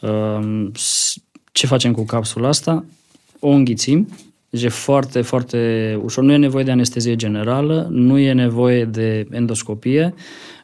Um, 0.02 0.72
s- 0.76 1.16
Ce 1.52 1.68
facem 1.68 1.94
cu 1.94 2.06
capsula 2.06 2.48
asta? 2.48 2.86
O 3.40 3.50
înghițim. 3.50 4.08
Deci 4.52 4.64
e 4.64 4.70
foarte, 4.70 5.22
foarte 5.22 6.00
ușor. 6.04 6.24
Nu 6.24 6.32
e 6.32 6.38
nevoie 6.38 6.64
de 6.64 6.72
anestezie 6.72 7.16
generală, 7.16 7.88
nu 7.92 8.18
e 8.18 8.34
nevoie 8.34 8.86
de 8.86 9.28
endoscopie. 9.32 10.14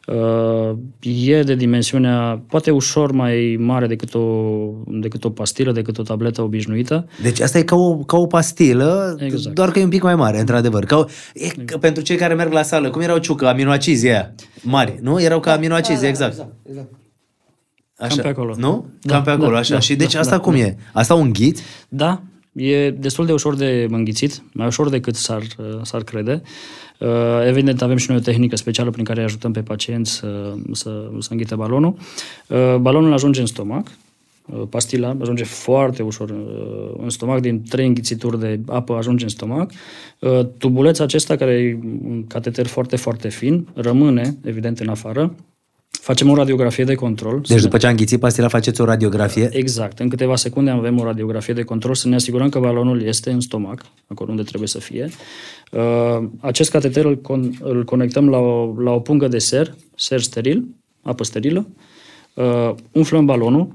Uh, 0.06 0.76
E 1.00 1.42
de 1.42 1.54
dimensiunea 1.54 2.42
poate 2.48 2.70
ușor 2.70 3.12
mai 3.12 3.56
mare 3.60 3.86
decât 3.86 4.14
o, 4.14 4.20
decât 4.86 5.24
o 5.24 5.30
pastilă, 5.30 5.72
decât 5.72 5.98
o 5.98 6.02
tabletă 6.02 6.42
obișnuită. 6.42 7.08
Deci 7.22 7.40
asta 7.40 7.58
e 7.58 7.62
ca 7.62 7.76
o, 7.76 7.96
ca 7.96 8.16
o 8.16 8.26
pastilă, 8.26 9.16
Exact. 9.20 9.54
doar 9.54 9.70
că 9.70 9.78
e 9.78 9.82
un 9.82 9.88
pic 9.88 10.02
mai 10.02 10.14
mare, 10.14 10.40
într-adevăr. 10.40 10.84
Ca 10.84 10.96
o, 10.96 11.04
e, 11.34 11.48
că 11.64 11.78
pentru 11.78 12.02
cei 12.02 12.16
care 12.16 12.34
merg 12.34 12.52
la 12.52 12.62
sală, 12.62 12.90
cum 12.90 13.00
erau 13.00 13.18
ciucă, 13.18 13.46
aminoacizii 13.48 14.08
aia 14.08 14.34
mari, 14.62 14.98
nu? 15.00 15.20
Erau 15.22 15.40
ca 15.40 15.52
aminoacizi, 15.52 16.06
exact. 16.06 16.44
exact. 16.68 16.88
Așa. 17.98 18.14
Cam 18.14 18.22
pe 18.22 18.28
acolo. 18.28 18.54
Nu? 18.56 18.86
Da, 19.02 19.14
Cam 19.14 19.22
pe 19.22 19.30
acolo, 19.30 19.52
da, 19.52 19.58
așa. 19.58 19.74
da, 19.74 19.80
și 19.80 19.96
deci 19.96 20.12
da, 20.12 20.18
asta 20.20 20.36
da, 20.36 20.42
cum 20.42 20.54
e? 20.54 20.76
Asta 20.92 21.14
o 21.14 21.18
înghiți? 21.18 21.62
Da, 21.88 22.22
e 22.58 22.90
destul 22.90 23.26
de 23.26 23.32
ușor 23.32 23.54
de 23.54 23.86
înghițit, 23.90 24.42
mai 24.52 24.66
ușor 24.66 24.88
decât 24.88 25.14
s-ar, 25.14 25.42
s-ar 25.82 26.02
crede. 26.02 26.42
Uh, 26.98 27.46
Evident, 27.46 27.82
avem 27.82 27.96
și 27.96 28.10
noi 28.10 28.18
o 28.18 28.22
tehnică 28.22 28.56
specială 28.56 28.90
prin 28.90 29.04
care 29.04 29.18
îi 29.18 29.24
ajutăm 29.24 29.52
pe 29.52 29.60
pacienți 29.60 30.12
să, 30.12 30.54
să, 30.72 31.10
să 31.18 31.28
înghită 31.30 31.56
balonul. 31.56 31.94
Uh, 32.46 32.76
Balonul 32.76 33.12
ajunge 33.12 33.40
în 33.40 33.46
stomac, 33.46 33.86
uh, 34.46 34.62
pastila 34.70 35.16
ajunge 35.20 35.44
foarte 35.44 36.02
ușor 36.02 36.30
uh, 36.30 37.00
în 37.02 37.10
stomac, 37.10 37.40
din 37.40 37.62
trei 37.62 37.86
înghițituri 37.86 38.40
de 38.40 38.60
apă 38.66 38.94
ajunge 38.94 39.24
în 39.24 39.30
stomac. 39.30 39.70
Uh, 40.18 40.40
Tubulețul 40.58 41.04
acesta, 41.04 41.36
care 41.36 41.52
e 41.52 41.78
un 42.04 42.26
cateter 42.26 42.66
foarte, 42.66 42.96
foarte 42.96 43.28
fin, 43.28 43.68
rămâne, 43.74 44.36
evident, 44.44 44.78
în 44.78 44.88
afară. 44.88 45.34
Facem 45.90 46.30
o 46.30 46.34
radiografie 46.34 46.84
de 46.84 46.94
control. 46.94 47.40
Deci 47.48 47.62
după 47.62 47.76
ce 47.78 47.86
a 47.86 47.90
înghițit 47.90 48.20
pastila, 48.20 48.48
faceți 48.48 48.80
o 48.80 48.84
radiografie. 48.84 49.48
Exact. 49.52 49.98
În 49.98 50.08
câteva 50.08 50.36
secunde 50.36 50.70
avem 50.70 50.98
o 51.00 51.04
radiografie 51.04 51.54
de 51.54 51.62
control 51.62 51.94
să 51.94 52.08
ne 52.08 52.14
asigurăm 52.14 52.48
că 52.48 52.58
balonul 52.58 53.02
este 53.02 53.30
în 53.30 53.40
stomac, 53.40 53.82
acolo 54.06 54.30
unde 54.30 54.42
trebuie 54.42 54.68
să 54.68 54.78
fie. 54.78 55.08
Uh, 55.72 56.28
Acest 56.40 56.70
cateter 56.70 57.04
îl, 57.04 57.16
con- 57.20 57.58
îl 57.60 57.84
conectăm 57.84 58.28
la 58.28 58.38
o, 58.38 58.74
la 58.80 58.90
o 58.90 58.98
pungă 59.00 59.28
de 59.28 59.38
ser, 59.38 59.74
ser 59.94 60.20
steril, 60.20 60.64
apă 61.02 61.24
sterilă. 61.24 61.66
Uh, 62.34 62.74
Umflăm 62.92 63.24
balonul, 63.24 63.68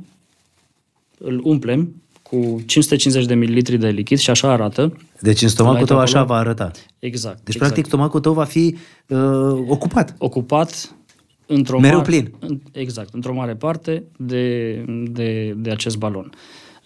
îl 1.17 1.41
umplem 1.43 1.95
cu 2.21 2.61
550 2.65 3.25
de 3.25 3.33
mililitri 3.33 3.77
de 3.77 3.87
lichid 3.89 4.17
și 4.17 4.29
așa 4.29 4.51
arată. 4.51 4.97
Deci 5.19 5.41
în 5.41 5.47
stomacul 5.49 5.77
Light 5.77 5.89
tău 5.89 5.99
așa 5.99 6.19
acolo. 6.19 6.33
va 6.33 6.39
arăta. 6.39 6.71
Exact. 6.99 7.35
Deci, 7.35 7.55
exact. 7.55 7.57
practic, 7.57 7.85
stomacul 7.85 8.19
tău 8.19 8.33
va 8.33 8.43
fi 8.43 8.75
uh, 9.07 9.17
ocupat. 9.67 10.15
ocupat 10.17 10.95
într-o 11.45 11.79
Mereu 11.79 11.97
mare, 11.97 12.09
plin. 12.09 12.33
în- 12.39 12.59
Exact, 12.71 13.13
într-o 13.13 13.33
mare 13.33 13.53
parte 13.53 14.03
de, 14.17 14.73
de, 15.09 15.53
de 15.57 15.69
acest 15.69 15.97
balon. 15.97 16.31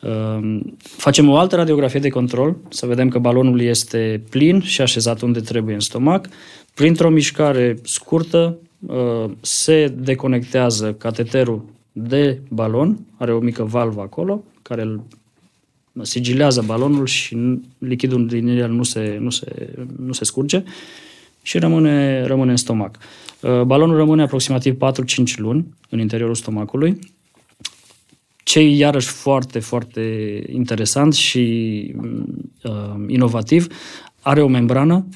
Uh, 0.02 0.60
Facem 0.80 1.30
o 1.30 1.36
altă 1.38 1.56
radiografie 1.56 2.00
de 2.00 2.10
control, 2.10 2.56
să 2.70 2.86
vedem 2.86 3.10
că 3.10 3.20
balonul 3.20 3.62
este 3.62 4.22
plin 4.30 4.62
și 4.62 4.82
așezat 4.82 5.22
unde 5.22 5.40
trebuie 5.40 5.74
în 5.74 5.80
stomac. 5.80 6.28
Printr-o 6.74 7.10
mișcare 7.10 7.78
scurtă 7.84 8.58
uh, 8.88 9.30
se 9.42 9.88
deconectează 9.98 10.94
cateterul 10.94 11.66
de 11.92 12.40
balon, 12.50 13.00
are 13.18 13.34
o 13.34 13.40
mică 13.40 13.64
valvă 13.64 14.02
acolo, 14.02 14.44
care 14.62 14.82
îl 14.82 15.02
sigilează 16.02 16.62
balonul 16.66 17.06
și 17.06 17.36
n- 17.36 17.60
lichidul 17.78 18.28
din 18.28 18.48
el 18.48 18.72
nu 18.72 18.84
se, 18.84 19.18
nu 19.20 19.30
se, 19.30 19.70
nu 20.00 20.12
se 20.14 20.24
scurge 20.24 20.64
și 21.42 21.58
rămâne, 21.60 22.24
rămâne 22.24 22.52
în 22.52 22.58
stomac. 22.58 22.96
Uh, 22.96 23.27
Balonul 23.42 23.96
rămâne 23.96 24.22
aproximativ 24.22 24.78
4-5 25.34 25.36
luni 25.36 25.68
în 25.90 26.00
interiorul 26.00 26.36
stomacului. 26.36 27.00
Ce 28.44 28.60
e 28.60 28.76
iarăși 28.76 29.08
foarte, 29.08 29.60
foarte 29.60 30.02
interesant 30.52 31.14
și 31.14 31.96
uh, 32.64 33.06
inovativ, 33.08 33.68
are 34.22 34.42
o 34.42 34.48
membrană 34.48 35.08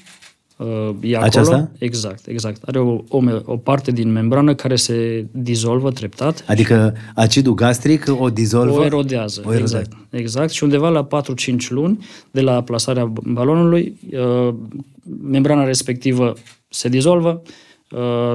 uh, 0.57 0.67
e 1.01 1.15
acolo. 1.15 1.25
Aceasta? 1.25 1.71
Exact, 1.77 2.27
exact. 2.27 2.61
Are 2.67 2.79
o, 2.79 3.03
o, 3.07 3.19
me- 3.19 3.41
o 3.45 3.57
parte 3.57 3.91
din 3.91 4.11
membrană 4.11 4.55
care 4.55 4.75
se 4.75 5.25
dizolvă 5.31 5.91
treptat 5.91 6.43
Adică 6.47 6.95
acidul 7.15 7.53
gastric 7.53 8.05
o 8.19 8.29
dizolvă. 8.29 8.79
o 8.79 8.83
erodează. 8.83 9.41
O 9.45 9.53
erodează. 9.53 9.77
exact, 9.77 9.97
exact. 10.09 10.49
Și 10.49 10.63
undeva 10.63 10.89
la 10.89 11.07
4-5 11.23 11.67
luni 11.69 12.05
de 12.31 12.41
la 12.41 12.63
plasarea 12.63 13.05
balonului, 13.23 13.97
uh, 14.11 14.53
membrana 15.21 15.63
respectivă 15.63 16.33
se 16.69 16.89
dizolvă, 16.89 17.41
uh, 17.43 17.49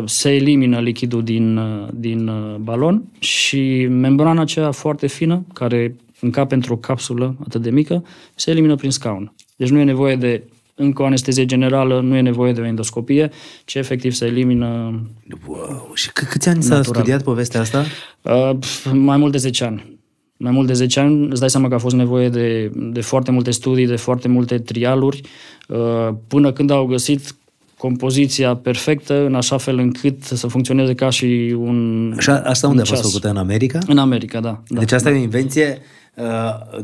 se 0.05 0.35
elimină 0.35 0.81
lichidul 0.81 1.23
din, 1.23 1.57
uh, 1.57 1.89
din 1.95 2.29
uh, 2.29 2.55
balon 2.61 3.03
și 3.19 3.87
membrana 3.87 4.41
aceea 4.41 4.71
foarte 4.71 5.07
fină, 5.07 5.45
care 5.53 5.97
încape 6.21 6.55
într-o 6.55 6.77
capsulă 6.77 7.37
atât 7.45 7.63
de 7.63 7.71
mică, 7.71 8.05
se 8.35 8.51
elimină 8.51 8.75
prin 8.75 8.91
scaun. 8.91 9.33
Deci 9.57 9.71
nu 9.71 9.79
e 9.79 9.85
nevoie 9.85 10.17
de 10.17 10.43
încă 10.75 11.03
o 11.03 11.05
anestezie 11.05 11.45
generală, 11.45 12.01
nu 12.01 12.17
e 12.17 12.21
nevoie 12.21 12.53
de 12.53 12.61
o 12.61 12.65
endoscopie, 12.65 13.31
ci 13.65 13.75
efectiv 13.75 14.13
se 14.13 14.27
elimină 14.27 15.01
Wow. 15.47 15.91
Și 15.95 16.13
câ- 16.13 16.27
câți 16.31 16.49
ani 16.49 16.63
s-a 16.63 16.75
Natural. 16.75 16.95
studiat 16.95 17.23
povestea 17.23 17.61
asta? 17.61 17.85
Uh, 18.23 18.51
pf, 18.61 18.93
mai 18.93 19.17
mult 19.17 19.33
de 19.33 19.39
10 19.39 19.65
ani. 19.65 19.99
Mai 20.37 20.53
mult 20.53 20.67
de 20.67 20.73
10 20.73 21.01
ani, 21.01 21.29
îți 21.31 21.41
dai 21.41 21.51
seama 21.51 21.69
că 21.69 21.75
a 21.75 21.79
fost 21.79 21.95
nevoie 21.95 22.29
de, 22.29 22.71
de 22.75 23.01
foarte 23.01 23.31
multe 23.31 23.51
studii, 23.51 23.87
de 23.87 23.97
foarte 23.97 24.29
multe 24.29 24.59
trialuri, 24.59 25.21
uh, 25.69 26.09
până 26.29 26.53
când 26.53 26.71
au 26.71 26.87
găsit 26.87 27.35
compoziția 27.79 28.55
perfectă, 28.55 29.25
în 29.27 29.35
așa 29.35 29.57
fel 29.57 29.79
încât 29.79 30.23
să 30.23 30.47
funcționeze 30.47 30.95
ca 30.95 31.11
și 31.11 31.55
un 31.59 32.15
Și 32.19 32.31
a- 32.31 32.43
asta 32.45 32.67
unde 32.69 32.81
a 32.81 32.83
un 32.83 32.89
fost 32.89 33.01
ceas. 33.01 33.13
făcută? 33.13 33.29
În 33.31 33.37
America? 33.37 33.79
În 33.87 33.99
America, 33.99 34.41
da. 34.41 34.63
da. 34.69 34.79
Deci 34.79 34.93
asta 34.93 35.09
e 35.11 35.13
o 35.13 35.17
invenție 35.17 35.79
uh, 36.15 36.25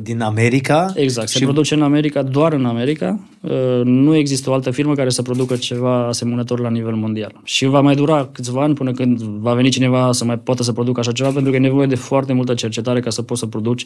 din 0.00 0.20
America. 0.20 0.92
Exact, 0.94 1.28
se 1.28 1.38
și 1.38 1.44
produce 1.44 1.74
în 1.74 1.82
America, 1.82 2.22
doar 2.22 2.52
în 2.52 2.64
America. 2.64 3.20
Uh, 3.40 3.50
Nu 3.84 4.14
există 4.16 4.50
o 4.50 4.52
altă 4.52 4.70
firmă 4.70 4.94
care 4.94 5.08
să 5.10 5.22
producă 5.22 5.56
ceva 5.56 6.06
asemănător 6.06 6.60
la 6.60 6.70
nivel 6.70 6.94
mondial. 6.94 7.40
Și 7.44 7.66
va 7.66 7.80
mai 7.80 7.94
dura 7.94 8.28
câțiva 8.32 8.62
ani 8.62 8.74
până 8.74 8.92
când 8.92 9.20
va 9.22 9.54
veni 9.54 9.70
cineva 9.70 10.12
să 10.12 10.24
mai 10.24 10.38
poată 10.38 10.62
să 10.62 10.72
producă 10.72 11.00
așa 11.00 11.12
ceva, 11.12 11.30
pentru 11.30 11.50
că 11.50 11.56
e 11.56 11.60
nevoie 11.60 11.86
de 11.86 11.94
foarte 11.94 12.32
multă 12.32 12.54
cercetare 12.54 13.00
ca 13.00 13.10
să 13.10 13.22
poți 13.22 13.40
să 13.40 13.46
produci 13.46 13.84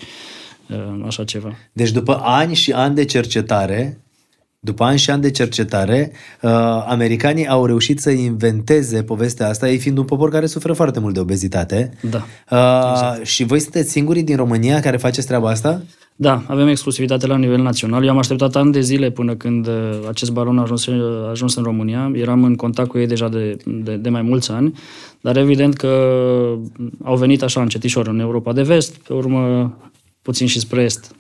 uh, 0.70 0.76
așa 1.06 1.24
ceva. 1.24 1.52
Deci 1.72 1.90
după 1.90 2.20
ani 2.22 2.54
și 2.54 2.72
ani 2.72 2.94
de 2.94 3.04
cercetare, 3.04 4.00
după 4.66 4.84
ani 4.84 4.98
și 4.98 5.10
ani 5.10 5.22
de 5.22 5.30
cercetare, 5.30 6.12
uh, 6.42 6.50
americanii 6.86 7.46
au 7.46 7.66
reușit 7.66 8.00
să 8.00 8.10
inventeze 8.10 9.02
povestea 9.02 9.48
asta, 9.48 9.68
ei 9.68 9.78
fiind 9.78 9.98
un 9.98 10.04
popor 10.04 10.30
care 10.30 10.46
suferă 10.46 10.72
foarte 10.72 11.00
mult 11.00 11.14
de 11.14 11.20
obezitate. 11.20 11.90
Da. 12.10 12.26
Uh, 12.50 12.90
exact. 12.90 13.26
Și 13.26 13.44
voi 13.44 13.60
sunteți 13.60 13.90
singurii 13.90 14.22
din 14.22 14.36
România 14.36 14.80
care 14.80 14.96
faceți 14.96 15.26
treaba 15.26 15.48
asta? 15.48 15.82
Da, 16.18 16.42
avem 16.46 16.68
exclusivitate 16.68 17.26
la 17.26 17.36
nivel 17.36 17.62
național. 17.62 18.04
Eu 18.04 18.10
am 18.10 18.18
așteptat 18.18 18.56
ani 18.56 18.72
de 18.72 18.80
zile 18.80 19.10
până 19.10 19.34
când 19.34 19.66
uh, 19.66 19.74
acest 20.08 20.30
balon 20.30 20.58
a 20.58 20.62
ajuns, 20.62 20.86
a 20.88 21.28
ajuns 21.30 21.54
în 21.56 21.62
România. 21.62 22.10
Eram 22.14 22.44
în 22.44 22.54
contact 22.54 22.88
cu 22.88 22.98
ei 22.98 23.06
deja 23.06 23.28
de, 23.28 23.56
de, 23.64 23.96
de 23.96 24.08
mai 24.08 24.22
mulți 24.22 24.50
ani, 24.50 24.72
dar 25.20 25.36
evident 25.36 25.76
că 25.76 25.88
au 27.02 27.16
venit 27.16 27.42
așa 27.42 27.60
încetișor 27.60 28.06
în 28.06 28.20
Europa 28.20 28.52
de 28.52 28.62
vest, 28.62 28.96
pe 28.96 29.12
urmă 29.12 29.72
puțin 30.22 30.46
și 30.46 30.58
spre 30.58 30.82
est. 30.82 31.15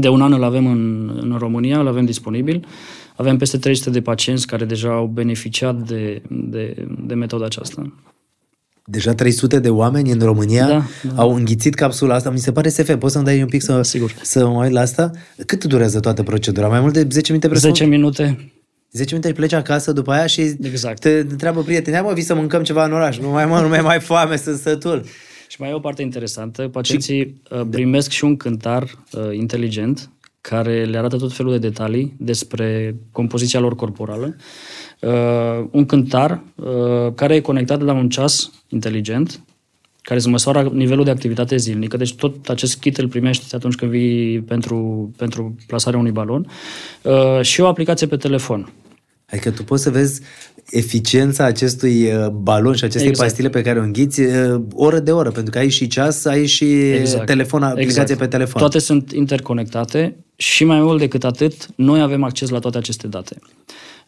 De 0.00 0.08
un 0.08 0.22
an 0.22 0.32
îl 0.32 0.42
avem 0.42 0.66
în, 0.66 1.10
în 1.22 1.36
România, 1.38 1.78
îl 1.80 1.86
avem 1.86 2.04
disponibil. 2.04 2.66
Avem 3.16 3.36
peste 3.36 3.58
300 3.58 3.90
de 3.90 4.00
pacienți 4.00 4.46
care 4.46 4.64
deja 4.64 4.88
au 4.92 5.06
beneficiat 5.06 5.76
de, 5.76 6.22
de, 6.30 6.86
de 7.06 7.14
metoda 7.14 7.44
aceasta. 7.44 7.92
Deja 8.84 9.14
300 9.14 9.58
de 9.58 9.70
oameni 9.70 10.10
în 10.10 10.18
România 10.20 10.66
Da, 10.66 10.82
da. 11.02 11.22
au 11.22 11.34
înghițit 11.34 11.74
capsula 11.74 12.14
asta. 12.14 12.30
Mi 12.30 12.38
se 12.38 12.52
pare 12.52 12.68
SF. 12.68 12.94
Poți 12.98 13.12
să-mi 13.12 13.24
dai 13.24 13.42
un 13.42 13.48
pic 13.48 13.62
să, 13.62 13.82
Sigur. 13.82 14.14
să 14.22 14.46
mă 14.48 14.64
uit 14.64 14.72
la 14.72 14.80
asta? 14.80 15.10
Cât 15.46 15.64
durează 15.64 16.00
toată 16.00 16.22
procedura? 16.22 16.68
Mai 16.68 16.80
mult 16.80 16.92
de 16.92 17.06
10 17.10 17.32
minute 17.32 17.48
presupun? 17.48 17.74
10 17.74 17.88
minute, 17.88 18.52
10 18.92 19.08
minute 19.10 19.28
și 19.28 19.34
pleci 19.34 19.52
acasă 19.52 19.92
după 19.92 20.12
aia 20.12 20.26
și 20.26 20.40
Exact. 20.62 21.00
te 21.00 21.24
întreabă 21.30 21.62
prietenii, 21.62 21.98
hai 21.98 22.08
mă, 22.08 22.14
vii 22.14 22.22
să 22.22 22.34
mâncăm 22.34 22.62
ceva 22.62 22.84
în 22.84 22.92
oraș, 22.92 23.18
nu 23.18 23.28
mai, 23.28 23.46
mă, 23.46 23.60
nu 23.60 23.68
mai, 23.68 23.80
mai 23.80 24.00
foame, 24.00 24.36
sunt 24.36 24.58
sătul. 24.58 25.04
Și 25.48 25.60
mai 25.60 25.70
e 25.70 25.74
o 25.74 25.78
parte 25.78 26.02
interesantă. 26.02 26.68
Pacienții 26.68 27.18
și... 27.20 27.64
primesc 27.70 28.10
și 28.10 28.24
un 28.24 28.36
cântar 28.36 28.82
uh, 28.82 29.20
inteligent 29.32 30.10
care 30.40 30.84
le 30.84 30.98
arată 30.98 31.16
tot 31.16 31.32
felul 31.32 31.52
de 31.52 31.68
detalii 31.68 32.14
despre 32.18 32.96
compoziția 33.12 33.60
lor 33.60 33.74
corporală. 33.74 34.36
Uh, 35.00 35.66
un 35.70 35.86
cântar 35.86 36.42
uh, 36.54 37.12
care 37.14 37.34
e 37.34 37.40
conectat 37.40 37.80
la 37.80 37.92
un 37.92 38.08
ceas 38.08 38.50
inteligent 38.68 39.40
care 40.02 40.18
îți 40.18 40.28
măsoară 40.28 40.70
nivelul 40.72 41.04
de 41.04 41.10
activitate 41.10 41.56
zilnică, 41.56 41.96
deci 41.96 42.14
tot 42.14 42.48
acest 42.48 42.78
kit 42.78 42.96
îl 42.96 43.08
primești 43.08 43.54
atunci 43.54 43.74
când 43.74 43.90
vii 43.90 44.40
pentru, 44.40 45.10
pentru 45.16 45.54
plasarea 45.66 45.98
unui 45.98 46.10
balon, 46.10 46.50
uh, 47.02 47.40
și 47.42 47.60
o 47.60 47.66
aplicație 47.66 48.06
pe 48.06 48.16
telefon. 48.16 48.72
Adică 49.30 49.50
tu 49.50 49.64
poți 49.64 49.82
să 49.82 49.90
vezi 49.90 50.20
eficiența 50.70 51.44
acestui 51.44 52.12
uh, 52.12 52.28
balon 52.28 52.74
și 52.74 52.84
acestei 52.84 53.08
Exact. 53.08 53.28
pastile 53.28 53.48
pe 53.48 53.62
care 53.62 53.78
o 53.78 53.82
înghiți 53.82 54.20
uh, 54.20 54.60
oră 54.74 54.98
de 54.98 55.12
oră, 55.12 55.30
pentru 55.30 55.50
că 55.50 55.58
ai 55.58 55.68
și 55.68 55.86
ceas, 55.86 56.24
ai 56.24 56.46
și 56.46 56.66
telefon, 57.24 57.62
aplicație 57.62 58.00
Exact. 58.00 58.20
pe 58.20 58.26
telefon. 58.26 58.60
Toate 58.60 58.78
sunt 58.78 59.12
interconectate 59.12 60.16
și 60.36 60.64
mai 60.64 60.80
mult 60.80 60.98
decât 60.98 61.24
atât, 61.24 61.68
noi 61.74 62.00
avem 62.00 62.22
acces 62.22 62.48
la 62.48 62.58
toate 62.58 62.78
aceste 62.78 63.06
date. 63.06 63.36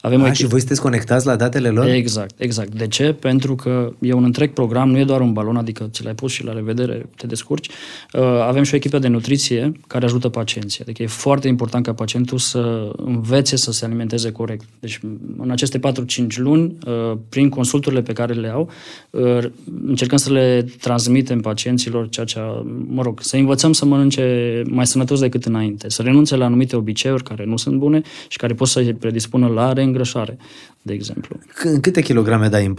Avem 0.00 0.20
o 0.20 0.24
A, 0.24 0.28
echipă- 0.28 0.34
și 0.34 0.46
voi 0.46 0.58
sunteți 0.58 0.80
conectați 0.80 1.26
la 1.26 1.36
datele 1.36 1.68
lor? 1.68 1.86
Exact, 1.86 2.34
exact. 2.40 2.74
De 2.74 2.86
ce? 2.86 3.12
Pentru 3.12 3.54
că 3.54 3.92
e 4.00 4.12
un 4.12 4.24
întreg 4.24 4.52
program, 4.52 4.90
nu 4.90 4.98
e 4.98 5.04
doar 5.04 5.20
un 5.20 5.32
balon, 5.32 5.56
adică 5.56 5.88
ți 5.90 6.04
l-ai 6.04 6.14
pus 6.14 6.32
și 6.32 6.44
la 6.44 6.52
revedere 6.52 7.06
te 7.16 7.26
descurci. 7.26 7.68
Uh, 8.12 8.22
Avem 8.22 8.62
și 8.62 8.74
o 8.74 8.76
echipă 8.76 8.98
de 8.98 9.08
nutriție 9.08 9.72
care 9.86 10.04
ajută 10.04 10.28
pacienții. 10.28 10.80
Adică 10.82 11.02
e 11.02 11.06
foarte 11.06 11.48
important 11.48 11.84
ca 11.84 11.92
pacientul 11.92 12.38
să 12.38 12.90
învețe 12.96 13.56
să 13.56 13.72
se 13.72 13.84
alimenteze 13.84 14.32
corect. 14.32 14.64
Deci 14.80 15.00
în 15.38 15.50
aceste 15.50 15.78
4-5 15.78 16.36
luni, 16.36 16.76
uh, 16.86 17.18
prin 17.28 17.48
consulturile 17.48 18.02
pe 18.02 18.12
care 18.12 18.32
le 18.32 18.48
au, 18.48 18.70
uh, 19.10 19.38
încercăm 19.86 20.18
să 20.18 20.32
le 20.32 20.66
transmitem 20.80 21.40
pacienților 21.40 22.08
ceea 22.08 22.26
ce, 22.26 22.40
mă 22.88 23.02
rog, 23.02 23.20
să 23.22 23.36
învățăm 23.36 23.72
să 23.72 23.84
mănânce 23.84 24.62
mai 24.66 24.86
sănătos 24.86 25.20
decât 25.20 25.44
înainte, 25.44 25.88
să 25.88 26.02
renunțe 26.02 26.36
la 26.36 26.44
anumite 26.44 26.76
obiceiuri 26.76 27.22
care 27.22 27.44
nu 27.44 27.56
sunt 27.56 27.76
bune 27.76 28.02
și 28.28 28.36
care 28.36 28.54
pot 28.54 28.68
să-i 28.68 28.94
predispună 28.94 29.46
la 29.46 29.72
reîngrășare, 29.92 30.36
de 30.82 30.92
exemplu. 30.92 31.36
C- 31.36 31.80
câte 31.80 32.00
kilograme 32.02 32.48
dai 32.48 32.66
în 32.66 32.74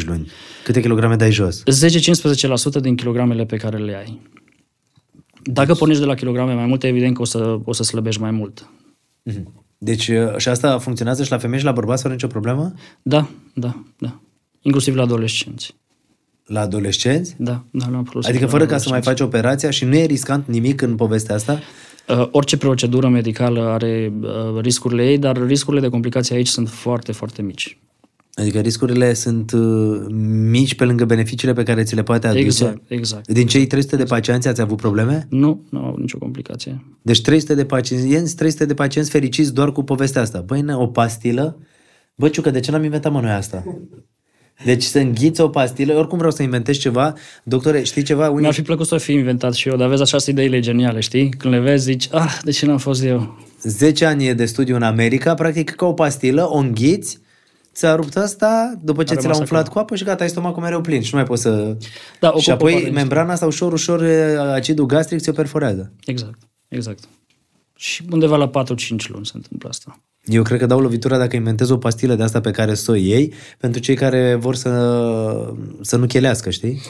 4-5 0.00 0.04
luni? 0.06 0.30
Câte 0.64 0.80
kilograme 0.80 1.16
dai 1.16 1.30
jos? 1.32 1.62
10-15% 2.78 2.80
din 2.80 2.96
kilogramele 2.96 3.44
pe 3.44 3.56
care 3.56 3.76
le 3.76 3.96
ai. 3.96 4.20
Dacă 5.42 5.74
pornești 5.74 6.02
de 6.02 6.08
la 6.08 6.14
kilograme 6.14 6.54
mai 6.54 6.66
multe, 6.66 6.86
evident 6.88 7.14
că 7.14 7.22
o 7.22 7.24
să, 7.24 7.58
o 7.64 7.72
să 7.72 7.82
slăbești 7.82 8.20
mai 8.20 8.30
mult. 8.30 8.68
Deci 9.78 10.08
uh, 10.08 10.36
și 10.36 10.48
asta 10.48 10.78
funcționează 10.78 11.24
și 11.24 11.30
la 11.30 11.38
femei 11.38 11.58
și 11.58 11.64
la 11.64 11.72
bărbați 11.72 12.02
fără 12.02 12.14
nicio 12.14 12.26
problemă? 12.26 12.72
Da, 13.02 13.28
da, 13.54 13.82
da. 13.98 14.20
Inclusiv 14.60 14.94
la 14.94 15.02
adolescenți. 15.02 15.74
La 16.46 16.60
adolescenți? 16.60 17.34
Da, 17.38 17.64
da, 17.70 17.86
la 17.90 18.02
folosit 18.04 18.30
Adică 18.30 18.44
la 18.44 18.50
fără 18.50 18.66
ca 18.66 18.78
să 18.78 18.88
mai 18.88 18.98
adolescenți. 18.98 19.08
faci 19.08 19.20
operația 19.20 19.70
și 19.70 19.84
nu 19.84 19.96
e 19.96 20.04
riscant 20.04 20.46
nimic 20.48 20.80
în 20.80 20.94
povestea 20.94 21.34
asta? 21.34 21.60
Uh, 22.08 22.28
orice 22.30 22.56
procedură 22.56 23.08
medicală 23.08 23.60
are 23.62 24.12
uh, 24.20 24.60
riscurile 24.60 25.10
ei, 25.10 25.18
dar 25.18 25.46
riscurile 25.46 25.82
de 25.82 25.88
complicații 25.88 26.34
aici 26.34 26.46
sunt 26.46 26.68
foarte, 26.68 27.12
foarte 27.12 27.42
mici. 27.42 27.78
Adică 28.34 28.60
riscurile 28.60 29.12
sunt 29.12 29.52
uh, 29.52 30.06
mici 30.50 30.74
pe 30.74 30.84
lângă 30.84 31.04
beneficiile 31.04 31.52
pe 31.52 31.62
care 31.62 31.82
ți 31.82 31.94
le 31.94 32.02
poate 32.02 32.26
aduce? 32.26 32.44
Exact, 32.44 32.82
exact. 32.88 33.28
Din 33.32 33.46
cei 33.46 33.66
300 33.66 33.96
de 33.96 34.04
pacienți 34.04 34.48
ați 34.48 34.60
avut 34.60 34.76
probleme? 34.76 35.26
Nu, 35.30 35.64
nu 35.68 35.78
au 35.78 35.96
nicio 35.98 36.18
complicație. 36.18 36.84
Deci 37.02 37.22
300 37.22 37.54
de 37.54 37.64
pacienți, 37.64 38.36
300 38.36 38.64
de 38.64 38.74
pacienți 38.74 39.10
fericiți 39.10 39.54
doar 39.54 39.72
cu 39.72 39.82
povestea 39.82 40.22
asta. 40.22 40.40
Băi, 40.40 40.60
ne, 40.60 40.76
o 40.76 40.86
pastilă? 40.86 41.58
Bă, 42.14 42.28
Ciucă, 42.28 42.50
de 42.50 42.60
ce 42.60 42.70
n-am 42.70 42.84
inventat 42.84 43.12
mă 43.12 43.20
noi 43.20 43.30
asta? 43.30 43.64
Deci 44.64 44.82
să 44.82 44.98
înghiți 44.98 45.40
o 45.40 45.48
pastilă, 45.48 45.94
oricum 45.94 46.16
vreau 46.18 46.32
să 46.32 46.42
inventez 46.42 46.76
ceva. 46.76 47.12
Doctore, 47.42 47.82
știi 47.82 48.02
ceva? 48.02 48.28
Unii... 48.28 48.40
Mi-ar 48.40 48.52
fi 48.52 48.62
plăcut 48.62 48.86
să 48.86 48.96
fi 48.96 49.12
inventat 49.12 49.54
și 49.54 49.68
eu, 49.68 49.76
dar 49.76 49.88
vezi 49.88 50.02
așa 50.02 50.18
sunt 50.18 50.36
ideile 50.36 50.60
geniale, 50.60 51.00
știi? 51.00 51.28
Când 51.28 51.54
le 51.54 51.60
vezi, 51.60 51.84
zici, 51.84 52.08
ah, 52.10 52.38
de 52.42 52.50
ce 52.50 52.66
n-am 52.66 52.78
fost 52.78 53.04
eu? 53.04 53.38
10 53.62 54.04
ani 54.04 54.34
de 54.34 54.44
studiu 54.44 54.74
în 54.76 54.82
America, 54.82 55.34
practic 55.34 55.70
ca 55.70 55.86
o 55.86 55.92
pastilă, 55.92 56.50
o 56.50 56.56
înghiți, 56.56 57.18
ți-a 57.74 57.94
rupt 57.94 58.16
asta, 58.16 58.74
după 58.82 59.02
ce 59.02 59.12
A 59.12 59.16
ți 59.16 59.22
l-a 59.22 59.30
rămas 59.30 59.38
umflat 59.38 59.60
acolo. 59.60 59.74
cu 59.74 59.80
apă 59.80 59.96
și 59.96 60.04
gata, 60.04 60.22
ai 60.22 60.28
stomacul 60.30 60.62
mereu 60.62 60.80
plin 60.80 61.02
și 61.02 61.10
nu 61.14 61.18
mai 61.18 61.26
poți 61.26 61.42
să... 61.42 61.76
Da, 62.20 62.28
și 62.28 62.34
ocupă 62.34 62.52
apoi 62.52 62.72
parte 62.72 62.84
din 62.84 62.94
membrana 62.94 63.32
asta 63.32 63.46
ușor, 63.46 63.72
ușor, 63.72 64.02
acidul 64.38 64.86
gastric 64.86 65.20
ți-o 65.20 65.32
perforează. 65.32 65.92
Exact, 66.04 66.38
exact. 66.68 67.04
Și 67.76 68.02
undeva 68.10 68.36
la 68.36 68.50
4-5 68.50 68.50
luni 69.08 69.26
se 69.26 69.32
întâmplă 69.34 69.68
asta. 69.68 70.00
Eu 70.24 70.42
cred 70.42 70.58
că 70.58 70.66
dau 70.66 70.80
lovitura 70.80 71.18
dacă 71.18 71.36
inventez 71.36 71.70
o 71.70 71.76
pastilă 71.76 72.14
de 72.14 72.22
asta 72.22 72.40
pe 72.40 72.50
care 72.50 72.74
să 72.74 72.90
o 72.90 72.94
iei 72.94 73.32
pentru 73.58 73.80
cei 73.80 73.94
care 73.94 74.36
vor 74.40 74.54
să, 74.54 74.70
să 75.80 75.96
nu 75.96 76.06
chelească, 76.06 76.50
știi? 76.50 76.80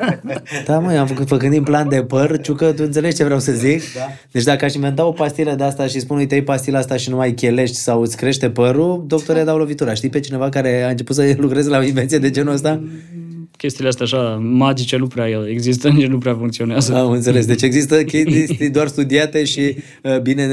da, 0.66 0.78
măi, 0.78 0.96
am 0.96 1.06
făcut 1.06 1.28
făcând 1.28 1.54
implant 1.54 1.90
de 1.90 2.02
păr, 2.02 2.40
ciucă, 2.40 2.72
tu 2.72 2.82
înțelegi 2.84 3.16
ce 3.16 3.24
vreau 3.24 3.38
să 3.38 3.52
zic? 3.52 3.82
Da. 3.94 4.00
Deci 4.30 4.42
dacă 4.42 4.64
aș 4.64 4.74
inventa 4.74 5.06
o 5.06 5.12
pastilă 5.12 5.54
de 5.54 5.64
asta 5.64 5.86
și 5.86 6.00
spun, 6.00 6.16
uite, 6.16 6.34
iei 6.34 6.44
pastila 6.44 6.78
asta 6.78 6.96
și 6.96 7.10
nu 7.10 7.16
mai 7.16 7.32
chelești 7.32 7.76
sau 7.76 8.00
îți 8.00 8.16
crește 8.16 8.50
părul, 8.50 9.04
doctore, 9.06 9.44
dau 9.44 9.58
lovitura. 9.58 9.94
Știi 9.94 10.08
pe 10.08 10.20
cineva 10.20 10.48
care 10.48 10.82
a 10.82 10.88
început 10.88 11.14
să 11.14 11.34
lucreze 11.36 11.68
la 11.68 11.78
o 11.78 11.82
invenție 11.82 12.18
de 12.18 12.30
genul 12.30 12.52
ăsta? 12.52 12.82
Chestiile 13.56 13.88
astea 13.88 14.04
așa 14.04 14.34
magice 14.42 14.96
nu 14.96 15.06
prea 15.06 15.26
există, 15.48 15.88
nici 15.98 16.06
nu 16.06 16.18
prea 16.18 16.34
funcționează. 16.34 16.94
Am 16.94 17.10
înțeles. 17.10 17.46
Deci 17.46 17.62
există 17.62 18.04
chestii 18.12 18.70
doar 18.70 18.86
studiate 18.86 19.44
și 19.44 19.76
uh, 20.02 20.20
bine, 20.20 20.48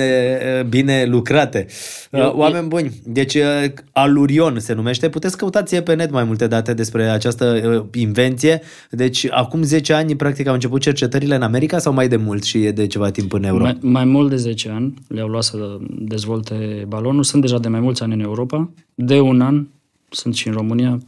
uh, 0.59 0.65
bine 0.65 1.05
lucrate. 1.05 1.65
Uh, 2.11 2.33
Oameni 2.33 2.67
buni, 2.67 2.91
deci 3.05 3.35
uh, 3.35 3.43
Alurion 3.91 4.59
se 4.59 4.73
numește. 4.73 5.09
Puteți 5.09 5.37
căutați 5.37 5.75
pe 5.75 5.95
net 5.95 6.11
mai 6.11 6.23
multe 6.23 6.47
date 6.47 6.73
despre 6.73 7.03
această 7.03 7.61
uh, 7.93 8.01
invenție. 8.01 8.61
Deci 8.89 9.27
acum 9.29 9.63
10 9.63 9.93
ani, 9.93 10.15
practic, 10.15 10.47
au 10.47 10.53
început 10.53 10.81
cercetările 10.81 11.35
în 11.35 11.41
America 11.41 11.79
sau 11.79 11.93
mai 11.93 12.07
de 12.07 12.15
mult 12.15 12.43
și 12.43 12.65
e 12.65 12.71
de 12.71 12.87
ceva 12.87 13.09
timp 13.09 13.33
în 13.33 13.43
Europa? 13.43 13.63
Mai, 13.63 13.77
mai 13.81 14.05
mult 14.05 14.29
de 14.29 14.35
10 14.35 14.69
ani 14.69 14.93
le-au 15.07 15.27
luat 15.27 15.43
să 15.43 15.77
dezvolte 15.89 16.85
balonul. 16.87 17.23
Sunt 17.23 17.41
deja 17.41 17.59
de 17.59 17.67
mai 17.67 17.79
mulți 17.79 18.03
ani 18.03 18.13
în 18.13 18.19
Europa. 18.19 18.69
De 18.95 19.19
un 19.19 19.41
an 19.41 19.67
sunt 20.09 20.35
și 20.35 20.47
în 20.47 20.53
România. 20.53 20.99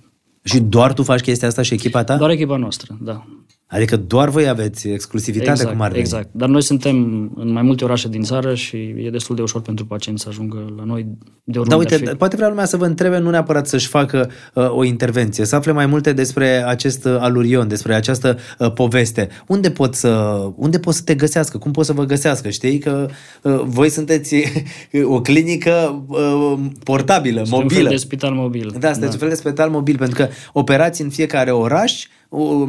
Și 0.46 0.60
doar 0.60 0.94
tu 0.94 1.04
faci 1.04 1.22
chestia 1.22 1.48
asta 1.48 1.62
și 1.62 1.74
echipa 1.74 2.04
ta? 2.04 2.18
Doar 2.18 2.30
echipa 2.30 2.56
noastră, 2.56 2.98
da. 3.02 3.26
Adică 3.68 3.96
doar 3.98 4.30
voi 4.30 4.48
aveți 4.48 4.88
exclusivitate 4.88 5.50
Exact, 5.52 5.70
cum 5.72 5.82
ar 5.82 5.90
veni. 5.90 6.00
exact. 6.02 6.30
Dar 6.32 6.50
noi 6.50 6.62
suntem 6.64 6.96
în 7.36 7.52
mai 7.52 7.62
multe 7.62 7.84
orașe 7.84 8.08
din 8.08 8.22
țară 8.22 8.56
și 8.56 8.78
e 8.98 9.10
destul 9.10 9.36
de 9.36 9.42
ușor 9.42 9.62
pentru 9.62 9.86
pacienți 9.86 10.24
să 10.24 10.30
ajungă 10.30 10.74
la 10.78 10.84
noi 10.84 11.08
de 11.44 11.60
oriunde 11.60 11.70
Da, 11.70 11.76
ar 11.76 12.00
uite, 12.00 12.10
fi. 12.12 12.16
poate 12.18 12.36
vrea 12.36 12.48
lumea 12.48 12.66
să 12.66 12.78
vă 12.78 12.86
întrebe, 12.86 13.18
nu 13.18 13.30
neapărat 13.30 13.68
să-și 13.68 13.88
facă 13.88 14.30
uh, 14.54 14.70
o 14.70 14.84
intervenție, 14.84 15.46
să 15.46 15.56
afle 15.56 15.72
mai 15.72 15.86
multe 15.86 16.14
despre 16.14 16.64
acest 16.68 17.06
uh, 17.06 17.16
alurion, 17.20 17.68
despre 17.68 17.94
această 17.94 18.38
uh, 18.60 18.72
poveste. 18.74 19.28
Unde 19.48 19.72
pot, 19.72 19.96
să, 19.96 20.10
unde 20.56 20.80
pot 20.80 20.94
să 20.94 21.02
te 21.04 21.16
găsească? 21.16 21.58
Cum 21.58 21.72
pot 21.72 21.86
să 21.86 21.94
vă 21.94 22.04
găsească? 22.04 22.50
Știi 22.50 22.78
că 22.78 23.08
uh, 23.42 23.62
voi 23.66 23.90
sunteți 23.90 24.36
o 25.16 25.22
clinică 25.22 26.04
uh, 26.08 26.54
portabilă, 26.84 27.38
Suntem 27.44 27.58
un 27.58 27.62
mobilă. 27.64 27.82
fel 27.82 27.90
de 27.90 27.96
spital 27.96 28.34
mobil. 28.34 28.76
Da, 28.80 28.92
sunteți 28.92 29.14
un 29.14 29.20
fel 29.20 29.30
de 29.30 29.36
spital 29.36 29.70
mobil, 29.70 29.98
pentru 29.98 30.16
că 30.16 30.28
operați 30.54 31.02
în 31.02 31.10
fiecare 31.10 31.52
oraș, 31.52 32.04
uh, 32.04 32.10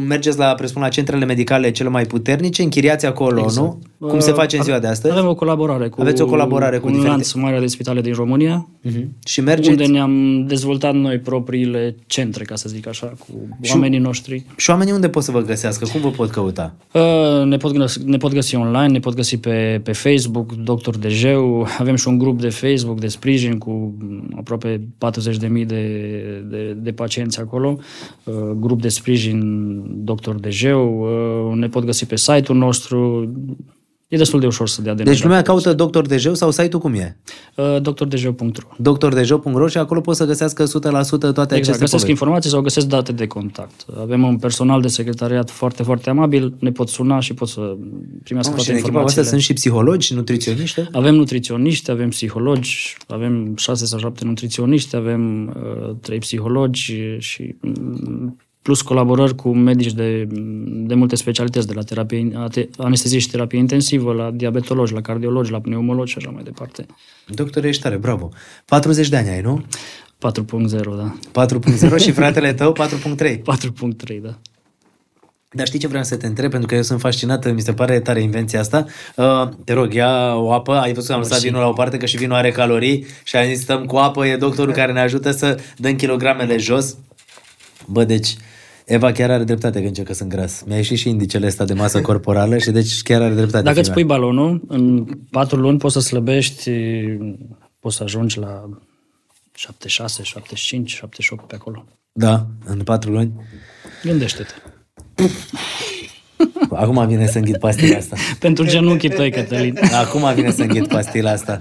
mergeți 0.06 0.38
la, 0.38 0.54
presupun, 0.54 0.82
la 0.82 0.88
centrele 0.88 1.24
medicale 1.24 1.70
cele 1.70 1.88
mai 1.88 2.04
puternice, 2.04 2.62
închiriați 2.62 3.06
acolo, 3.06 3.40
Exact. 3.42 3.66
nu? 3.66 4.08
Cum 4.08 4.20
se 4.20 4.32
face 4.32 4.56
în 4.56 4.62
ziua 4.62 4.78
de 4.78 4.86
astăzi? 4.86 5.14
Avem 5.14 5.28
o 5.28 5.34
colaborare 5.34 5.88
cu, 5.88 6.00
Aveți 6.00 6.22
o 6.22 6.26
colaborare 6.26 6.78
cu 6.78 6.86
un 6.86 6.92
diferite- 6.92 7.14
lanț 7.14 7.32
mare 7.32 7.60
de 7.60 7.66
spitale 7.66 8.00
din 8.00 8.12
România, 8.12 8.68
Mhm. 8.82 9.08
Și 9.24 9.40
mergeți... 9.40 9.68
unde 9.70 9.86
ne-am 9.86 10.44
dezvoltat 10.46 10.94
noi 10.94 11.18
propriile 11.18 11.96
centre, 12.06 12.44
ca 12.44 12.54
să 12.56 12.68
zic 12.68 12.88
așa, 12.88 13.06
cu 13.06 13.48
oamenii 13.72 13.98
noștri. 13.98 14.44
Și 14.56 14.70
oamenii 14.70 14.92
unde 14.92 15.08
pot 15.08 15.22
să 15.22 15.30
vă 15.30 15.40
găsească? 15.40 15.86
Cum 15.92 16.00
vă 16.00 16.10
pot 16.10 16.30
căuta? 16.30 16.74
Uh, 16.92 17.02
Ne 17.44 17.56
pot, 17.56 17.72
găsi, 17.76 18.00
ne 18.04 18.16
pot 18.16 18.32
găsi 18.32 18.56
online, 18.56 18.92
ne 18.92 18.98
pot 18.98 19.14
găsi 19.14 19.36
pe, 19.36 19.80
pe 19.84 19.92
Facebook, 19.92 20.52
Doctor 20.52 20.96
Dejeu, 20.96 21.66
avem 21.78 21.94
și 21.96 22.08
un 22.08 22.18
grup 22.18 22.40
de 22.40 22.48
Facebook 22.48 23.00
de 23.00 23.06
sprijin 23.06 23.58
cu 23.58 23.70
mm, 23.98 24.34
aproape 24.38 24.80
40.000 24.98 25.66
de, 25.66 25.66
de, 26.50 26.76
de 26.82 26.92
pacienți 26.92 27.40
acolo, 27.40 27.78
uh, 28.24 28.34
grup 28.60 28.80
de 28.80 28.88
sprijin 28.88 29.45
Doctor 30.04 30.34
Dejeu, 30.34 31.00
uh, 31.50 31.56
ne 31.56 31.68
pot 31.68 31.84
găsi 31.84 32.06
pe 32.06 32.16
site-ul 32.16 32.58
nostru, 32.58 33.30
e 34.08 34.16
destul 34.16 34.40
de 34.40 34.46
ușor 34.46 34.68
să 34.68 34.82
dea 34.82 34.94
de 34.94 35.02
Deci 35.02 35.22
lumea 35.22 35.42
caută 35.42 35.72
Doctor 35.72 36.06
Dejeu 36.06 36.34
sau 36.34 36.50
site-ul 36.50 36.82
cum 36.82 36.94
e? 36.94 37.16
uh, 37.56 37.82
doctordejeu.ro 37.82 38.68
doctordejeu.ro 38.78 39.66
și 39.68 39.78
acolo 39.78 40.00
pot 40.00 40.16
să 40.16 40.24
găsească 40.24 40.64
100% 40.64 40.66
toate 40.66 41.24
Exact, 41.30 41.50
aceste 41.50 41.70
găsesc 41.70 41.90
povești. 41.90 42.10
informații 42.10 42.50
sau 42.50 42.60
găsesc 42.60 42.86
date 42.86 43.12
de 43.12 43.26
contact. 43.26 43.86
Avem 44.00 44.22
un 44.22 44.36
personal 44.36 44.80
de 44.80 44.88
secretariat 44.88 45.50
foarte, 45.50 45.82
foarte 45.82 46.10
amabil, 46.10 46.54
ne 46.58 46.70
pot 46.70 46.88
suna 46.88 47.20
și 47.20 47.34
pot 47.34 47.48
să 47.48 47.76
primească 48.22 48.52
Oh, 48.54 48.60
și 48.60 48.64
toate 48.64 48.70
în 48.70 48.76
echipa 48.76 48.98
voastră 49.00 49.20
informațiile. 49.20 49.24
sunt 49.28 49.40
și 49.40 49.52
psihologi 49.52 50.06
și 50.06 50.14
nutriționiști? 50.14 50.80
Avem 50.92 51.14
nutriționiști, 51.14 51.90
avem 51.90 52.08
psihologi, 52.08 52.96
avem 53.08 53.54
șase 53.56 53.86
sau 53.86 53.98
șapte 53.98 54.24
nutriționiști, 54.24 54.96
avem 54.96 55.46
uh, 55.46 55.94
trei 56.00 56.18
psihologi 56.18 56.94
și 57.18 57.54
mm, 57.60 58.36
plus 58.66 58.82
colaborări 58.82 59.34
cu 59.34 59.48
medici 59.54 59.92
de, 59.92 60.26
de 60.86 60.94
multe 60.94 61.16
specialități, 61.16 61.66
de 61.66 61.72
la 61.72 61.82
terapie, 61.82 62.30
ate- 62.34 62.68
anestezie 62.78 63.18
și 63.18 63.30
terapie 63.30 63.58
intensivă, 63.58 64.12
la 64.12 64.30
diabetologi, 64.30 64.92
la 64.92 65.00
cardiologi, 65.00 65.50
la 65.50 65.60
pneumologi 65.60 66.10
și 66.10 66.18
așa 66.18 66.30
mai 66.30 66.42
departe. 66.42 66.86
Doctor, 67.26 67.64
ești 67.64 67.82
tare, 67.82 67.96
bravo. 67.96 68.28
40 68.64 69.08
de 69.08 69.16
ani 69.16 69.28
ai, 69.28 69.40
nu? 69.40 69.62
4.0, 69.62 70.80
da. 71.32 71.46
4.0 71.46 71.96
și 71.96 72.12
fratele 72.20 72.52
tău 72.52 72.76
4.3. 73.18 73.36
4.3, 73.36 73.42
da. 74.22 74.38
Dar 75.50 75.66
știi 75.66 75.78
ce 75.78 75.86
vreau 75.86 76.04
să 76.04 76.16
te 76.16 76.26
întreb? 76.26 76.50
Pentru 76.50 76.68
că 76.68 76.74
eu 76.74 76.82
sunt 76.82 77.00
fascinată, 77.00 77.52
mi 77.52 77.60
se 77.60 77.72
pare 77.72 78.00
tare 78.00 78.20
invenția 78.20 78.60
asta. 78.60 78.86
Uh, 79.16 79.48
te 79.64 79.72
rog, 79.72 79.94
ia 79.94 80.34
o 80.34 80.52
apă, 80.52 80.72
ai 80.72 80.92
văzut 80.92 81.08
că 81.08 81.14
am 81.14 81.20
lăsat 81.20 81.40
vinul 81.40 81.60
la 81.60 81.68
o 81.68 81.72
parte, 81.72 81.96
că 81.96 82.06
și 82.06 82.16
vinul 82.16 82.36
are 82.36 82.50
calorii 82.50 83.06
și 83.24 83.36
am 83.36 83.46
zis 83.46 83.60
stăm 83.60 83.84
cu 83.84 83.96
apă, 83.96 84.26
e 84.26 84.36
doctorul 84.36 84.72
care 84.72 84.92
ne 84.92 85.00
ajută 85.00 85.30
să 85.30 85.58
dăm 85.76 85.96
kilogramele 85.96 86.56
jos. 86.56 86.96
Bă, 87.86 88.04
deci, 88.04 88.36
Eva 88.86 89.12
chiar 89.12 89.30
are 89.30 89.44
dreptate 89.44 89.80
că 89.80 89.86
încerc 89.86 90.06
că 90.06 90.14
sunt 90.14 90.28
gras. 90.28 90.62
Mi-a 90.66 90.76
ieșit 90.76 90.98
și 90.98 91.08
indicele 91.08 91.46
ăsta 91.46 91.64
de 91.64 91.74
masă 91.74 92.00
corporală 92.10 92.58
și 92.58 92.70
deci 92.70 93.02
chiar 93.02 93.22
are 93.22 93.34
dreptate. 93.34 93.64
Dacă 93.64 93.80
îți 93.80 93.90
fiica. 93.90 93.92
pui 93.92 94.04
balonul, 94.04 94.62
în 94.68 95.04
4 95.30 95.60
luni 95.60 95.78
poți 95.78 95.94
să 95.94 96.00
slăbești, 96.00 96.70
poți 97.80 97.96
să 97.96 98.02
ajungi 98.02 98.38
la 98.38 98.68
76, 99.54 100.22
75, 100.22 100.90
78 100.90 101.48
pe 101.48 101.54
acolo. 101.54 101.84
Da, 102.12 102.46
în 102.64 102.78
patru 102.78 103.10
luni. 103.10 103.32
Gândește-te. 104.02 104.52
Acum 106.70 107.06
vine 107.06 107.26
să 107.26 107.38
înghit 107.38 107.58
pastila 107.58 107.96
asta. 107.96 108.16
Pentru 108.38 108.66
genunchii 108.66 109.08
tăi, 109.08 109.30
Cătălin. 109.30 109.78
Acum 109.92 110.34
vine 110.34 110.50
să 110.50 110.62
înghit 110.62 110.86
pastila 110.86 111.30
asta. 111.30 111.60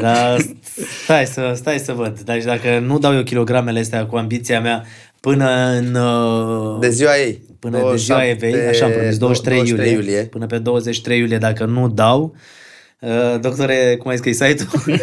Dar 0.00 0.40
stai 1.04 1.26
să, 1.26 1.52
stai 1.56 1.78
să 1.78 1.92
văd. 1.92 2.20
Deci 2.20 2.44
dacă 2.44 2.78
nu 2.78 2.98
dau 2.98 3.14
eu 3.14 3.22
kilogramele 3.22 3.80
astea 3.80 4.06
cu 4.06 4.16
ambiția 4.16 4.60
mea 4.60 4.84
până 5.20 5.50
în... 5.78 5.94
uh, 5.94 6.78
De 6.80 6.90
ziua 6.90 7.18
ei. 7.18 7.40
Până 7.58 7.88
de 7.90 7.96
ziua 7.96 8.28
Evei, 8.28 8.54
așa 8.54 8.84
am 8.84 8.90
promis, 8.90 9.18
23, 9.18 9.56
23 9.56 9.92
iulie, 9.92 10.10
iulie. 10.12 10.24
Până 10.26 10.46
pe 10.46 10.58
23 10.58 11.18
iulie, 11.18 11.38
dacă 11.38 11.64
nu 11.64 11.88
dau, 11.88 12.34
uh, 13.00 13.40
doctore, 13.40 13.96
cum 13.98 14.10
ai 14.10 14.16
scris 14.16 14.36
site-ul? 14.36 14.98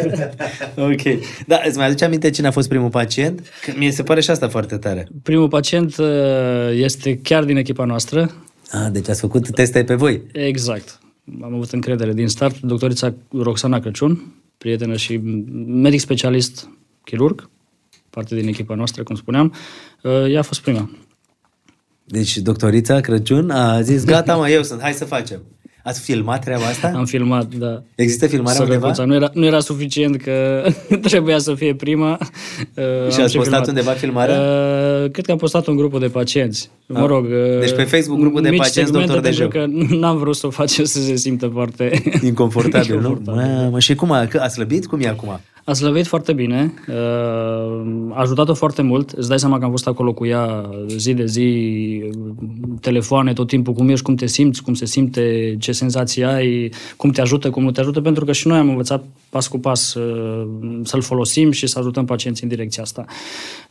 ok. 0.92 1.02
Da, 1.46 1.60
îți 1.66 1.76
mai 1.76 1.86
aduce 1.86 2.04
aminte 2.04 2.30
cine 2.30 2.46
a 2.46 2.50
fost 2.50 2.68
primul 2.68 2.88
pacient? 2.90 3.40
Că 3.64 3.72
mie 3.76 3.90
se 3.90 4.02
pare 4.02 4.20
și 4.20 4.30
asta 4.30 4.48
foarte 4.48 4.76
tare. 4.76 5.08
Primul 5.22 5.48
pacient 5.48 5.96
uh, 5.96 6.06
este 6.72 7.18
chiar 7.22 7.44
din 7.44 7.56
echipa 7.56 7.84
noastră. 7.84 8.30
Ah, 8.70 8.86
deci 8.92 9.08
ați 9.08 9.20
făcut 9.20 9.50
teste 9.50 9.84
pe 9.84 9.94
voi. 9.94 10.22
Exact. 10.32 10.98
Am 11.42 11.54
avut 11.54 11.70
încredere 11.72 12.12
din 12.12 12.28
start. 12.28 12.60
Doctorița 12.60 13.14
Roxana 13.32 13.80
Crăciun, 13.80 14.34
prietenă 14.58 14.96
și 14.96 15.16
medic 15.66 16.00
specialist 16.00 16.68
chirurg, 17.04 17.48
parte 18.10 18.34
din 18.34 18.48
echipa 18.48 18.74
noastră, 18.74 19.02
cum 19.02 19.14
spuneam, 19.14 19.54
uh, 20.02 20.12
ea 20.32 20.38
a 20.38 20.42
fost 20.42 20.60
prima. 20.60 20.90
Deci 22.04 22.36
doctorița 22.36 23.00
Crăciun 23.00 23.50
a 23.50 23.80
zis, 23.80 24.04
gata 24.04 24.36
mă, 24.36 24.48
eu 24.48 24.62
sunt, 24.62 24.80
hai 24.80 24.92
să 24.92 25.04
facem. 25.04 25.42
Ați 25.82 26.00
filmat 26.00 26.44
treaba 26.44 26.64
asta? 26.64 26.92
Am 26.94 27.04
filmat, 27.04 27.54
da. 27.54 27.82
Există 27.94 28.26
filmarea 28.26 28.60
undeva? 28.62 28.80
Sărăcuța. 28.80 29.04
Nu 29.04 29.14
era, 29.14 29.30
nu 29.34 29.44
era 29.46 29.60
suficient 29.60 30.22
că 30.22 30.64
trebuia 31.08 31.38
să 31.38 31.54
fie 31.54 31.74
prima. 31.74 32.18
Uh, 32.74 32.84
Și 33.12 33.18
am 33.18 33.24
ați 33.24 33.36
postat 33.36 33.42
filmat. 33.44 33.66
undeva 33.66 33.90
filmarea? 33.90 34.40
Uh, 34.40 35.10
cred 35.10 35.24
că 35.24 35.30
am 35.30 35.36
postat 35.36 35.66
un 35.66 35.76
grupul 35.76 36.00
de 36.00 36.06
pacienți. 36.08 36.70
Mă 36.86 37.06
rog. 37.06 37.24
uh, 37.24 37.58
Deci 37.60 37.74
pe 37.74 37.82
Facebook 37.82 38.18
grupul 38.20 38.42
de 38.42 38.48
mici 38.48 38.58
pacienți, 38.58 38.90
segmente, 38.90 39.12
Dr. 39.12 39.20
Dejeu. 39.20 39.48
Pentru 39.48 39.86
că 39.88 39.94
n-am 39.94 40.16
vrut 40.18 40.36
să 40.36 40.46
o 40.46 40.50
facem 40.50 40.84
să 40.84 41.00
se 41.00 41.16
simtă 41.16 41.46
foarte... 41.46 42.02
Inconfortabil, 42.24 42.94
nu? 43.00 43.08
Inconfortabil. 43.08 43.54
Mă, 43.62 43.68
mă, 43.70 43.78
și 43.78 43.94
cum 43.94 44.12
a, 44.12 44.26
că 44.26 44.38
a 44.38 44.48
slăbit? 44.48 44.86
Cum 44.86 45.00
e 45.00 45.08
acum? 45.08 45.40
A 45.68 45.72
slăvit 45.72 46.06
foarte 46.06 46.32
bine, 46.32 46.74
uh, 46.88 46.94
a 48.10 48.20
ajutat-o 48.20 48.54
foarte 48.54 48.82
mult. 48.82 49.10
Îți 49.10 49.28
dai 49.28 49.38
seama 49.38 49.58
că 49.58 49.64
am 49.64 49.70
fost 49.70 49.86
acolo 49.86 50.12
cu 50.12 50.26
ea 50.26 50.70
zi 50.96 51.14
de 51.14 51.26
zi, 51.26 52.02
telefoane 52.80 53.32
tot 53.32 53.48
timpul, 53.48 53.72
cum 53.72 53.88
ești, 53.88 54.04
cum 54.04 54.14
te 54.14 54.26
simți, 54.26 54.62
cum 54.62 54.74
se 54.74 54.84
simte, 54.84 55.56
ce 55.58 55.72
senzații 55.72 56.24
ai, 56.24 56.70
cum 56.96 57.10
te 57.10 57.20
ajută, 57.20 57.50
cum 57.50 57.62
nu 57.62 57.70
te 57.70 57.80
ajută, 57.80 58.00
pentru 58.00 58.24
că 58.24 58.32
și 58.32 58.46
noi 58.46 58.58
am 58.58 58.68
învățat 58.68 59.04
pas 59.30 59.48
cu 59.48 59.58
pas 59.58 59.94
uh, 59.94 60.48
să-l 60.82 61.02
folosim 61.02 61.50
și 61.50 61.66
să 61.66 61.78
ajutăm 61.78 62.04
pacienții 62.04 62.42
în 62.42 62.48
direcția 62.48 62.82
asta. 62.82 63.04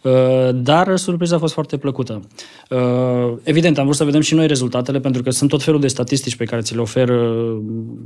Uh, 0.02 0.56
Dar 0.56 0.98
surpriza 0.98 1.36
a 1.36 1.40
fost 1.40 1.54
foarte 1.54 1.78
plăcută. 1.78 2.22
Uh, 2.70 3.34
Evident, 3.44 3.78
am 3.78 3.84
vrut 3.84 3.98
să 3.98 4.04
vedem 4.04 4.22
și 4.22 4.34
noi 4.34 4.48
rezultatele, 4.48 5.00
pentru 5.00 5.24
că 5.24 5.30
sunt 5.30 5.50
tot 5.50 5.64
felul 5.64 5.80
de 5.80 5.88
statistici 5.88 6.36
pe 6.36 6.46
care 6.46 6.62
ți 6.62 6.76
le 6.76 6.82
oferă, 6.82 7.46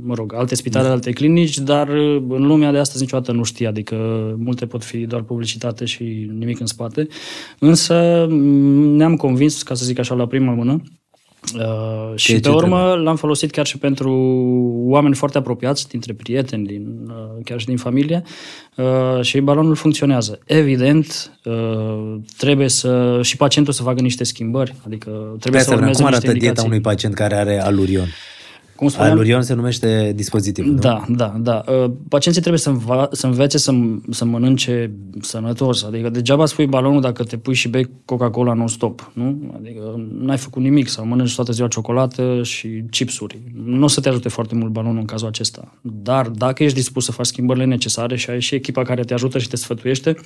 mă 0.04 0.14
rog, 0.14 0.34
alte 0.34 0.54
spitale, 0.54 0.88
alte 0.88 1.10
clinici, 1.10 1.58
dar 1.58 1.88
uh, 1.88 2.22
în 2.28 2.46
lumea 2.46 2.72
de 2.72 2.78
astăzi 2.78 3.02
niciodată 3.02 3.32
nu 3.32 3.42
știi, 3.42 3.66
adică 3.66 3.81
multe 4.36 4.66
pot 4.66 4.84
fi 4.84 4.98
doar 5.06 5.22
publicitate 5.22 5.84
și 5.84 6.30
nimic 6.38 6.60
în 6.60 6.66
spate. 6.66 7.06
Însă 7.58 8.26
m, 8.30 8.34
ne-am 8.96 9.16
convins, 9.16 9.62
ca 9.62 9.74
să 9.74 9.84
zic 9.84 9.98
așa, 9.98 10.14
la 10.14 10.26
prima 10.26 10.52
mână, 10.52 10.82
Uh, 11.58 12.12
și 12.14 12.32
ce 12.34 12.40
pe 12.40 12.48
urmă 12.48 12.78
trebuie? 12.78 13.02
l-am 13.04 13.16
folosit 13.16 13.50
chiar 13.50 13.66
și 13.66 13.78
pentru 13.78 14.10
oameni 14.86 15.14
foarte 15.14 15.38
apropiați, 15.38 15.88
dintre 15.88 16.12
prieteni, 16.12 16.66
din, 16.66 16.86
uh, 17.08 17.14
chiar 17.44 17.60
și 17.60 17.66
din 17.66 17.76
familie 17.76 18.22
uh, 18.76 19.20
și 19.20 19.40
balonul 19.40 19.74
funcționează. 19.74 20.38
Evident, 20.44 21.38
uh, 21.44 22.14
trebuie 22.36 22.68
să 22.68 23.18
și 23.22 23.36
pacientul 23.36 23.72
să 23.72 23.82
facă 23.82 24.00
niște 24.00 24.24
schimbări, 24.24 24.74
adică 24.86 25.10
Pe 25.10 25.38
trebuie 25.38 25.62
să 25.62 25.70
asta 25.70 25.76
vreau. 25.76 25.78
urmeze 25.78 26.02
Cum 26.02 26.10
niște 26.10 26.26
arată 26.26 26.32
dieta 26.32 26.36
indicații. 26.46 26.66
unui 26.68 26.80
pacient 26.80 27.14
care 27.14 27.34
are 27.34 27.60
alurion? 27.62 28.06
Cum 28.82 28.90
spuneam, 28.90 29.12
Alurion 29.12 29.42
se 29.42 29.54
numește 29.54 30.12
dispozitivul, 30.14 30.72
nu? 30.72 30.78
Da, 30.78 31.04
da, 31.08 31.36
da. 31.40 31.64
Uh, 31.68 31.90
Pacienții 32.08 32.40
trebuie 32.40 32.62
să, 32.62 32.68
înva- 32.70 33.08
să 33.10 33.26
învețe 33.26 33.58
să, 33.58 33.72
să 34.10 34.24
mănânce 34.24 34.92
sănătos. 35.20 35.84
Adică 35.84 36.08
degeaba 36.10 36.46
spui 36.46 36.66
balonul 36.66 37.00
dacă 37.00 37.22
te 37.22 37.36
pui 37.36 37.54
și 37.54 37.68
bei 37.68 37.90
Coca-Cola 38.04 38.52
non-stop, 38.52 39.10
nu? 39.14 39.52
Adică 39.56 40.08
n-ai 40.20 40.36
făcut 40.36 40.62
nimic 40.62 40.88
sau 40.88 41.06
mănânci 41.06 41.34
toată 41.34 41.52
ziua 41.52 41.68
ciocolată 41.68 42.40
și 42.42 42.82
chipsuri. 42.90 43.40
Nu 43.64 43.84
o 43.84 43.88
să 43.88 44.00
te 44.00 44.08
ajute 44.08 44.28
foarte 44.28 44.54
mult 44.54 44.72
balonul 44.72 44.98
în 44.98 45.04
cazul 45.04 45.28
acesta. 45.28 45.74
Dar 45.80 46.28
dacă 46.28 46.62
ești 46.62 46.76
dispus 46.76 47.04
să 47.04 47.12
faci 47.12 47.26
schimbările 47.26 47.64
necesare 47.64 48.16
și 48.16 48.30
ai 48.30 48.40
și 48.40 48.54
echipa 48.54 48.82
care 48.82 49.02
te 49.02 49.14
ajută 49.14 49.38
și 49.38 49.48
te 49.48 49.56
sfătuiește, 49.56 50.16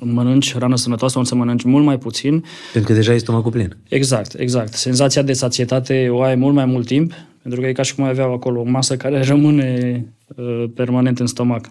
mănânci 0.00 0.54
hrană 0.54 0.76
sănătoasă, 0.76 1.18
o 1.18 1.24
să 1.24 1.34
mănânci 1.34 1.62
mult 1.62 1.84
mai 1.84 1.98
puțin, 1.98 2.44
Pentru 2.72 2.92
că 2.92 2.96
deja 2.96 3.14
e 3.14 3.18
stomacul 3.18 3.50
plin. 3.50 3.76
Exact, 3.88 4.34
exact. 4.38 4.72
Senzația 4.72 5.22
de 5.22 5.32
sațietate 5.32 6.08
o 6.10 6.22
ai 6.22 6.34
mult 6.34 6.54
mai 6.54 6.64
mult 6.64 6.86
timp, 6.86 7.12
pentru 7.42 7.60
că 7.60 7.66
e 7.66 7.72
ca 7.72 7.82
și 7.82 7.94
cum 7.94 8.04
ai 8.04 8.10
avea 8.10 8.24
acolo 8.24 8.60
o 8.60 8.64
masă 8.64 8.96
care 8.96 9.22
rămâne 9.32 10.04
uh, 10.36 10.64
permanent 10.74 11.18
în 11.18 11.26
stomac. 11.26 11.70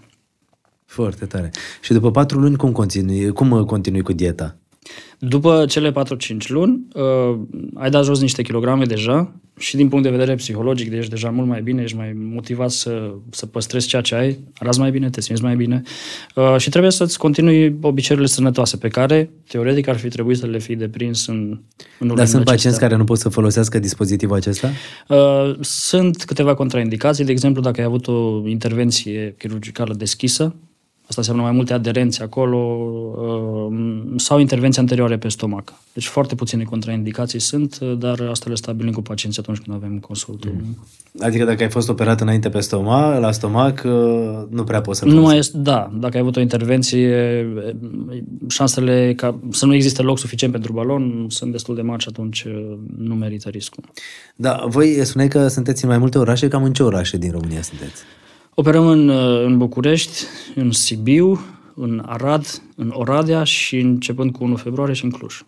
Foarte 0.85 1.25
tare. 1.25 1.51
Și 1.81 1.93
după 1.93 2.11
patru 2.11 2.39
luni 2.39 2.55
cum 2.55 2.71
continui, 2.71 3.29
cum 3.29 3.51
uh, 3.51 3.65
continui 3.65 4.01
cu 4.01 4.13
dieta? 4.13 4.57
După 5.19 5.65
cele 5.67 5.91
4-5 5.91 5.93
luni, 6.47 6.87
uh, 6.93 7.39
ai 7.73 7.89
dat 7.89 8.03
jos 8.03 8.21
niște 8.21 8.41
kilograme 8.41 8.85
deja 8.85 9.33
și 9.59 9.75
din 9.75 9.89
punct 9.89 10.03
de 10.03 10.09
vedere 10.09 10.35
psihologic 10.35 10.93
ești 10.93 11.09
deja 11.09 11.29
mult 11.29 11.47
mai 11.47 11.61
bine, 11.61 11.81
ești 11.81 11.97
mai 11.97 12.11
motivat 12.15 12.71
să, 12.71 13.13
să 13.29 13.45
păstrezi 13.45 13.87
ceea 13.87 14.01
ce 14.01 14.15
ai, 14.15 14.39
arăți 14.57 14.79
mai 14.79 14.91
bine, 14.91 15.09
te 15.09 15.21
simți 15.21 15.41
mai 15.41 15.55
bine 15.55 15.81
uh, 16.35 16.55
și 16.57 16.69
trebuie 16.69 16.91
să-ți 16.91 17.17
continui 17.17 17.77
obiceiurile 17.81 18.31
sănătoase 18.31 18.77
pe 18.77 18.87
care, 18.87 19.29
teoretic, 19.47 19.87
ar 19.87 19.97
fi 19.97 20.07
trebuit 20.07 20.37
să 20.37 20.45
le 20.45 20.59
fi 20.59 20.75
deprins 20.75 21.27
în, 21.27 21.35
în 21.35 21.57
Dar 21.99 22.07
lunile 22.07 22.25
sunt 22.25 22.43
pacienți 22.43 22.65
acestea. 22.67 22.87
care 22.87 22.99
nu 22.99 23.03
pot 23.03 23.17
să 23.17 23.29
folosească 23.29 23.79
dispozitivul 23.79 24.35
acesta? 24.35 24.69
Uh, 25.07 25.55
Sunt 25.59 26.23
câteva 26.23 26.53
contraindicații, 26.53 27.25
de 27.25 27.31
exemplu, 27.31 27.61
dacă 27.61 27.79
ai 27.79 27.85
avut 27.85 28.07
o 28.07 28.47
intervenție 28.47 29.35
chirurgicală 29.37 29.93
deschisă, 29.93 30.55
asta 31.07 31.21
înseamnă 31.21 31.41
mai 31.41 31.51
multe 31.51 31.73
aderențe 31.73 32.23
acolo, 32.23 32.57
uh, 32.57 33.75
sau 34.15 34.39
intervenții 34.39 34.81
anterioare 34.81 35.17
pe 35.17 35.27
stomac. 35.27 35.73
Deci 35.93 36.05
foarte 36.05 36.35
puține 36.35 36.63
contraindicații 36.63 37.39
sunt, 37.39 37.77
uh, 37.81 37.97
dar 37.97 38.19
asta 38.29 38.49
le 38.49 38.55
stabilim 38.55 38.93
cu 38.93 39.01
pacienții 39.01 39.41
atunci 39.41 39.57
când 39.59 39.75
avem 39.75 39.99
consultul. 39.99 40.51
Mm. 40.55 40.77
Adică 41.19 41.45
dacă 41.45 41.63
ai 41.63 41.69
fost 41.69 41.89
operat 41.89 42.21
înainte 42.21 42.49
pe 42.49 42.59
stomac, 42.59 43.19
la 43.19 43.31
stomac, 43.31 43.81
uh, 43.85 43.91
nu 44.49 44.63
prea 44.63 44.81
poți 44.81 44.99
să 44.99 45.05
Nu 45.05 45.21
mai 45.21 45.37
este, 45.37 45.57
da, 45.57 45.91
dacă 45.99 46.15
ai 46.15 46.21
avut 46.21 46.35
o 46.35 46.39
intervenție, 46.39 47.47
șansele 48.47 49.13
ca 49.15 49.39
să 49.51 49.65
nu 49.65 49.73
existe 49.73 50.01
loc 50.01 50.19
suficient 50.19 50.53
pentru 50.53 50.73
balon 50.73 51.25
sunt 51.29 51.51
destul 51.51 51.75
de 51.75 51.81
mari 51.81 52.01
și 52.01 52.07
atunci 52.11 52.43
uh, 52.43 52.77
nu 52.97 53.15
merită 53.15 53.49
riscul. 53.49 53.83
Da, 54.35 54.65
voi 54.67 55.05
spuneai 55.05 55.29
că 55.29 55.47
sunteți 55.47 55.83
în 55.83 55.89
mai 55.89 55.97
multe 55.97 56.17
orașe, 56.17 56.47
cam 56.47 56.63
în 56.63 56.73
ce 56.73 56.83
orașe 56.83 57.17
din 57.17 57.31
România 57.31 57.61
sunteți? 57.61 58.03
Operăm 58.55 58.87
în, 58.87 59.07
uh, 59.07 59.43
în 59.45 59.57
București, 59.57 60.23
în 60.55 60.71
Sibiu, 60.71 61.39
în 61.75 62.03
Arad, 62.05 62.61
în 62.75 62.91
Oradea 62.93 63.43
și 63.43 63.79
începând 63.79 64.31
cu 64.31 64.43
1 64.43 64.55
februarie 64.55 64.93
și 64.93 65.03
în 65.03 65.09
Cluj. 65.09 65.41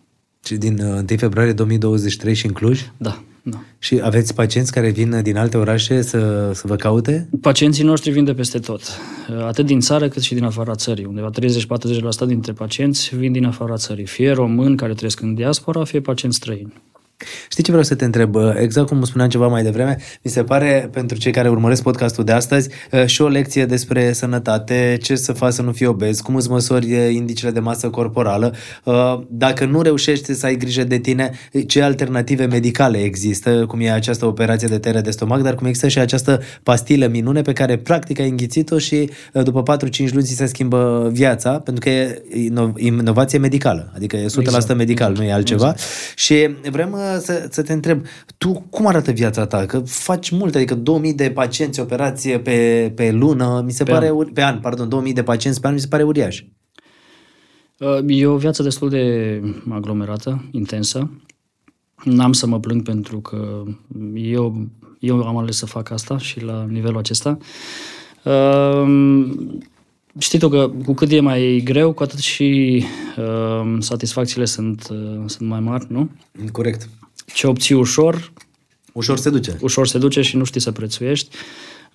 Și 0.44 0.56
din 0.56 0.78
uh, 0.78 0.94
1 0.94 1.04
februarie 1.16 1.52
2023 1.52 2.34
și 2.34 2.46
în 2.46 2.52
Cluj? 2.52 2.80
Da, 2.96 3.22
da. 3.42 3.58
Și 3.78 4.00
aveți 4.02 4.34
pacienți 4.34 4.72
care 4.72 4.90
vin 4.90 5.22
din 5.22 5.36
alte 5.36 5.56
orașe 5.56 6.02
să, 6.02 6.50
să 6.54 6.62
vă 6.66 6.76
caute? 6.76 7.28
Pacienții 7.40 7.84
noștri 7.84 8.10
vin 8.10 8.24
de 8.24 8.34
peste 8.34 8.58
tot, 8.58 8.82
Uh, 9.30 9.44
atât 9.44 9.66
din 9.66 9.80
țară 9.80 10.08
cât 10.08 10.22
și 10.22 10.34
din 10.34 10.44
afara 10.44 10.74
țării. 10.74 11.04
Undeva 11.04 11.30
30-40% 12.24 12.26
dintre 12.26 12.52
pacienți 12.52 13.16
vin 13.16 13.32
din 13.32 13.44
afara 13.44 13.76
țării, 13.76 14.06
fie 14.06 14.30
români 14.30 14.76
care 14.76 14.94
trăiesc 14.94 15.20
în 15.20 15.34
diaspora, 15.34 15.84
fie 15.84 16.00
pacienți 16.00 16.36
străini. 16.36 16.72
Știi 17.48 17.62
ce 17.62 17.70
vreau 17.70 17.84
să 17.84 17.94
te 17.94 18.04
întreb? 18.04 18.34
Uh, 18.34 18.52
Exact 18.60 18.86
cum 18.88 19.04
spuneam 19.04 19.28
ceva 19.28 19.46
mai 19.46 19.62
devreme, 19.62 19.96
mi 20.22 20.30
se 20.30 20.42
pare, 20.44 20.88
pentru 20.92 21.18
cei 21.18 21.32
care 21.32 21.48
urmăresc 21.48 21.82
podcastul 21.82 22.24
de 22.24 22.32
astăzi, 22.32 22.68
uh, 22.92 23.06
și 23.06 23.22
o 23.22 23.28
lecție 23.28 23.66
despre 23.66 24.12
sănătate, 24.12 24.98
ce 25.02 25.14
să 25.14 25.32
faci 25.32 25.52
să 25.52 25.62
nu 25.62 25.72
fii 25.72 25.86
obez, 25.86 26.20
cum 26.20 26.36
îți 26.36 26.50
măsori 26.50 26.92
uh, 26.92 27.12
indicele 27.12 27.50
de 27.50 27.60
masă 27.60 27.88
corporală. 27.88 28.54
Uh, 28.84 29.18
Dacă 29.28 29.64
nu 29.64 29.82
reușești 29.82 30.34
să 30.34 30.46
ai 30.46 30.56
grijă 30.56 30.84
de 30.84 30.98
tine, 30.98 31.30
ce 31.66 31.82
alternative 31.82 32.44
medicale 32.46 32.98
există, 32.98 33.64
cum 33.66 33.80
e 33.80 33.90
această 33.92 34.26
operație 34.26 34.68
de 34.68 34.78
tăiere 34.78 35.00
de 35.00 35.10
stomac, 35.10 35.42
dar 35.42 35.54
cum 35.54 35.66
există 35.66 35.88
și 35.88 35.98
această 35.98 36.40
pastilă 36.62 37.06
minune 37.06 37.42
pe 37.42 37.52
care 37.52 37.76
practic 37.78 38.20
ai 38.20 38.28
înghițit-o 38.28 38.78
și 38.78 39.10
uh, 39.32 39.42
după 39.42 39.76
4-5 40.08 40.12
luni 40.12 40.24
ți 40.24 40.34
se 40.34 40.46
schimbă 40.46 41.08
viața, 41.12 41.50
pentru 41.50 41.82
că 41.84 41.90
e 41.90 42.22
ino- 42.50 42.72
inovație 42.76 43.38
medicală, 43.38 43.92
adică 43.94 44.16
e 44.16 44.26
100% 44.26 44.38
Exact. 44.38 44.74
medical, 44.76 45.12
nu 45.16 45.22
e 45.22 45.32
altceva. 45.32 45.74
Și 46.14 46.48
vrem 46.70 46.92
uh, 46.92 47.05
să, 47.18 47.48
să 47.50 47.62
te 47.62 47.72
întreb, 47.72 48.04
tu 48.38 48.66
cum 48.70 48.86
arată 48.86 49.10
viața 49.10 49.46
ta? 49.46 49.66
Că 49.66 49.78
faci 49.78 50.30
multe, 50.30 50.56
adică 50.56 50.74
2000 50.74 51.14
de 51.14 51.30
pacienți 51.30 51.80
operație 51.80 52.38
pe, 52.38 52.92
pe 52.96 53.10
lună, 53.12 53.62
mi 53.64 53.72
se 53.72 53.84
Pe 53.84 53.90
pare, 53.90 54.08
an. 54.08 54.14
uri- 54.24 54.32
pe 54.32 54.42
an, 54.42 54.58
pardon, 54.60 54.88
2000 54.88 55.12
de 55.12 55.22
pacienți 55.22 55.60
pe 55.60 55.66
an, 55.66 55.72
mi 55.74 55.80
se 55.80 55.86
pare 55.86 56.02
uriaș. 56.02 56.42
Uh, 57.78 57.98
E 58.06 58.26
o 58.26 58.36
viață 58.36 58.62
destul 58.62 58.88
de 58.88 59.40
aglomerată, 59.70 60.44
intensă. 60.50 61.10
N-am 62.04 62.32
să 62.32 62.46
mă 62.46 62.60
plâng 62.60 62.82
pentru 62.82 63.20
că 63.20 63.62
eu, 64.14 64.66
eu 64.98 65.22
am 65.22 65.36
ales 65.36 65.56
să 65.56 65.66
fac 65.66 65.90
asta 65.90 66.18
și 66.18 66.44
la 66.44 66.66
nivelul 66.68 66.98
acesta. 66.98 67.38
Uh, 70.16 70.22
Știi 70.22 70.38
tu 70.38 70.48
că 70.48 70.70
cu 70.84 70.92
cât 70.94 71.10
e 71.10 71.20
mai 71.20 71.60
greu, 71.64 71.92
cu 71.92 72.02
atât 72.02 72.18
și 72.18 72.82
uh, 73.16 73.76
satisfacțiile 73.78 74.44
sunt, 74.44 74.88
uh, 74.90 75.22
sunt 75.26 75.48
mai 75.48 75.60
mari, 75.60 75.86
nu? 75.88 76.10
Corect. 76.52 76.88
Ce 77.34 77.46
obții 77.46 77.74
ușor, 77.74 78.32
Ușor 78.92 79.16
se 79.16 79.30
duce. 79.30 79.58
ușor 79.60 79.86
se 79.86 79.98
duce 79.98 80.20
și 80.22 80.36
nu 80.36 80.44
știi 80.44 80.60
să 80.60 80.72
prețuiești. 80.72 81.36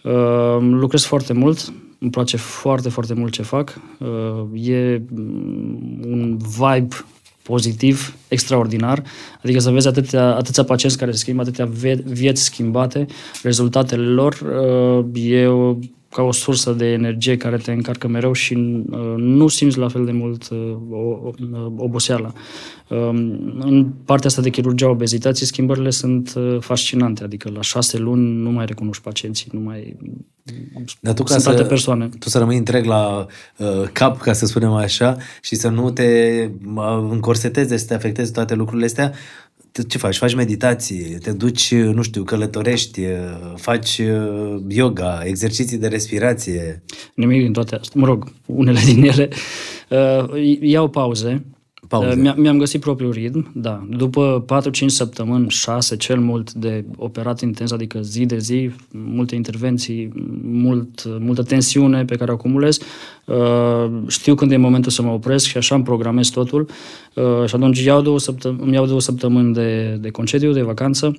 Uh, 0.04 0.58
lucrez 0.60 1.04
foarte 1.04 1.34
mult, 1.34 1.74
îmi 2.00 2.12
place 2.12 2.38
foarte, 2.38 2.90
foarte 2.90 3.14
mult 3.14 3.32
ce 3.32 3.42
fac. 3.42 3.80
Uh, 4.00 4.68
e 4.68 5.02
mm, 5.10 6.00
un 6.08 6.38
vibe 6.38 6.96
pozitiv, 7.44 8.16
extraordinar. 8.28 9.04
Adică 9.44 9.60
să 9.60 9.70
vezi 9.72 9.88
atâtea, 9.88 10.36
atâția 10.36 10.64
pacienți 10.64 10.98
care 10.98 11.12
se 11.12 11.18
schimbă, 11.18 11.42
atâtea 11.42 11.66
vie- 11.66 12.04
vieți 12.06 12.44
schimbate, 12.44 13.06
rezultatele 13.44 14.06
lor, 14.06 14.34
uh, 15.14 15.22
e 15.32 15.46
o, 15.48 15.76
ca 16.12 16.22
o 16.22 16.32
sursă 16.32 16.72
de 16.72 16.86
energie 16.86 17.38
care 17.38 17.58
te 17.58 17.72
încarcă 17.72 18.08
mereu 18.08 18.34
și 18.34 18.54
uh, 18.54 19.14
nu 19.18 19.48
simți 19.48 19.78
la 19.78 19.88
fel 19.88 20.06
de 20.06 20.12
mult 20.12 20.50
uh, 20.50 20.78
o, 20.90 20.98
o, 20.98 21.32
oboseală. 21.78 22.34
Um, 22.88 23.18
În 23.60 23.92
partea 24.06 24.30
asta 24.30 24.42
de 24.42 24.50
chirurgia 24.50 24.90
obezității, 24.90 25.46
schimbările 25.46 25.90
sunt 25.90 26.34
uh, 26.36 26.58
fascinante, 26.60 27.24
adică 27.24 27.50
la 27.54 27.62
șase 27.62 27.98
luni 27.98 28.42
nu 28.42 28.52
mai 28.52 28.66
recunoști 28.66 29.04
pacienții, 29.04 29.48
nu 29.52 29.60
mai... 29.60 29.98
Dar 31.00 31.14
tu 31.14 31.24
ca 31.24 31.30
sunt 31.30 31.42
să, 31.42 31.50
alte 31.50 31.64
persoane. 31.64 32.10
tu 32.20 32.30
să 32.30 32.38
rămâi 32.38 32.58
întreg 32.58 32.86
la 32.86 33.26
uh, 33.58 33.68
cap, 33.92 34.22
ca 34.22 34.34
să 34.34 34.46
spunem 34.46 34.72
așa, 34.72 35.18
și 35.42 35.56
să 35.56 35.70
nu 35.70 35.92
te 35.92 36.50
uh, 36.76 37.08
încorseteze, 37.10 37.78
să 37.78 37.86
te 37.86 37.94
afecteze 37.94 38.32
toate 38.32 38.56
lucrurile 38.56 38.86
astea, 38.86 39.10
te- 39.10 39.16
ce 39.88 39.98
faci? 39.98 40.18
Faci 40.18 40.36
meditații, 40.36 41.18
te 41.22 41.32
duci, 41.32 41.72
uh, 41.72 41.94
nu 41.94 42.02
știu, 42.02 42.24
călătorești, 42.24 43.00
uh, 43.00 43.54
faci 43.56 43.98
uh, 43.98 44.62
yoga, 44.68 45.22
exerciții 45.24 45.78
de 45.78 45.88
respirație. 45.88 46.84
Nimic 47.16 47.42
din 47.42 47.54
toate 47.54 47.76
astea. 47.76 48.02
Mă 48.02 48.06
rog, 48.06 48.32
unele 48.46 48.80
din 48.86 49.04
ele. 49.04 49.30
Uh, 49.90 50.58
iau 50.62 50.90
pauze. 50.90 51.46
Pauze. 51.92 52.08
Uh, 52.08 52.16
mi-am, 52.16 52.36
mi-am 52.40 52.58
găsit 52.58 52.82
propriul 52.82 53.12
ritm, 53.12 53.52
da. 53.54 53.86
După 53.90 54.46
4-5 54.84 54.86
săptămâni, 54.86 55.50
6 55.50 55.96
cel 55.96 56.20
mult 56.20 56.54
de 56.54 56.86
operat 56.96 57.42
intens, 57.42 57.72
adică 57.72 58.00
zi 58.02 58.26
de 58.26 58.38
zi, 58.38 58.72
multe 58.92 59.36
intervenții, 59.36 60.12
mult, 60.44 61.20
multă 61.20 61.44
tensiune 61.44 62.06
pe 62.06 62.16
care 62.16 62.32
o 62.32 62.34
acumulez, 62.34 62.80
uh, 63.26 63.92
știu 64.08 64.36
când 64.36 64.52
e 64.52 64.58
momentul 64.58 64.92
să 64.92 65.02
mă 65.02 65.12
opresc 65.12 65.46
și 65.46 65.58
așa 65.58 65.76
îmi 65.76 65.84
programez 65.84 66.28
totul. 66.28 66.70
Uh, 67.14 67.46
și 67.46 67.56
atunci 67.56 67.84
iau 67.84 68.02
două 68.02 68.20
săptămâni, 68.20 68.64
îmi 68.64 68.74
iau 68.74 68.86
două 68.86 69.00
săptămăni 69.00 69.54
de, 69.54 69.98
de 70.02 70.10
concediu, 70.10 70.52
de 70.52 70.62
vacanță, 70.62 71.16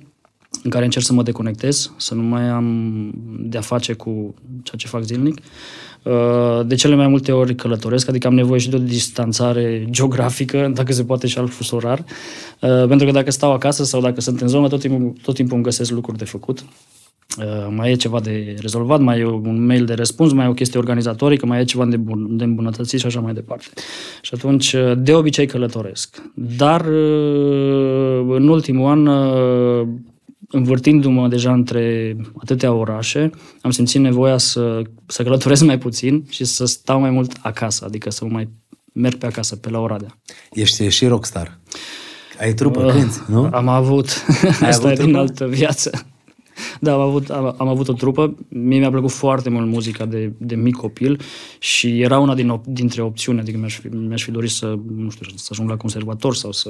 în 0.63 0.69
care 0.69 0.83
încerc 0.83 1.05
să 1.05 1.13
mă 1.13 1.23
deconectez, 1.23 1.91
să 1.97 2.13
nu 2.13 2.21
mai 2.21 2.49
am 2.49 3.11
de-a 3.39 3.61
face 3.61 3.93
cu 3.93 4.33
ceea 4.63 4.77
ce 4.77 4.87
fac 4.87 5.03
zilnic. 5.03 5.35
Uh, 5.35 5.43
De 6.65 6.75
cele 6.75 6.95
mai 6.95 7.07
multe 7.07 7.31
ori 7.31 7.55
călătoresc, 7.55 8.09
adică 8.09 8.27
am 8.27 8.33
nevoie 8.33 8.59
și 8.59 8.69
de 8.69 8.75
o 8.75 8.79
distanțare 8.79 9.87
geografică, 9.89 10.71
dacă 10.75 10.93
se 10.93 11.03
poate 11.03 11.27
și 11.27 11.37
alt 11.37 11.51
fus 11.51 11.71
orar, 11.71 12.03
Uh, 12.63 12.87
pentru 12.87 13.05
că 13.05 13.11
dacă 13.11 13.31
stau 13.31 13.51
acasă 13.51 13.83
sau 13.83 14.01
dacă 14.01 14.21
sunt 14.21 14.41
în 14.41 14.47
zonă, 14.47 14.67
tot 14.67 14.79
timpul, 14.79 15.13
tot 15.21 15.35
timpul 15.35 15.55
îmi 15.55 15.63
găsesc 15.63 15.91
lucruri 15.91 16.17
de 16.17 16.25
făcut. 16.25 16.65
Uh, 17.39 17.67
mai 17.69 17.91
e 17.91 17.95
ceva 17.95 18.19
de 18.19 18.55
rezolvat, 18.61 18.99
mai 18.99 19.19
e 19.19 19.25
un 19.25 19.65
mail 19.65 19.85
de 19.85 19.93
răspuns, 19.93 20.33
mai 20.33 20.45
e 20.45 20.49
o 20.49 20.53
chestie 20.53 20.79
organizatorică, 20.79 21.45
mai 21.45 21.59
e 21.59 21.63
ceva 21.63 21.85
de, 21.85 21.97
bun, 21.97 22.37
de 22.37 22.43
îmbunătățit 22.43 22.99
și 22.99 23.05
așa 23.05 23.19
mai 23.19 23.33
departe. 23.33 23.65
Și 24.21 24.31
atunci, 24.33 24.73
uh, 24.73 24.93
de 24.97 25.13
obicei 25.13 25.45
călătoresc. 25.45 26.21
Dar 26.35 26.81
uh, 26.85 28.25
în 28.29 28.47
ultimul 28.47 28.89
an, 28.89 29.05
uh, 29.05 29.87
învârtindu-mă 30.55 31.27
deja 31.27 31.53
între 31.53 32.15
atâtea 32.41 32.73
orașe, 32.73 33.29
am 33.61 33.71
simțit 33.71 34.01
nevoia 34.01 34.37
să, 34.37 34.81
să 35.05 35.23
călătoresc 35.23 35.63
mai 35.63 35.77
puțin 35.77 36.25
și 36.29 36.43
să 36.43 36.65
stau 36.65 36.99
mai 36.99 37.09
mult 37.09 37.31
acasă, 37.41 37.85
adică 37.85 38.09
să 38.09 38.25
mai 38.25 38.49
merg 38.93 39.15
pe 39.15 39.25
acasă, 39.25 39.55
pe 39.55 39.69
la 39.69 39.79
Oradea. 39.79 40.17
Ești 40.51 40.89
și 40.89 41.05
rockstar. 41.05 41.59
Ai 42.39 42.53
trupă, 42.53 42.85
cânti, 42.85 43.17
nu? 43.27 43.49
Am 43.51 43.67
avut, 43.67 44.25
Ai 44.61 44.69
asta 44.69 44.87
avut 44.87 44.99
e 44.99 45.03
din 45.03 45.11
trupă? 45.11 45.17
altă 45.19 45.45
viață. 45.47 46.05
Da, 46.79 46.93
am 46.93 46.99
avut, 46.99 47.29
am, 47.29 47.55
am 47.57 47.67
avut 47.67 47.87
o 47.87 47.93
trupă. 47.93 48.35
Mie 48.47 48.79
mi-a 48.79 48.91
plăcut 48.91 49.11
foarte 49.11 49.49
mult 49.49 49.67
muzica 49.67 50.05
de, 50.05 50.31
de 50.37 50.55
mic 50.55 50.75
copil 50.75 51.19
și 51.59 52.01
era 52.01 52.19
una 52.19 52.35
din, 52.35 52.59
op- 52.59 52.65
dintre 52.65 53.01
opțiuni. 53.01 53.39
Adică 53.39 53.57
mi-aș 53.57 53.79
fi, 53.79 53.87
mi-aș 53.87 54.23
fi 54.23 54.31
dorit 54.31 54.49
să, 54.49 54.79
nu 54.95 55.09
știu, 55.09 55.25
să 55.35 55.47
ajung 55.51 55.69
la 55.69 55.77
conservator 55.77 56.35
sau 56.35 56.51
să 56.51 56.69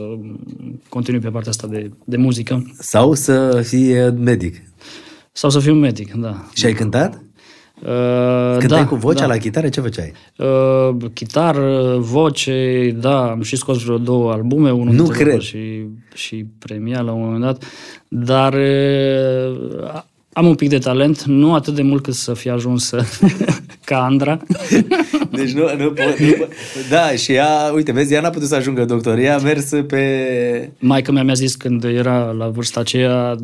continui 0.89 1.19
pe 1.19 1.29
partea 1.29 1.49
asta 1.51 1.67
de, 1.67 1.91
de 2.05 2.17
muzică. 2.17 2.73
Sau 2.79 3.13
să 3.13 3.61
fii 3.65 3.99
uh, 3.99 4.13
medic. 4.17 4.61
Sau 5.31 5.49
să 5.49 5.59
fiu 5.59 5.73
medic, 5.73 6.13
da. 6.13 6.45
Și 6.53 6.65
ai 6.65 6.73
cântat? 6.73 7.23
Uh, 7.85 8.57
Cântai 8.59 8.79
da, 8.79 8.85
cu 8.87 8.95
vocea 8.95 9.19
da. 9.19 9.33
la 9.33 9.37
chitară? 9.37 9.69
Ce 9.69 9.81
făceai? 9.81 10.11
Uh, 10.37 10.95
chitară, 11.13 11.95
voce, 11.99 12.91
da, 12.99 13.29
am 13.31 13.41
și 13.41 13.55
scos 13.55 13.83
vreo 13.83 13.97
două 13.97 14.31
albume, 14.31 14.71
unul 14.71 14.93
Nu 14.93 15.03
dintre 15.03 15.23
cred. 15.23 15.27
care 15.27 15.41
și, 15.41 15.85
și 16.13 16.45
premia 16.59 17.01
la 17.01 17.11
un 17.11 17.21
moment 17.23 17.41
dat, 17.41 17.63
dar 18.07 18.53
uh, 18.53 20.01
am 20.33 20.47
un 20.47 20.55
pic 20.55 20.69
de 20.69 20.77
talent, 20.77 21.23
nu 21.23 21.53
atât 21.53 21.75
de 21.75 21.81
mult 21.81 22.03
cât 22.03 22.13
să 22.13 22.33
fie 22.33 22.51
ajuns 22.51 22.89
ca 23.85 24.03
Andra. 24.03 24.39
Deci 25.31 25.51
nu, 25.51 25.61
nu 25.77 25.91
pot. 25.91 26.17
Nu 26.19 26.31
pot. 26.31 26.49
Da, 26.89 27.09
și 27.11 27.31
ea, 27.31 27.71
uite, 27.75 27.91
vezi, 27.91 28.13
ea 28.13 28.21
n-a 28.21 28.29
putut 28.29 28.47
să 28.47 28.55
ajungă 28.55 28.85
doctor. 28.85 29.17
Ea 29.17 29.35
a 29.37 29.39
mers 29.41 29.69
pe... 29.87 30.69
Maica 30.79 31.11
mea 31.11 31.23
mi-a 31.23 31.33
zis 31.33 31.55
când 31.55 31.83
era 31.83 32.31
la 32.37 32.47
vârsta 32.47 32.79
aceea, 32.79 33.35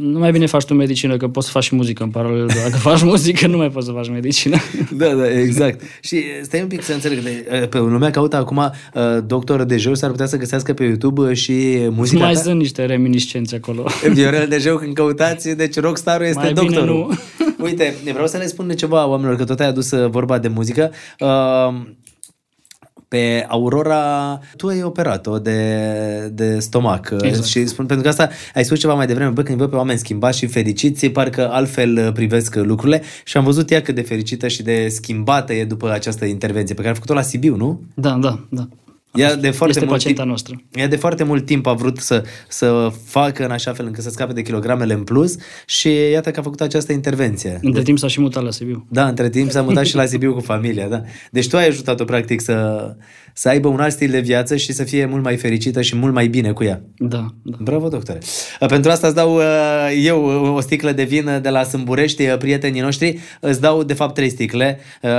nu 0.00 0.18
mai 0.18 0.30
bine 0.30 0.46
faci 0.46 0.64
tu 0.64 0.74
medicină, 0.74 1.16
că 1.16 1.28
poți 1.28 1.46
să 1.46 1.52
faci 1.52 1.62
și 1.64 1.74
muzică 1.74 2.02
în 2.02 2.08
paralel. 2.10 2.46
Dacă 2.46 2.76
faci 2.76 3.02
muzică, 3.12 3.46
nu 3.46 3.56
mai 3.56 3.70
poți 3.70 3.86
să 3.86 3.92
faci 3.92 4.08
medicină. 4.10 4.56
Da, 4.96 5.14
da, 5.14 5.30
exact. 5.40 5.80
Și 6.00 6.22
stai 6.42 6.60
un 6.60 6.66
pic 6.68 6.82
să 6.82 6.92
înțeleg. 6.92 7.18
de- 7.18 7.66
Pe 7.70 7.78
lumea 7.78 8.10
caută 8.10 8.36
acum 8.36 8.56
uh, 8.56 9.02
doctor 9.26 9.62
Dejeu, 9.64 9.94
s-ar 9.94 10.10
putea 10.10 10.26
să 10.26 10.36
găsească 10.36 10.72
pe 10.72 10.84
YouTube 10.84 11.32
și 11.32 11.76
muzica 11.90 12.24
mai 12.24 12.32
ta? 12.32 12.40
sunt 12.40 12.58
niște 12.58 12.84
reminiscențe 12.84 13.56
acolo. 13.56 13.84
Viorel 14.12 14.46
Dejeu 14.48 14.76
când 14.76 14.94
căutați, 14.94 15.48
deci 15.56 15.80
rockstarul 15.80 16.25
este 16.26 16.40
Mai 16.40 16.52
bine 16.52 16.66
doctorul. 16.66 16.96
nu. 16.96 17.14
Uite, 17.64 17.94
vreau 18.12 18.26
să 18.26 18.36
le 18.36 18.46
spun 18.46 18.70
ceva 18.70 19.06
oamenilor, 19.06 19.36
că 19.36 19.44
tot 19.44 19.60
ai 19.60 19.66
adus 19.66 19.90
uh, 19.90 20.10
vorba 20.10 20.38
de 20.38 20.48
muzică. 20.48 20.90
Uh, 21.20 21.74
pe 23.08 23.44
Aurora, 23.48 24.38
tu 24.56 24.66
ai 24.66 24.82
operat-o 24.82 25.38
de, 25.38 26.30
de 26.32 26.58
stomac 26.58 27.08
uh, 27.12 27.18
Exact. 27.22 27.46
și 27.46 27.66
spun, 27.66 27.86
pentru 27.86 28.04
că 28.04 28.10
asta 28.10 28.28
ai 28.54 28.64
spus 28.64 28.78
ceva 28.78 28.94
mai 28.94 29.06
devreme, 29.06 29.30
bă, 29.30 29.42
când 29.42 29.58
văd 29.58 29.70
pe 29.70 29.76
oameni 29.76 29.98
schimbați 29.98 30.38
și 30.38 30.46
fericiți, 30.46 31.08
parcă 31.08 31.50
altfel 31.50 31.96
uh, 31.96 32.12
privesc 32.12 32.54
lucrurile 32.54 33.02
și 33.24 33.36
am 33.36 33.44
văzut 33.44 33.70
ea 33.70 33.82
cât 33.82 33.94
de 33.94 34.02
fericită 34.02 34.48
și 34.48 34.62
de 34.62 34.88
schimbată 34.88 35.52
e 35.52 35.64
după 35.64 35.90
această 35.90 36.24
intervenție 36.24 36.74
pe 36.74 36.80
care 36.80 36.92
a 36.92 36.94
făcut-o 36.94 37.14
la 37.14 37.22
Sibiu, 37.22 37.56
nu? 37.56 37.80
Da, 37.94 38.10
da, 38.10 38.46
da. 38.48 38.68
Ea 39.14 39.36
de 39.36 39.50
foarte 39.50 39.74
este 39.74 39.84
mult 39.84 39.96
pacienta 39.96 40.22
timp, 40.22 40.28
noastră. 40.28 40.62
Ea 40.74 40.88
de 40.88 40.96
foarte 40.96 41.24
mult 41.24 41.46
timp 41.46 41.66
a 41.66 41.72
vrut 41.72 41.98
să, 41.98 42.22
să 42.48 42.92
facă 43.04 43.44
în 43.44 43.50
așa 43.50 43.72
fel 43.72 43.86
încât 43.86 44.02
să 44.02 44.10
scape 44.10 44.32
de 44.32 44.42
kilogramele 44.42 44.92
în 44.94 45.04
plus 45.04 45.36
și 45.66 45.88
iată 46.12 46.30
că 46.30 46.40
a 46.40 46.42
făcut 46.42 46.60
această 46.60 46.92
intervenție. 46.92 47.58
Între 47.62 47.82
timp 47.82 47.98
s-a 47.98 48.06
și 48.08 48.20
mutat 48.20 48.42
la 48.42 48.50
Sibiu. 48.50 48.86
Da, 48.90 49.06
între 49.08 49.30
timp 49.30 49.50
s-a 49.50 49.62
mutat 49.62 49.84
și 49.84 49.94
la 49.94 50.06
Sibiu 50.06 50.34
cu 50.34 50.40
familia, 50.40 50.88
da. 50.88 51.02
Deci 51.30 51.48
tu 51.48 51.56
ai 51.56 51.66
ajutat-o 51.66 52.04
practic 52.04 52.40
să, 52.40 52.86
să 53.32 53.48
aibă 53.48 53.68
un 53.68 53.80
alt 53.80 53.92
stil 53.92 54.10
de 54.10 54.20
viață 54.20 54.56
și 54.56 54.72
să 54.72 54.84
fie 54.84 55.06
mult 55.06 55.22
mai 55.22 55.36
fericită 55.36 55.82
și 55.82 55.96
mult 55.96 56.12
mai 56.12 56.26
bine 56.26 56.52
cu 56.52 56.64
ea. 56.64 56.82
Da, 56.96 57.26
da. 57.42 57.56
Bravo, 57.60 57.88
doctore! 57.88 58.18
Pentru 58.68 58.90
asta 58.90 59.06
îți 59.06 59.16
dau 59.16 59.34
uh, 59.34 59.42
eu 60.02 60.24
o 60.54 60.60
sticlă 60.60 60.92
de 60.92 61.02
vin 61.02 61.38
de 61.42 61.48
la 61.48 61.62
Sâmburești, 61.62 62.22
uh, 62.22 62.36
prietenii 62.38 62.80
noștri. 62.80 63.18
Îți 63.40 63.60
dau, 63.60 63.82
de 63.82 63.94
fapt, 63.94 64.14
trei 64.14 64.30
sticle. 64.30 64.78
Uh, 65.02 65.10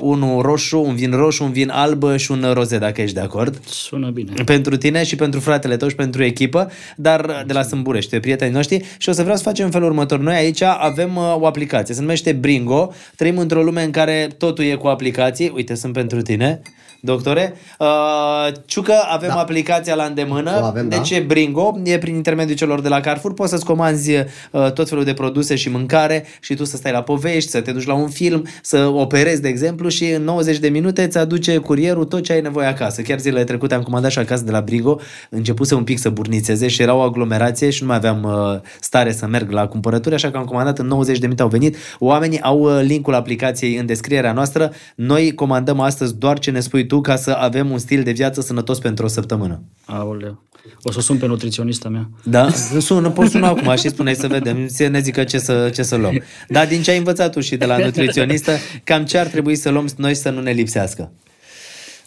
unul 0.00 0.42
roșu, 0.42 0.80
un 0.80 0.94
vin 0.94 1.10
roșu, 1.10 1.44
un 1.44 1.52
vin 1.52 1.70
alb 1.70 2.16
și 2.16 2.30
un 2.30 2.44
roze, 2.52 2.78
dacă 2.78 3.00
ești 3.00 3.14
de 3.14 3.20
acord. 3.20 3.32
Acord. 3.34 3.60
Sună 3.66 4.10
bine. 4.10 4.32
Pentru 4.44 4.76
tine 4.76 5.04
și 5.04 5.16
pentru 5.16 5.40
fratele 5.40 5.76
tău 5.76 5.88
și 5.88 5.94
pentru 5.94 6.22
echipă, 6.22 6.70
dar 6.96 7.44
de 7.46 7.52
la 7.52 7.62
Sâmburește, 7.62 8.20
prietenii 8.20 8.54
noștri. 8.54 8.84
Și 8.98 9.08
o 9.08 9.12
să 9.12 9.22
vreau 9.22 9.36
să 9.36 9.42
facem 9.42 9.64
în 9.64 9.70
felul 9.70 9.88
următor. 9.88 10.18
Noi 10.18 10.34
aici 10.34 10.62
avem 10.62 11.16
uh, 11.16 11.36
o 11.38 11.46
aplicație, 11.46 11.94
se 11.94 12.00
numește 12.00 12.32
Bringo. 12.32 12.92
Trăim 13.16 13.38
într-o 13.38 13.62
lume 13.62 13.82
în 13.82 13.90
care 13.90 14.28
totul 14.38 14.64
e 14.64 14.74
cu 14.74 14.86
aplicații. 14.86 15.52
Uite, 15.54 15.74
sunt 15.74 15.92
pentru 15.92 16.22
tine. 16.22 16.62
Doctore, 17.04 17.56
uh, 17.78 18.52
Ciucă, 18.64 18.94
avem 19.08 19.28
da. 19.28 19.40
aplicația 19.40 19.94
la 19.94 20.04
îndemână. 20.04 20.58
O 20.62 20.64
avem, 20.64 20.88
de 20.88 20.96
da. 20.96 21.02
ce 21.02 21.20
Bringo? 21.20 21.80
E 21.84 21.98
prin 21.98 22.14
intermediul 22.14 22.56
celor 22.56 22.80
de 22.80 22.88
la 22.88 23.00
Carrefour. 23.00 23.34
Poți 23.34 23.50
să-ți 23.50 23.64
comanzi 23.64 24.10
uh, 24.10 24.72
tot 24.72 24.88
felul 24.88 25.04
de 25.04 25.12
produse 25.12 25.54
și 25.54 25.68
mâncare 25.68 26.24
și 26.40 26.54
tu 26.54 26.64
să 26.64 26.76
stai 26.76 26.92
la 26.92 27.02
povești, 27.02 27.50
să 27.50 27.60
te 27.60 27.72
duci 27.72 27.86
la 27.86 27.94
un 27.94 28.08
film, 28.08 28.46
să 28.62 28.86
operezi, 28.86 29.40
de 29.40 29.48
exemplu, 29.48 29.88
și 29.88 30.04
în 30.04 30.22
90 30.22 30.58
de 30.58 30.68
minute 30.68 31.02
îți 31.02 31.18
aduce 31.18 31.56
curierul 31.56 32.04
tot 32.04 32.22
ce 32.22 32.32
ai 32.32 32.40
nevoie 32.40 32.66
acasă. 32.66 33.02
Chiar 33.02 33.18
zilele 33.18 33.44
trecute 33.44 33.74
am 33.74 33.82
comandat 33.82 34.10
și 34.10 34.18
acasă 34.18 34.44
de 34.44 34.50
la 34.50 34.60
Bringo, 34.60 35.00
începuse 35.30 35.74
un 35.74 35.84
pic 35.84 35.98
să 35.98 36.10
burnițeze 36.10 36.68
și 36.68 36.82
era 36.82 36.94
o 36.94 37.00
aglomerație 37.00 37.70
și 37.70 37.82
nu 37.82 37.88
mai 37.88 37.96
aveam 37.96 38.22
uh, 38.22 38.60
stare 38.80 39.12
să 39.12 39.26
merg 39.26 39.50
la 39.50 39.66
cumpărături, 39.66 40.14
așa 40.14 40.30
că 40.30 40.36
am 40.36 40.44
comandat 40.44 40.78
în 40.78 40.86
90 40.86 41.18
de 41.18 41.24
minute 41.24 41.42
au 41.42 41.48
venit. 41.48 41.76
Oamenii 41.98 42.40
au 42.40 42.60
uh, 42.60 42.80
linkul 42.82 43.14
aplicației 43.14 43.76
în 43.76 43.86
descrierea 43.86 44.32
noastră. 44.32 44.72
Noi 44.94 45.34
comandăm 45.34 45.80
astăzi 45.80 46.18
doar 46.18 46.38
ce 46.38 46.50
ne 46.50 46.60
spui 46.60 46.86
tu 46.86 46.93
ca 47.00 47.16
să 47.16 47.30
avem 47.30 47.70
un 47.70 47.78
stil 47.78 48.02
de 48.02 48.10
viață 48.10 48.40
sănătos 48.40 48.78
pentru 48.78 49.04
o 49.04 49.08
săptămână. 49.08 49.62
Aoleu. 49.84 50.42
O 50.82 50.90
să 50.90 51.00
sun 51.00 51.16
pe 51.16 51.26
nutriționista 51.26 51.88
mea. 51.88 52.10
Da? 52.22 52.50
Sună, 52.78 53.10
poți 53.10 53.30
suna 53.30 53.48
acum 53.48 53.76
și 53.76 53.88
spune 53.88 54.14
să 54.14 54.26
vedem, 54.26 54.68
să 54.68 54.86
ne 54.86 55.00
zică 55.00 55.24
ce 55.24 55.38
să, 55.38 55.70
ce 55.74 55.82
să 55.82 55.96
luăm. 55.96 56.22
Dar 56.48 56.66
din 56.66 56.82
ce 56.82 56.90
ai 56.90 56.98
învățat 56.98 57.32
tu 57.32 57.40
și 57.40 57.56
de 57.56 57.64
la 57.64 57.78
nutriționistă, 57.78 58.52
cam 58.84 59.04
ce 59.04 59.18
ar 59.18 59.26
trebui 59.26 59.56
să 59.56 59.70
luăm 59.70 59.88
noi 59.96 60.14
să 60.14 60.30
nu 60.30 60.40
ne 60.40 60.50
lipsească? 60.50 61.12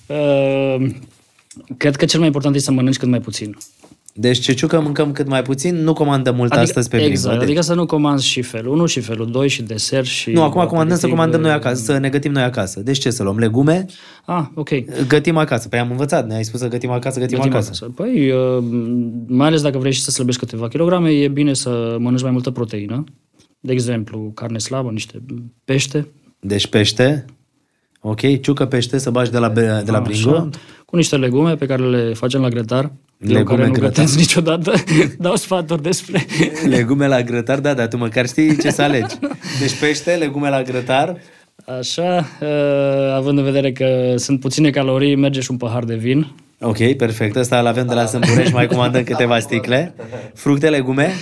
Uh, 0.06 0.90
cred 1.78 1.96
că 1.96 2.06
cel 2.06 2.20
mai 2.20 2.28
important 2.28 2.56
este 2.56 2.68
să 2.68 2.74
mănânci 2.74 2.98
cât 2.98 3.08
mai 3.08 3.20
puțin. 3.20 3.58
Deci 4.20 4.40
ceciucă 4.40 4.80
mâncăm 4.80 5.12
cât 5.12 5.28
mai 5.28 5.42
puțin, 5.42 5.76
nu 5.76 5.94
comandăm 5.94 6.36
mult 6.36 6.52
adică, 6.52 6.66
astăzi 6.66 6.90
pe 6.90 6.98
Exact, 6.98 7.28
Bringo. 7.28 7.44
adică 7.44 7.62
să 7.62 7.74
nu 7.74 7.86
comanzi 7.86 8.28
și 8.28 8.42
felul 8.42 8.74
1 8.74 8.86
și 8.86 9.00
felul 9.00 9.32
2 9.32 9.48
și 9.48 9.62
desert 9.62 10.06
și... 10.06 10.32
Nu, 10.32 10.42
acum 10.42 10.66
comandăm 10.66 10.98
să 10.98 11.06
aperitiv. 11.06 11.10
comandăm 11.10 11.42
noi 11.42 11.52
acasă, 11.52 11.84
să 11.84 11.98
ne 11.98 12.10
gătim 12.10 12.32
noi 12.32 12.44
acasă. 12.44 12.80
Deci 12.80 12.98
ce 12.98 13.10
să 13.10 13.24
luăm? 13.24 13.38
Legume? 13.38 13.86
Ah, 14.26 14.46
ok. 14.54 14.70
Gătim 15.08 15.38
acasă. 15.38 15.68
Păi 15.68 15.80
am 15.80 15.92
învățat, 15.92 16.28
ne-ai 16.28 16.44
spus 16.44 16.60
să 16.60 16.68
gătim 16.68 16.90
acasă, 16.90 17.20
gătim, 17.20 17.38
Gătim 17.38 17.52
acasă. 17.52 17.72
acasă. 17.74 17.92
Păi, 17.96 18.32
uh, 18.32 18.64
mai 19.28 19.48
ales 19.48 19.62
dacă 19.62 19.78
vrei 19.78 19.92
și 19.92 20.02
să 20.02 20.12
slăbești 20.12 20.40
câteva 20.40 20.68
kilograme, 20.68 21.10
e 21.12 21.28
bine 21.28 21.54
să 21.54 21.96
mănânci 22.00 22.22
mai 22.22 22.32
multă 22.32 22.52
proteină. 22.52 23.04
De 23.60 23.72
exemplu, 23.72 24.32
carne 24.34 24.58
slabă, 24.58 24.90
niște 24.90 25.24
pește. 25.66 26.08
Deci 26.40 26.68
pește. 26.68 27.26
Ok, 28.02 28.42
ciucă 28.42 28.66
pește 28.66 28.98
să 28.98 29.10
bagi 29.10 29.32
de 29.32 29.38
la, 29.38 29.50
de 29.50 29.92
la 29.92 30.00
Bringo. 30.00 30.30
Așa, 30.30 30.50
cu 30.90 30.96
niște 30.96 31.16
legume 31.16 31.56
pe 31.56 31.66
care 31.66 31.84
le 31.84 32.14
facem 32.14 32.42
la 32.42 32.50
grătar. 32.50 32.92
Legume 33.18 33.40
eu 33.40 33.44
care 33.44 33.66
nu 33.66 33.72
grătar. 33.72 33.90
gătesc 33.90 34.18
niciodată, 34.18 34.74
dau 35.20 35.36
sfaturi 35.36 35.82
despre... 35.82 36.26
Legume 36.68 37.08
la 37.08 37.22
grătar, 37.22 37.60
da, 37.60 37.74
dar 37.74 37.88
tu 37.88 37.98
măcar 37.98 38.28
știi 38.28 38.58
ce 38.58 38.70
să 38.70 38.82
alegi. 38.82 39.16
Deci 39.62 39.80
pește, 39.80 40.16
legume 40.16 40.50
la 40.50 40.62
grătar. 40.62 41.18
Așa, 41.80 42.26
uh, 42.42 43.14
având 43.16 43.38
în 43.38 43.44
vedere 43.44 43.72
că 43.72 44.14
sunt 44.16 44.40
puține 44.40 44.70
calorii, 44.70 45.16
merge 45.16 45.40
și 45.40 45.52
un 45.52 45.58
pahar 45.58 45.84
de 45.84 45.96
vin. 45.96 46.32
Ok, 46.60 46.92
perfect. 46.94 47.36
Ăsta 47.36 47.60
îl 47.60 47.66
avem 47.66 47.88
de 47.88 47.94
la 47.94 48.06
Sâmburești, 48.06 48.54
mai 48.54 48.68
comandăm 48.68 49.04
câteva 49.12 49.40
sticle. 49.40 49.96
Fructe, 50.34 50.70
legume. 50.70 51.14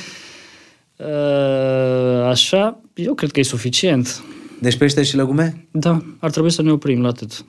Uh, 0.95 2.27
Așa, 2.29 2.79
eu 2.93 3.13
cred 3.13 3.31
că 3.31 3.39
e 3.39 3.43
suficient. 3.43 4.23
Deci 4.61 4.77
pește 4.77 5.03
și 5.03 5.15
legume? 5.15 5.67
Da, 5.71 6.01
ar 6.19 6.31
trebui 6.31 6.51
să 6.51 6.61
ne 6.61 6.71
oprim 6.71 7.01
la 7.01 7.07
atât. 7.07 7.45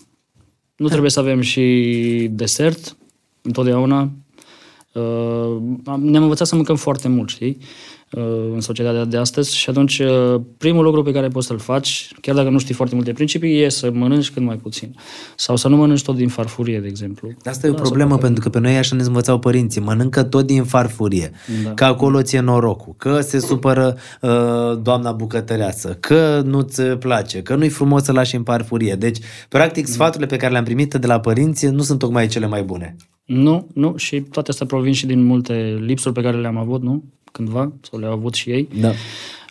Nu 0.77 0.89
trebuie 0.89 1.11
să 1.11 1.20
avem 1.20 1.41
și 1.41 2.29
desert, 2.31 2.97
întotdeauna. 3.43 4.11
Uh, 4.93 5.57
am- 5.85 6.05
ne-am 6.05 6.22
învățat 6.22 6.47
să 6.47 6.55
mâncăm 6.55 6.77
foarte 6.77 7.09
mult, 7.09 7.29
știi? 7.29 7.59
Uh, 8.11 8.22
în 8.54 8.61
societatea 8.61 9.04
de 9.04 9.16
astăzi 9.16 9.57
și 9.57 9.70
atunci 9.70 9.98
uh, 9.98 10.40
primul 10.59 10.84
lucru 10.84 11.02
pe 11.02 11.12
care 11.12 11.28
poți 11.28 11.46
să-l 11.46 11.59
faci, 11.59 12.09
chiar 12.20 12.34
dacă 12.34 12.48
nu 12.48 12.59
știi 12.59 12.74
foarte 12.74 12.94
multe 12.94 13.12
principii, 13.12 13.62
e 13.62 13.68
să 13.68 13.90
mănânci 13.92 14.30
cât 14.30 14.42
mai 14.42 14.57
puțin. 14.57 14.94
Sau 15.36 15.57
să 15.57 15.68
nu 15.68 15.76
mănânci 15.76 16.02
tot 16.02 16.16
din 16.16 16.28
farfurie, 16.28 16.80
de 16.80 16.86
exemplu. 16.86 17.32
Asta 17.44 17.66
e 17.66 17.70
o 17.70 17.74
problemă, 17.74 18.18
pentru 18.18 18.42
că 18.42 18.48
pe 18.48 18.59
noi 18.59 18.76
așa 18.76 18.96
ne 18.96 19.02
învățau 19.02 19.38
părinții. 19.38 19.80
Mănâncă 19.80 20.22
tot 20.22 20.46
din 20.46 20.64
farfurie. 20.64 21.30
Da. 21.64 21.74
Că 21.74 21.84
acolo 21.84 22.22
ți-e 22.22 22.40
norocul. 22.40 22.94
Că 22.96 23.20
se 23.20 23.38
supără 23.38 23.96
uh, 24.20 24.30
doamna 24.82 25.12
bucătăreață. 25.12 25.96
Că 26.00 26.42
nu-ți 26.44 26.82
place. 26.82 27.42
Că 27.42 27.54
nu-i 27.54 27.68
frumos 27.68 28.02
să 28.02 28.12
lași 28.12 28.36
în 28.36 28.42
farfurie. 28.42 28.94
Deci, 28.94 29.18
practic, 29.48 29.86
sfaturile 29.86 30.26
pe 30.26 30.36
care 30.36 30.52
le-am 30.52 30.64
primit 30.64 30.94
de 30.94 31.07
la 31.07 31.20
părinți 31.20 31.66
nu 31.66 31.82
sunt 31.82 31.98
tocmai 31.98 32.26
cele 32.26 32.46
mai 32.46 32.62
bune. 32.62 32.96
Nu, 33.24 33.66
nu, 33.74 33.96
și 33.96 34.20
toate 34.20 34.50
astea 34.50 34.66
provin 34.66 34.92
și 34.92 35.07
din 35.07 35.24
multe 35.24 35.78
lipsuri 35.80 36.14
pe 36.14 36.22
care 36.22 36.36
le-am 36.36 36.57
avut, 36.57 36.82
nu? 36.82 37.04
Cândva, 37.37 37.72
sau 37.80 37.99
le-au 37.99 38.12
avut 38.12 38.34
și 38.34 38.51
ei. 38.51 38.68
Da. 38.80 38.93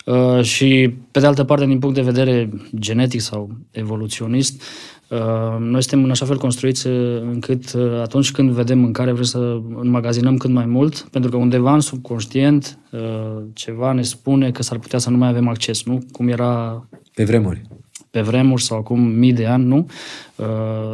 Uh, 0.04 0.42
și, 0.42 0.94
pe 1.10 1.20
de 1.20 1.26
altă 1.26 1.44
parte, 1.44 1.66
din 1.66 1.78
punct 1.78 1.94
de 1.94 2.02
vedere 2.02 2.50
genetic 2.78 3.20
sau 3.20 3.50
evoluționist, 3.70 4.62
uh, 5.08 5.56
noi 5.58 5.82
suntem 5.82 6.04
în 6.04 6.10
așa 6.10 6.26
fel 6.26 6.38
construiți 6.38 6.86
uh, 6.86 7.20
încât 7.20 7.72
uh, 7.72 8.00
atunci 8.00 8.32
când 8.32 8.50
vedem 8.50 8.78
mâncare 8.78 9.12
vrem 9.12 9.24
să 9.24 9.60
înmagazinăm 9.74 10.36
cât 10.36 10.50
mai 10.50 10.66
mult, 10.66 11.08
pentru 11.10 11.30
că 11.30 11.36
undeva 11.36 11.74
în 11.74 11.80
subconștient 11.80 12.78
uh, 12.90 13.42
ceva 13.52 13.92
ne 13.92 14.02
spune 14.02 14.50
că 14.50 14.62
s-ar 14.62 14.78
putea 14.78 14.98
să 14.98 15.10
nu 15.10 15.16
mai 15.16 15.28
avem 15.28 15.48
acces, 15.48 15.84
nu? 15.84 15.98
Cum 16.12 16.28
era 16.28 16.86
Pe 17.14 17.24
vremuri. 17.24 17.62
Pe 18.16 18.22
vremuri 18.22 18.62
sau 18.62 18.78
acum 18.78 19.00
mii 19.00 19.32
de 19.32 19.46
ani, 19.46 19.64
nu? 19.64 19.86
Uh, 20.36 20.46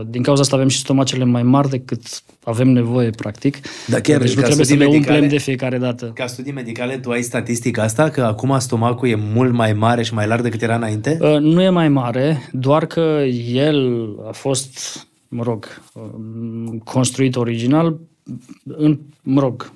Din 0.06 0.22
cauza 0.22 0.40
asta 0.40 0.56
avem 0.56 0.68
și 0.68 0.78
stomacele 0.78 1.24
mai 1.24 1.42
mari 1.42 1.68
decât 1.68 2.02
avem 2.44 2.68
nevoie, 2.68 3.10
practic. 3.10 3.56
Da, 3.86 4.00
chiar, 4.00 4.20
deci 4.20 4.34
nu 4.34 4.40
ca 4.40 4.46
trebuie 4.46 4.64
să 4.66 4.72
studii 4.72 4.86
le 4.86 4.90
medicale- 4.92 5.14
umplem 5.18 5.30
de 5.38 5.38
fiecare 5.44 5.78
dată. 5.78 6.10
Ca 6.14 6.26
studii 6.26 6.52
medicale, 6.52 6.98
tu 6.98 7.10
ai 7.10 7.22
statistica 7.22 7.82
asta 7.82 8.08
că 8.08 8.22
acum 8.22 8.58
stomacul 8.58 9.08
e 9.08 9.14
mult 9.34 9.52
mai 9.52 9.72
mare 9.72 10.02
și 10.02 10.14
mai 10.14 10.26
larg 10.26 10.42
decât 10.42 10.62
era 10.62 10.74
înainte? 10.74 11.18
Uh, 11.20 11.38
Nu 11.38 11.62
e 11.62 11.68
mai 11.68 11.88
mare, 11.88 12.48
doar 12.52 12.86
că 12.86 13.22
el 13.52 14.08
a 14.28 14.32
fost, 14.32 15.06
mă 15.28 15.42
rog, 15.42 15.82
um, 15.94 16.78
construit 16.84 17.36
original 17.36 17.98
în, 18.64 18.98
mă 19.22 19.40
rog, 19.40 19.72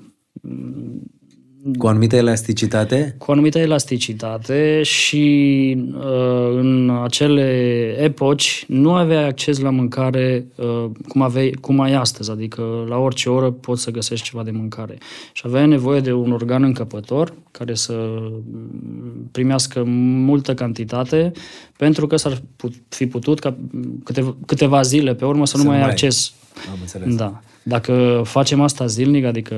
Cu 1.78 1.86
o 1.86 1.88
anumită 1.88 2.16
elasticitate? 2.16 3.14
cu 3.18 3.24
o 3.28 3.32
anumită 3.32 3.58
elasticitate 3.58 4.82
și 4.82 5.76
uh, 5.94 6.56
în 6.56 6.98
acele 7.02 7.44
epoci 7.98 8.64
nu 8.68 8.94
aveai 8.94 9.24
acces 9.26 9.58
la 9.58 9.70
mâncare 9.70 10.46
uh, 10.56 10.84
cum, 11.08 11.22
aveai, 11.22 11.54
cum 11.60 11.80
ai 11.80 11.92
astăzi, 11.92 12.30
adică 12.30 12.84
la 12.88 12.96
orice 12.96 13.28
oră 13.28 13.50
poți 13.50 13.82
să 13.82 13.90
găsești 13.90 14.28
ceva 14.28 14.42
de 14.42 14.50
mâncare. 14.50 14.98
Și 15.32 15.42
aveai 15.46 15.66
nevoie 15.68 16.00
de 16.00 16.12
un 16.12 16.32
organ 16.32 16.62
încăpător 16.62 17.32
care 17.50 17.74
să 17.74 17.92
mm, 17.92 19.28
primească 19.32 19.82
multă 19.84 20.54
cantitate 20.54 21.32
pentru 21.76 22.06
că 22.06 22.16
s-ar 22.16 22.42
put, 22.56 22.72
fi 22.88 23.06
putut 23.06 23.38
ca 23.38 23.56
câteva, 24.04 24.36
câteva 24.46 24.82
zile 24.82 25.14
pe 25.14 25.24
urmă 25.24 25.46
să, 25.46 25.56
Să 25.56 25.62
nu 25.62 25.68
mai 25.68 25.78
nu 25.78 25.82
ai 25.82 25.86
mai 25.86 25.96
ai. 25.96 26.04
acces. 26.06 26.32
Am 26.70 26.78
înțeles. 26.80 27.14
Da. 27.14 27.40
Dacă 27.68 28.22
facem 28.24 28.60
asta 28.60 28.86
zilnic, 28.86 29.24
adică 29.24 29.54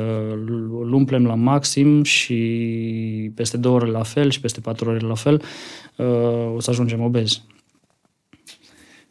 îl 0.80 0.92
umplem 0.92 1.26
la 1.26 1.34
maxim 1.34 2.02
și 2.02 3.32
peste 3.34 3.56
două 3.56 3.74
ore 3.74 3.86
la 3.86 4.02
fel 4.02 4.30
și 4.30 4.40
peste 4.40 4.61
patru 4.61 4.90
ore 4.90 4.98
la 4.98 5.14
fel, 5.14 5.42
uh, 5.96 6.54
o 6.54 6.61
să 6.61 6.70
ajungem 6.70 7.00
obezi. 7.00 7.42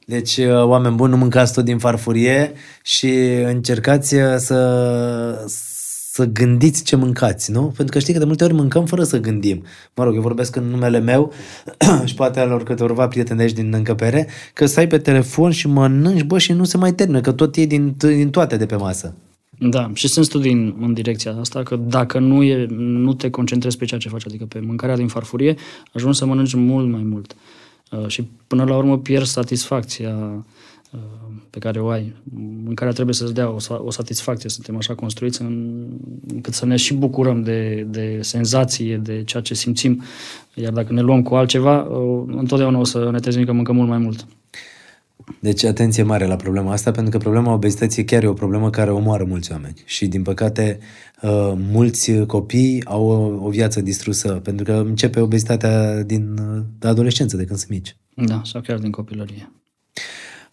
Deci, 0.05 0.37
uh, 0.37 0.63
oameni 0.63 0.95
buni, 0.95 1.11
nu 1.11 1.17
mâncați 1.17 1.53
tot 1.53 1.65
din 1.65 1.77
farfurie 1.77 2.53
și 2.83 3.09
încercați 3.43 4.15
uh, 4.15 4.35
să, 4.37 5.45
să 6.17 6.25
gândiți 6.25 6.83
ce 6.83 6.95
mâncați, 6.95 7.51
nu? 7.51 7.61
Pentru 7.61 7.93
că 7.93 7.99
știi 7.99 8.13
că 8.13 8.19
de 8.19 8.25
multe 8.25 8.43
ori 8.43 8.53
mâncăm 8.53 8.85
fără 8.85 9.03
să 9.03 9.19
gândim. 9.19 9.63
Mă 9.95 10.03
rog, 10.03 10.15
eu 10.15 10.21
vorbesc 10.21 10.55
în 10.55 10.63
numele 10.63 10.99
meu 10.99 11.33
și 12.05 12.13
poate 12.13 12.39
alor 12.39 12.63
câteva 12.63 13.07
prieteni 13.07 13.37
de 13.37 13.43
aici 13.43 13.53
din 13.53 13.73
încăpere, 13.73 14.27
că 14.53 14.65
stai 14.65 14.87
pe 14.87 14.97
telefon 14.97 15.51
și 15.51 15.67
mănânci, 15.67 16.23
bă, 16.23 16.37
și 16.37 16.51
nu 16.51 16.63
se 16.63 16.77
mai 16.77 16.93
termină, 16.93 17.21
că 17.21 17.31
tot 17.31 17.55
e 17.55 17.65
din, 17.65 17.95
din 17.97 18.29
toate 18.29 18.57
de 18.57 18.65
pe 18.65 18.75
masă. 18.75 19.13
Da, 19.59 19.91
și 19.93 20.07
sunt 20.07 20.25
studii 20.25 20.51
în, 20.51 20.75
în 20.79 20.93
direcția 20.93 21.35
asta, 21.39 21.63
că 21.63 21.75
dacă 21.75 22.19
nu, 22.19 22.43
e, 22.43 22.65
nu 22.77 23.13
te 23.13 23.29
concentrezi 23.29 23.77
pe 23.77 23.85
ceea 23.85 23.99
ce 23.99 24.09
faci, 24.09 24.25
adică 24.25 24.45
pe 24.45 24.59
mâncarea 24.59 24.95
din 24.95 25.07
farfurie, 25.07 25.55
ajungi 25.93 26.17
să 26.17 26.25
mănânci 26.25 26.53
mult 26.53 26.89
mai 26.89 27.03
mult. 27.03 27.35
Uh, 27.91 28.07
și 28.07 28.27
până 28.47 28.63
la 28.63 28.77
urmă 28.77 28.97
pierzi 28.97 29.31
satisfacția 29.31 30.15
uh, 30.15 30.43
pe 31.57 31.65
care 31.65 31.79
o 31.79 31.89
ai. 31.89 32.13
Mâncarea 32.63 32.93
trebuie 32.93 33.15
să-ți 33.15 33.33
dea 33.33 33.49
o, 33.49 33.59
sa- 33.59 33.81
o 33.85 33.91
satisfacție, 33.91 34.49
suntem 34.49 34.75
așa 34.75 34.95
construiți 34.95 35.41
în, 35.41 35.85
încât 36.27 36.53
să 36.53 36.65
ne 36.65 36.75
și 36.75 36.93
bucurăm 36.93 37.43
de, 37.43 37.87
de 37.89 38.19
senzație, 38.21 38.97
de 38.97 39.23
ceea 39.23 39.43
ce 39.43 39.53
simțim. 39.53 40.03
Iar 40.53 40.73
dacă 40.73 40.93
ne 40.93 41.01
luăm 41.01 41.21
cu 41.21 41.35
altceva, 41.35 41.81
uh, 41.81 42.23
întotdeauna 42.35 42.79
o 42.79 42.83
să 42.83 43.09
ne 43.11 43.19
trezim 43.19 43.45
că 43.45 43.51
mâncăm 43.51 43.75
mult 43.75 43.89
mai 43.89 43.97
mult. 43.97 44.27
Deci 45.39 45.63
atenție 45.63 46.03
mare 46.03 46.25
la 46.25 46.35
problema 46.35 46.71
asta, 46.71 46.91
pentru 46.91 47.11
că 47.11 47.17
problema 47.17 47.53
obezității 47.53 48.05
chiar 48.05 48.23
e 48.23 48.27
o 48.27 48.33
problemă 48.33 48.69
care 48.69 48.91
omoară 48.91 49.23
mulți 49.23 49.51
oameni. 49.51 49.81
Și 49.85 50.07
din 50.07 50.21
păcate, 50.21 50.79
uh, 51.21 51.53
mulți 51.71 52.11
copii 52.11 52.85
au 52.85 53.05
o, 53.05 53.45
o 53.45 53.49
viață 53.49 53.81
distrusă, 53.81 54.29
pentru 54.29 54.65
că 54.65 54.83
începe 54.85 55.19
obezitatea 55.19 56.03
din 56.03 56.37
uh, 56.37 56.63
adolescență, 56.81 57.37
de 57.37 57.45
când 57.45 57.59
sunt 57.59 57.71
mici. 57.71 57.95
Da, 58.15 58.41
sau 58.43 58.61
chiar 58.61 58.77
din 58.77 58.91
copilărie. 58.91 59.51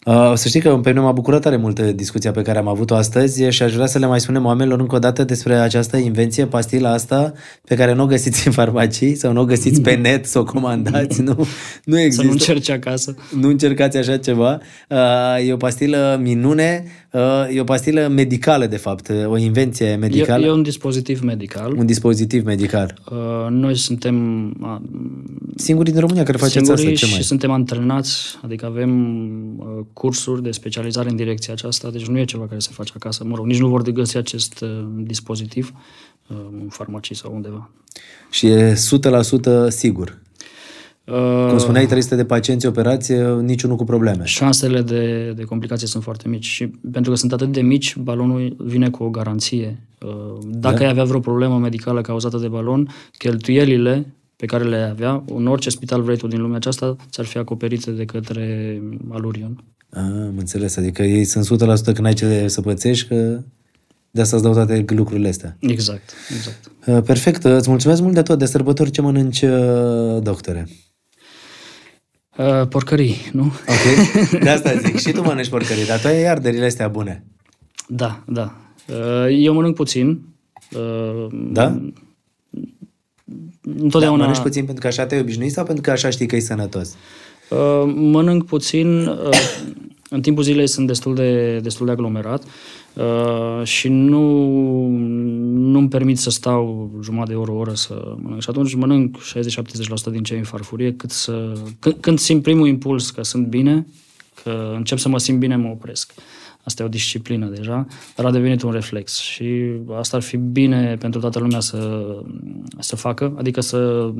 Uh, 0.05 0.31
să 0.33 0.47
știi 0.47 0.59
că 0.59 0.79
pe 0.83 0.89
mine 0.89 1.01
m-a 1.01 1.11
bucurat 1.11 1.41
tare 1.41 1.57
mult 1.57 1.79
discuția 1.79 2.31
pe 2.31 2.41
care 2.41 2.57
am 2.57 2.67
avut-o 2.67 2.95
astăzi 2.95 3.43
și 3.49 3.63
aș 3.63 3.73
vrea 3.73 3.85
să 3.85 3.99
le 3.99 4.05
mai 4.05 4.19
spunem 4.19 4.45
oamenilor 4.45 4.79
încă 4.79 4.95
o 4.95 4.99
dată 4.99 5.23
despre 5.23 5.53
această 5.53 5.97
invenție, 5.97 6.45
pastila 6.45 6.91
asta, 6.91 7.33
pe 7.63 7.75
care 7.75 7.93
nu 7.93 8.03
o 8.03 8.05
găsiți 8.05 8.47
în 8.47 8.53
farmacii 8.53 9.15
sau 9.15 9.33
nu 9.33 9.41
o 9.41 9.45
găsiți 9.45 9.81
pe 9.81 9.93
net 9.95 10.25
să 10.25 10.39
o 10.39 10.43
comandați, 10.43 11.21
nu, 11.21 11.47
nu 11.83 11.99
există. 11.99 12.21
Să 12.21 12.27
nu 12.27 12.31
încerci 12.31 12.69
acasă. 12.69 13.15
Nu 13.39 13.47
încercați 13.47 13.97
așa 13.97 14.17
ceva. 14.17 14.59
Uh, 14.89 15.47
e 15.47 15.53
o 15.53 15.57
pastilă 15.57 16.19
minune, 16.21 16.85
uh, 17.11 17.55
e 17.55 17.59
o 17.59 17.63
pastilă 17.63 18.07
medicală, 18.07 18.65
de 18.65 18.77
fapt, 18.77 19.11
o 19.27 19.37
invenție 19.37 19.95
medicală. 19.95 20.45
E, 20.45 20.47
e 20.47 20.51
un 20.51 20.63
dispozitiv 20.63 21.21
medical. 21.21 21.73
Un 21.77 21.85
dispozitiv 21.85 22.45
medical. 22.45 23.01
Uh, 23.11 23.15
noi 23.49 23.77
suntem 23.77 24.15
singurii 25.55 25.91
din 25.91 26.01
România 26.01 26.23
care 26.23 26.37
faceți 26.37 26.71
asta. 26.71 26.87
Ce 26.87 26.93
și 26.93 27.11
mai? 27.11 27.21
suntem 27.21 27.51
antrenați, 27.51 28.39
adică 28.43 28.65
avem 28.65 28.89
cursuri 29.95 30.43
de 30.43 30.51
specializare 30.51 31.09
în 31.09 31.15
direcția 31.15 31.53
aceasta, 31.53 31.89
deci 31.89 32.07
nu 32.07 32.19
e 32.19 32.25
ceva 32.25 32.47
care 32.47 32.59
se 32.59 32.69
face 32.73 32.91
acasă. 32.95 33.23
Mă 33.23 33.35
rog, 33.35 33.45
nici 33.45 33.59
nu 33.59 33.67
vor 33.67 33.81
de 33.81 33.91
găsi 33.91 34.17
acest 34.17 34.61
uh, 34.61 34.85
dispozitiv 34.97 35.73
uh, 36.27 36.37
în 36.61 36.67
farmacii 36.69 37.15
sau 37.15 37.33
undeva. 37.33 37.69
Și 38.29 38.47
e 38.47 38.73
100% 38.73 38.77
sigur. 39.67 40.17
Uh, 41.05 41.47
Cum 41.49 41.57
spuneai, 41.57 41.85
300 41.85 42.15
de 42.15 42.25
pacienți 42.25 42.65
operați, 42.65 43.11
niciunul 43.41 43.75
cu 43.75 43.83
probleme. 43.83 44.25
Șansele 44.25 44.81
de, 44.81 45.31
de 45.35 45.43
complicații 45.43 45.87
sunt 45.87 46.03
foarte 46.03 46.27
mici 46.27 46.45
și 46.45 46.67
pentru 46.91 47.11
că 47.11 47.17
sunt 47.17 47.33
atât 47.33 47.51
de 47.51 47.61
mici, 47.61 47.95
balonul 47.95 48.55
vine 48.59 48.89
cu 48.89 49.03
o 49.03 49.09
garanție. 49.09 49.79
Uh, 50.01 50.37
dacă 50.45 50.77
da? 50.77 50.83
ai 50.83 50.89
avea 50.89 51.03
vreo 51.03 51.19
problemă 51.19 51.57
medicală 51.57 52.01
cauzată 52.01 52.37
de 52.37 52.47
balon, 52.47 52.89
cheltuielile 53.17 54.15
pe 54.35 54.45
care 54.45 54.63
le 54.63 54.87
avea, 54.91 55.23
în 55.35 55.47
orice 55.47 55.69
spital 55.69 56.01
vrei 56.01 56.17
tu 56.17 56.27
din 56.27 56.41
lumea 56.41 56.57
aceasta, 56.57 56.95
ți-ar 57.09 57.25
fi 57.25 57.37
acoperite 57.37 57.91
de 57.91 58.05
către 58.05 58.81
Alurion. 59.09 59.63
Ah, 59.95 60.01
am 60.01 60.35
înțeles. 60.37 60.77
Adică 60.77 61.03
ei 61.03 61.23
sunt 61.23 61.45
100% 61.45 61.93
când 61.93 62.05
ai 62.05 62.13
ce 62.13 62.47
să 62.47 62.61
pățești, 62.61 63.07
că 63.07 63.39
de 64.11 64.21
asta 64.21 64.35
îți 64.35 64.45
dau 64.45 64.53
toate 64.53 64.85
lucrurile 64.87 65.27
astea. 65.27 65.57
Exact, 65.59 66.13
exact. 66.35 66.71
Uh, 66.85 67.03
perfect. 67.03 67.43
Îți 67.43 67.69
mulțumesc 67.69 68.01
mult 68.01 68.13
de 68.13 68.21
tot. 68.21 68.39
De 68.39 68.45
sărbători 68.45 68.91
ce 68.91 69.01
mănânci, 69.01 69.41
uh, 69.41 70.21
doctore? 70.21 70.67
Uh, 72.37 72.67
porcării, 72.67 73.15
nu? 73.31 73.43
Ok, 73.45 74.39
de 74.39 74.49
asta 74.49 74.73
zic. 74.85 74.99
Și 74.99 75.11
tu 75.11 75.21
mănânci 75.21 75.49
porcării, 75.49 75.85
dar 75.85 75.99
tu 75.99 76.07
ai 76.07 76.23
arderile 76.23 76.65
astea 76.65 76.87
bune. 76.87 77.23
Da, 77.87 78.23
da. 78.27 78.55
Uh, 78.87 79.27
eu 79.29 79.53
mănânc 79.53 79.75
puțin. 79.75 80.21
Uh, 80.71 81.27
da? 81.51 81.81
întotdeauna... 83.61 84.17
Da, 84.17 84.25
mănânci 84.25 84.43
puțin 84.43 84.65
pentru 84.65 84.81
că 84.81 84.87
așa 84.87 85.05
te-ai 85.05 85.21
obișnuit 85.21 85.51
sau 85.51 85.65
pentru 85.65 85.83
că 85.83 85.91
așa 85.91 86.09
știi 86.09 86.25
că 86.25 86.35
e 86.35 86.39
sănătos? 86.39 86.89
Uh, 86.89 87.24
mănânc 87.95 88.45
puțin, 88.45 89.07
uh, 89.07 89.29
în 90.09 90.21
timpul 90.21 90.43
zilei 90.43 90.67
sunt 90.67 90.87
destul 90.87 91.15
de, 91.15 91.59
destul 91.59 91.85
de 91.85 91.91
aglomerat 91.91 92.43
uh, 92.93 93.63
și 93.63 93.87
nu, 93.87 94.47
nu-mi 95.51 95.89
permit 95.89 96.17
să 96.17 96.29
stau 96.29 96.91
jumătate 97.03 97.31
de 97.31 97.37
oră, 97.37 97.51
o 97.51 97.55
oră 97.55 97.73
să 97.73 98.15
mănânc. 98.21 98.41
Și 98.41 98.49
atunci 98.49 98.73
mănânc 98.73 99.17
60-70% 100.09 100.11
din 100.11 100.23
ce 100.23 100.35
în 100.35 100.43
farfurie, 100.43 100.93
cât 100.93 101.11
să, 101.11 101.53
când, 101.79 101.95
când 101.99 102.19
simt 102.19 102.43
primul 102.43 102.67
impuls 102.67 103.09
că 103.09 103.23
sunt 103.23 103.47
bine, 103.47 103.87
că 104.43 104.73
încep 104.75 104.97
să 104.97 105.09
mă 105.09 105.17
simt 105.17 105.39
bine, 105.39 105.55
mă 105.55 105.69
opresc. 105.69 106.13
Uh, 106.17 106.23
Asta 106.65 106.83
e 106.83 106.85
o 106.85 106.89
disciplină 106.89 107.47
deja, 107.47 107.87
dar 108.15 108.25
a 108.25 108.31
devenit 108.31 108.61
un 108.61 108.71
reflex 108.71 109.17
și 109.17 109.71
asta 109.97 110.17
ar 110.17 110.23
fi 110.23 110.37
bine 110.37 110.95
pentru 110.99 111.19
toată 111.19 111.39
lumea 111.39 111.59
să, 111.59 112.07
să 112.79 112.95
facă, 112.95 113.33
adică 113.37 113.61
să, 113.61 114.11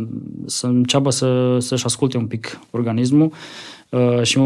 să 0.45 0.67
înceapă 0.67 1.09
să, 1.09 1.57
să-și 1.59 1.85
asculte 1.85 2.17
un 2.17 2.27
pic 2.27 2.59
organismul 2.71 3.31
uh, 3.89 4.21
și 4.23 4.39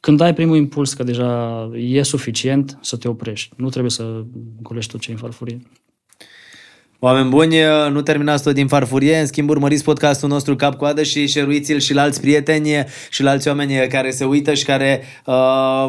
când 0.00 0.20
ai 0.20 0.34
primul 0.34 0.56
impuls 0.56 0.94
că 0.94 1.02
deja 1.02 1.70
e 1.74 2.02
suficient, 2.02 2.78
să 2.80 2.96
te 2.96 3.08
oprești. 3.08 3.54
Nu 3.56 3.68
trebuie 3.68 3.90
să 3.90 4.24
golești 4.62 4.90
tot 4.92 5.00
ce 5.00 5.10
în 5.10 5.16
farfurie. 5.16 5.60
Oameni 7.00 7.28
buni, 7.28 7.56
nu 7.90 8.02
terminați 8.02 8.42
tot 8.42 8.54
din 8.54 8.66
farfurie, 8.66 9.18
în 9.18 9.26
schimb 9.26 9.50
urmăriți 9.50 9.84
podcastul 9.84 10.28
nostru 10.28 10.56
cap-coadă 10.56 11.02
și 11.02 11.26
șeruiți-l 11.26 11.78
și 11.78 11.94
la 11.94 12.02
alți 12.02 12.20
prieteni 12.20 12.84
și 13.10 13.22
la 13.22 13.30
alți 13.30 13.48
oameni 13.48 13.88
care 13.88 14.10
se 14.10 14.24
uită 14.24 14.54
și 14.54 14.64
care 14.64 15.02
uh, 15.26 15.34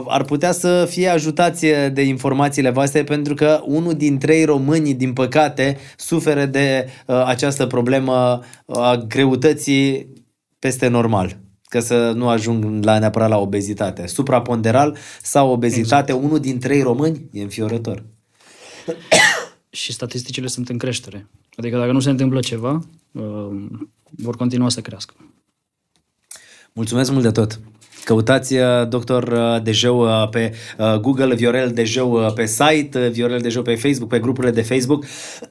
ar 0.08 0.24
putea 0.24 0.52
să 0.52 0.88
fie 0.90 1.08
ajutați 1.08 1.66
de 1.94 2.02
informațiile 2.02 2.70
voastre 2.70 3.04
pentru 3.04 3.34
că 3.34 3.62
unul 3.66 3.94
din 3.94 4.18
trei 4.18 4.46
români, 4.46 4.94
din 4.94 5.14
păcate, 5.14 5.78
suferă 5.98 6.46
de 6.46 6.90
uh, 7.06 7.24
această 7.26 7.66
problemă 7.66 8.44
a 8.66 8.96
greutății 9.08 10.14
peste 10.60 10.88
normal 10.88 11.38
că 11.64 11.80
să 11.80 12.12
nu 12.16 12.28
ajung 12.28 12.84
la 12.84 13.00
neapărat 13.00 13.30
la 13.30 13.38
obezitate. 13.38 14.08
Supraponderal 14.08 14.98
sau 15.22 15.52
obezitate, 15.52 16.12
exact. 16.12 16.26
unul 16.26 16.40
din 16.40 16.60
trei 16.60 16.82
români 16.82 17.30
e 17.32 17.42
înfiorător 17.42 18.04
și 19.70 19.92
statisticile 19.92 20.48
sunt 20.48 20.70
în 20.70 20.78
creștere. 20.78 21.28
Adică 21.56 21.78
dacă 21.78 21.92
nu 21.92 22.00
se 22.00 22.10
întâmplă 22.10 22.40
ceva, 22.40 22.86
uh, 23.12 23.22
vor 24.10 24.36
continua 24.36 24.70
să 24.70 24.82
crească. 24.82 25.14
Mulțumesc 26.74 27.12
mult 27.12 27.24
de 27.24 27.32
tot! 27.32 27.60
Căutați 28.04 28.54
uh, 28.54 28.88
doctor 28.88 29.24
uh, 29.24 29.64
Dejeu 29.64 30.08
pe 30.32 30.54
Google, 31.02 31.36
Viorel 31.36 31.72
Dejeu 31.72 32.34
pe 32.36 32.46
site, 32.46 33.08
Viorel 33.08 33.40
Dejeu 33.40 33.62
pe 33.62 33.76
Facebook, 33.76 34.10
pe 34.10 34.20
grupurile 34.20 34.54
de 34.54 34.62
Facebook 34.62 35.06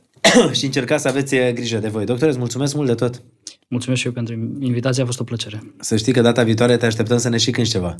și 0.59 0.65
încercați 0.65 1.03
să 1.03 1.09
aveți 1.09 1.37
grijă 1.37 1.79
de 1.79 1.89
voi. 1.89 2.05
Doctor, 2.05 2.29
îți 2.29 2.39
mulțumesc 2.39 2.75
mult 2.75 2.87
de 2.87 2.95
tot! 2.95 3.23
Mulțumesc 3.69 4.01
și 4.01 4.07
eu 4.07 4.13
pentru 4.13 4.35
invitație, 4.61 5.03
a 5.03 5.07
fost 5.07 5.21
o 5.21 5.25
plăcere. 5.25 5.75
Să 5.81 5.97
știi 5.97 6.13
că 6.13 6.21
data 6.21 6.43
viitoare 6.43 6.77
te 6.77 6.87
așteptăm 6.87 7.19
să 7.19 7.29
ne 7.29 7.37
și 7.37 7.51
cânti 7.51 7.71
ceva. 7.71 7.95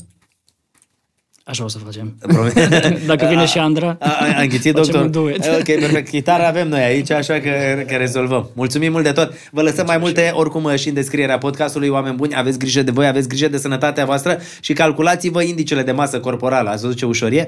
Așa 1.43 1.63
o 1.63 1.67
să 1.67 1.77
facem. 1.77 2.15
Dacă 3.07 3.25
vine 3.29 3.45
și 3.45 3.57
Andra, 3.57 3.97
a, 3.99 4.09
a, 4.09 4.37
a 4.37 4.41
înghițit, 4.41 4.73
doctor. 4.73 5.01
Un 5.01 5.11
duet. 5.11 5.45
Ok, 5.45 5.63
perfect. 5.63 6.09
Chitară 6.09 6.43
avem 6.43 6.67
noi 6.67 6.81
aici, 6.81 7.11
așa 7.11 7.39
că, 7.39 7.49
că 7.87 7.95
rezolvăm. 7.95 8.49
Mulțumim 8.55 8.91
mult 8.91 9.03
de 9.03 9.11
tot. 9.11 9.33
Vă 9.51 9.61
lăsăm 9.61 9.85
mai 9.85 9.97
multe, 9.97 10.31
oricum 10.33 10.75
și 10.75 10.87
în 10.87 10.93
descrierea 10.93 11.37
podcastului, 11.37 11.87
oameni 11.87 12.15
buni, 12.15 12.35
aveți 12.35 12.59
grijă 12.59 12.81
de 12.81 12.91
voi, 12.91 13.07
aveți 13.07 13.27
grijă 13.27 13.47
de 13.47 13.57
sănătatea 13.57 14.05
voastră 14.05 14.39
și 14.59 14.73
calculați-vă 14.73 15.41
indicele 15.41 15.83
de 15.83 15.91
masă 15.91 16.19
corporală. 16.19 16.69
Ați 16.69 16.81
văzut 16.81 16.97
ce 16.97 17.05
ușor 17.05 17.31
e? 17.31 17.47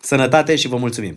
Sănătate 0.00 0.56
și 0.56 0.68
vă 0.68 0.76
mulțumim! 0.76 1.16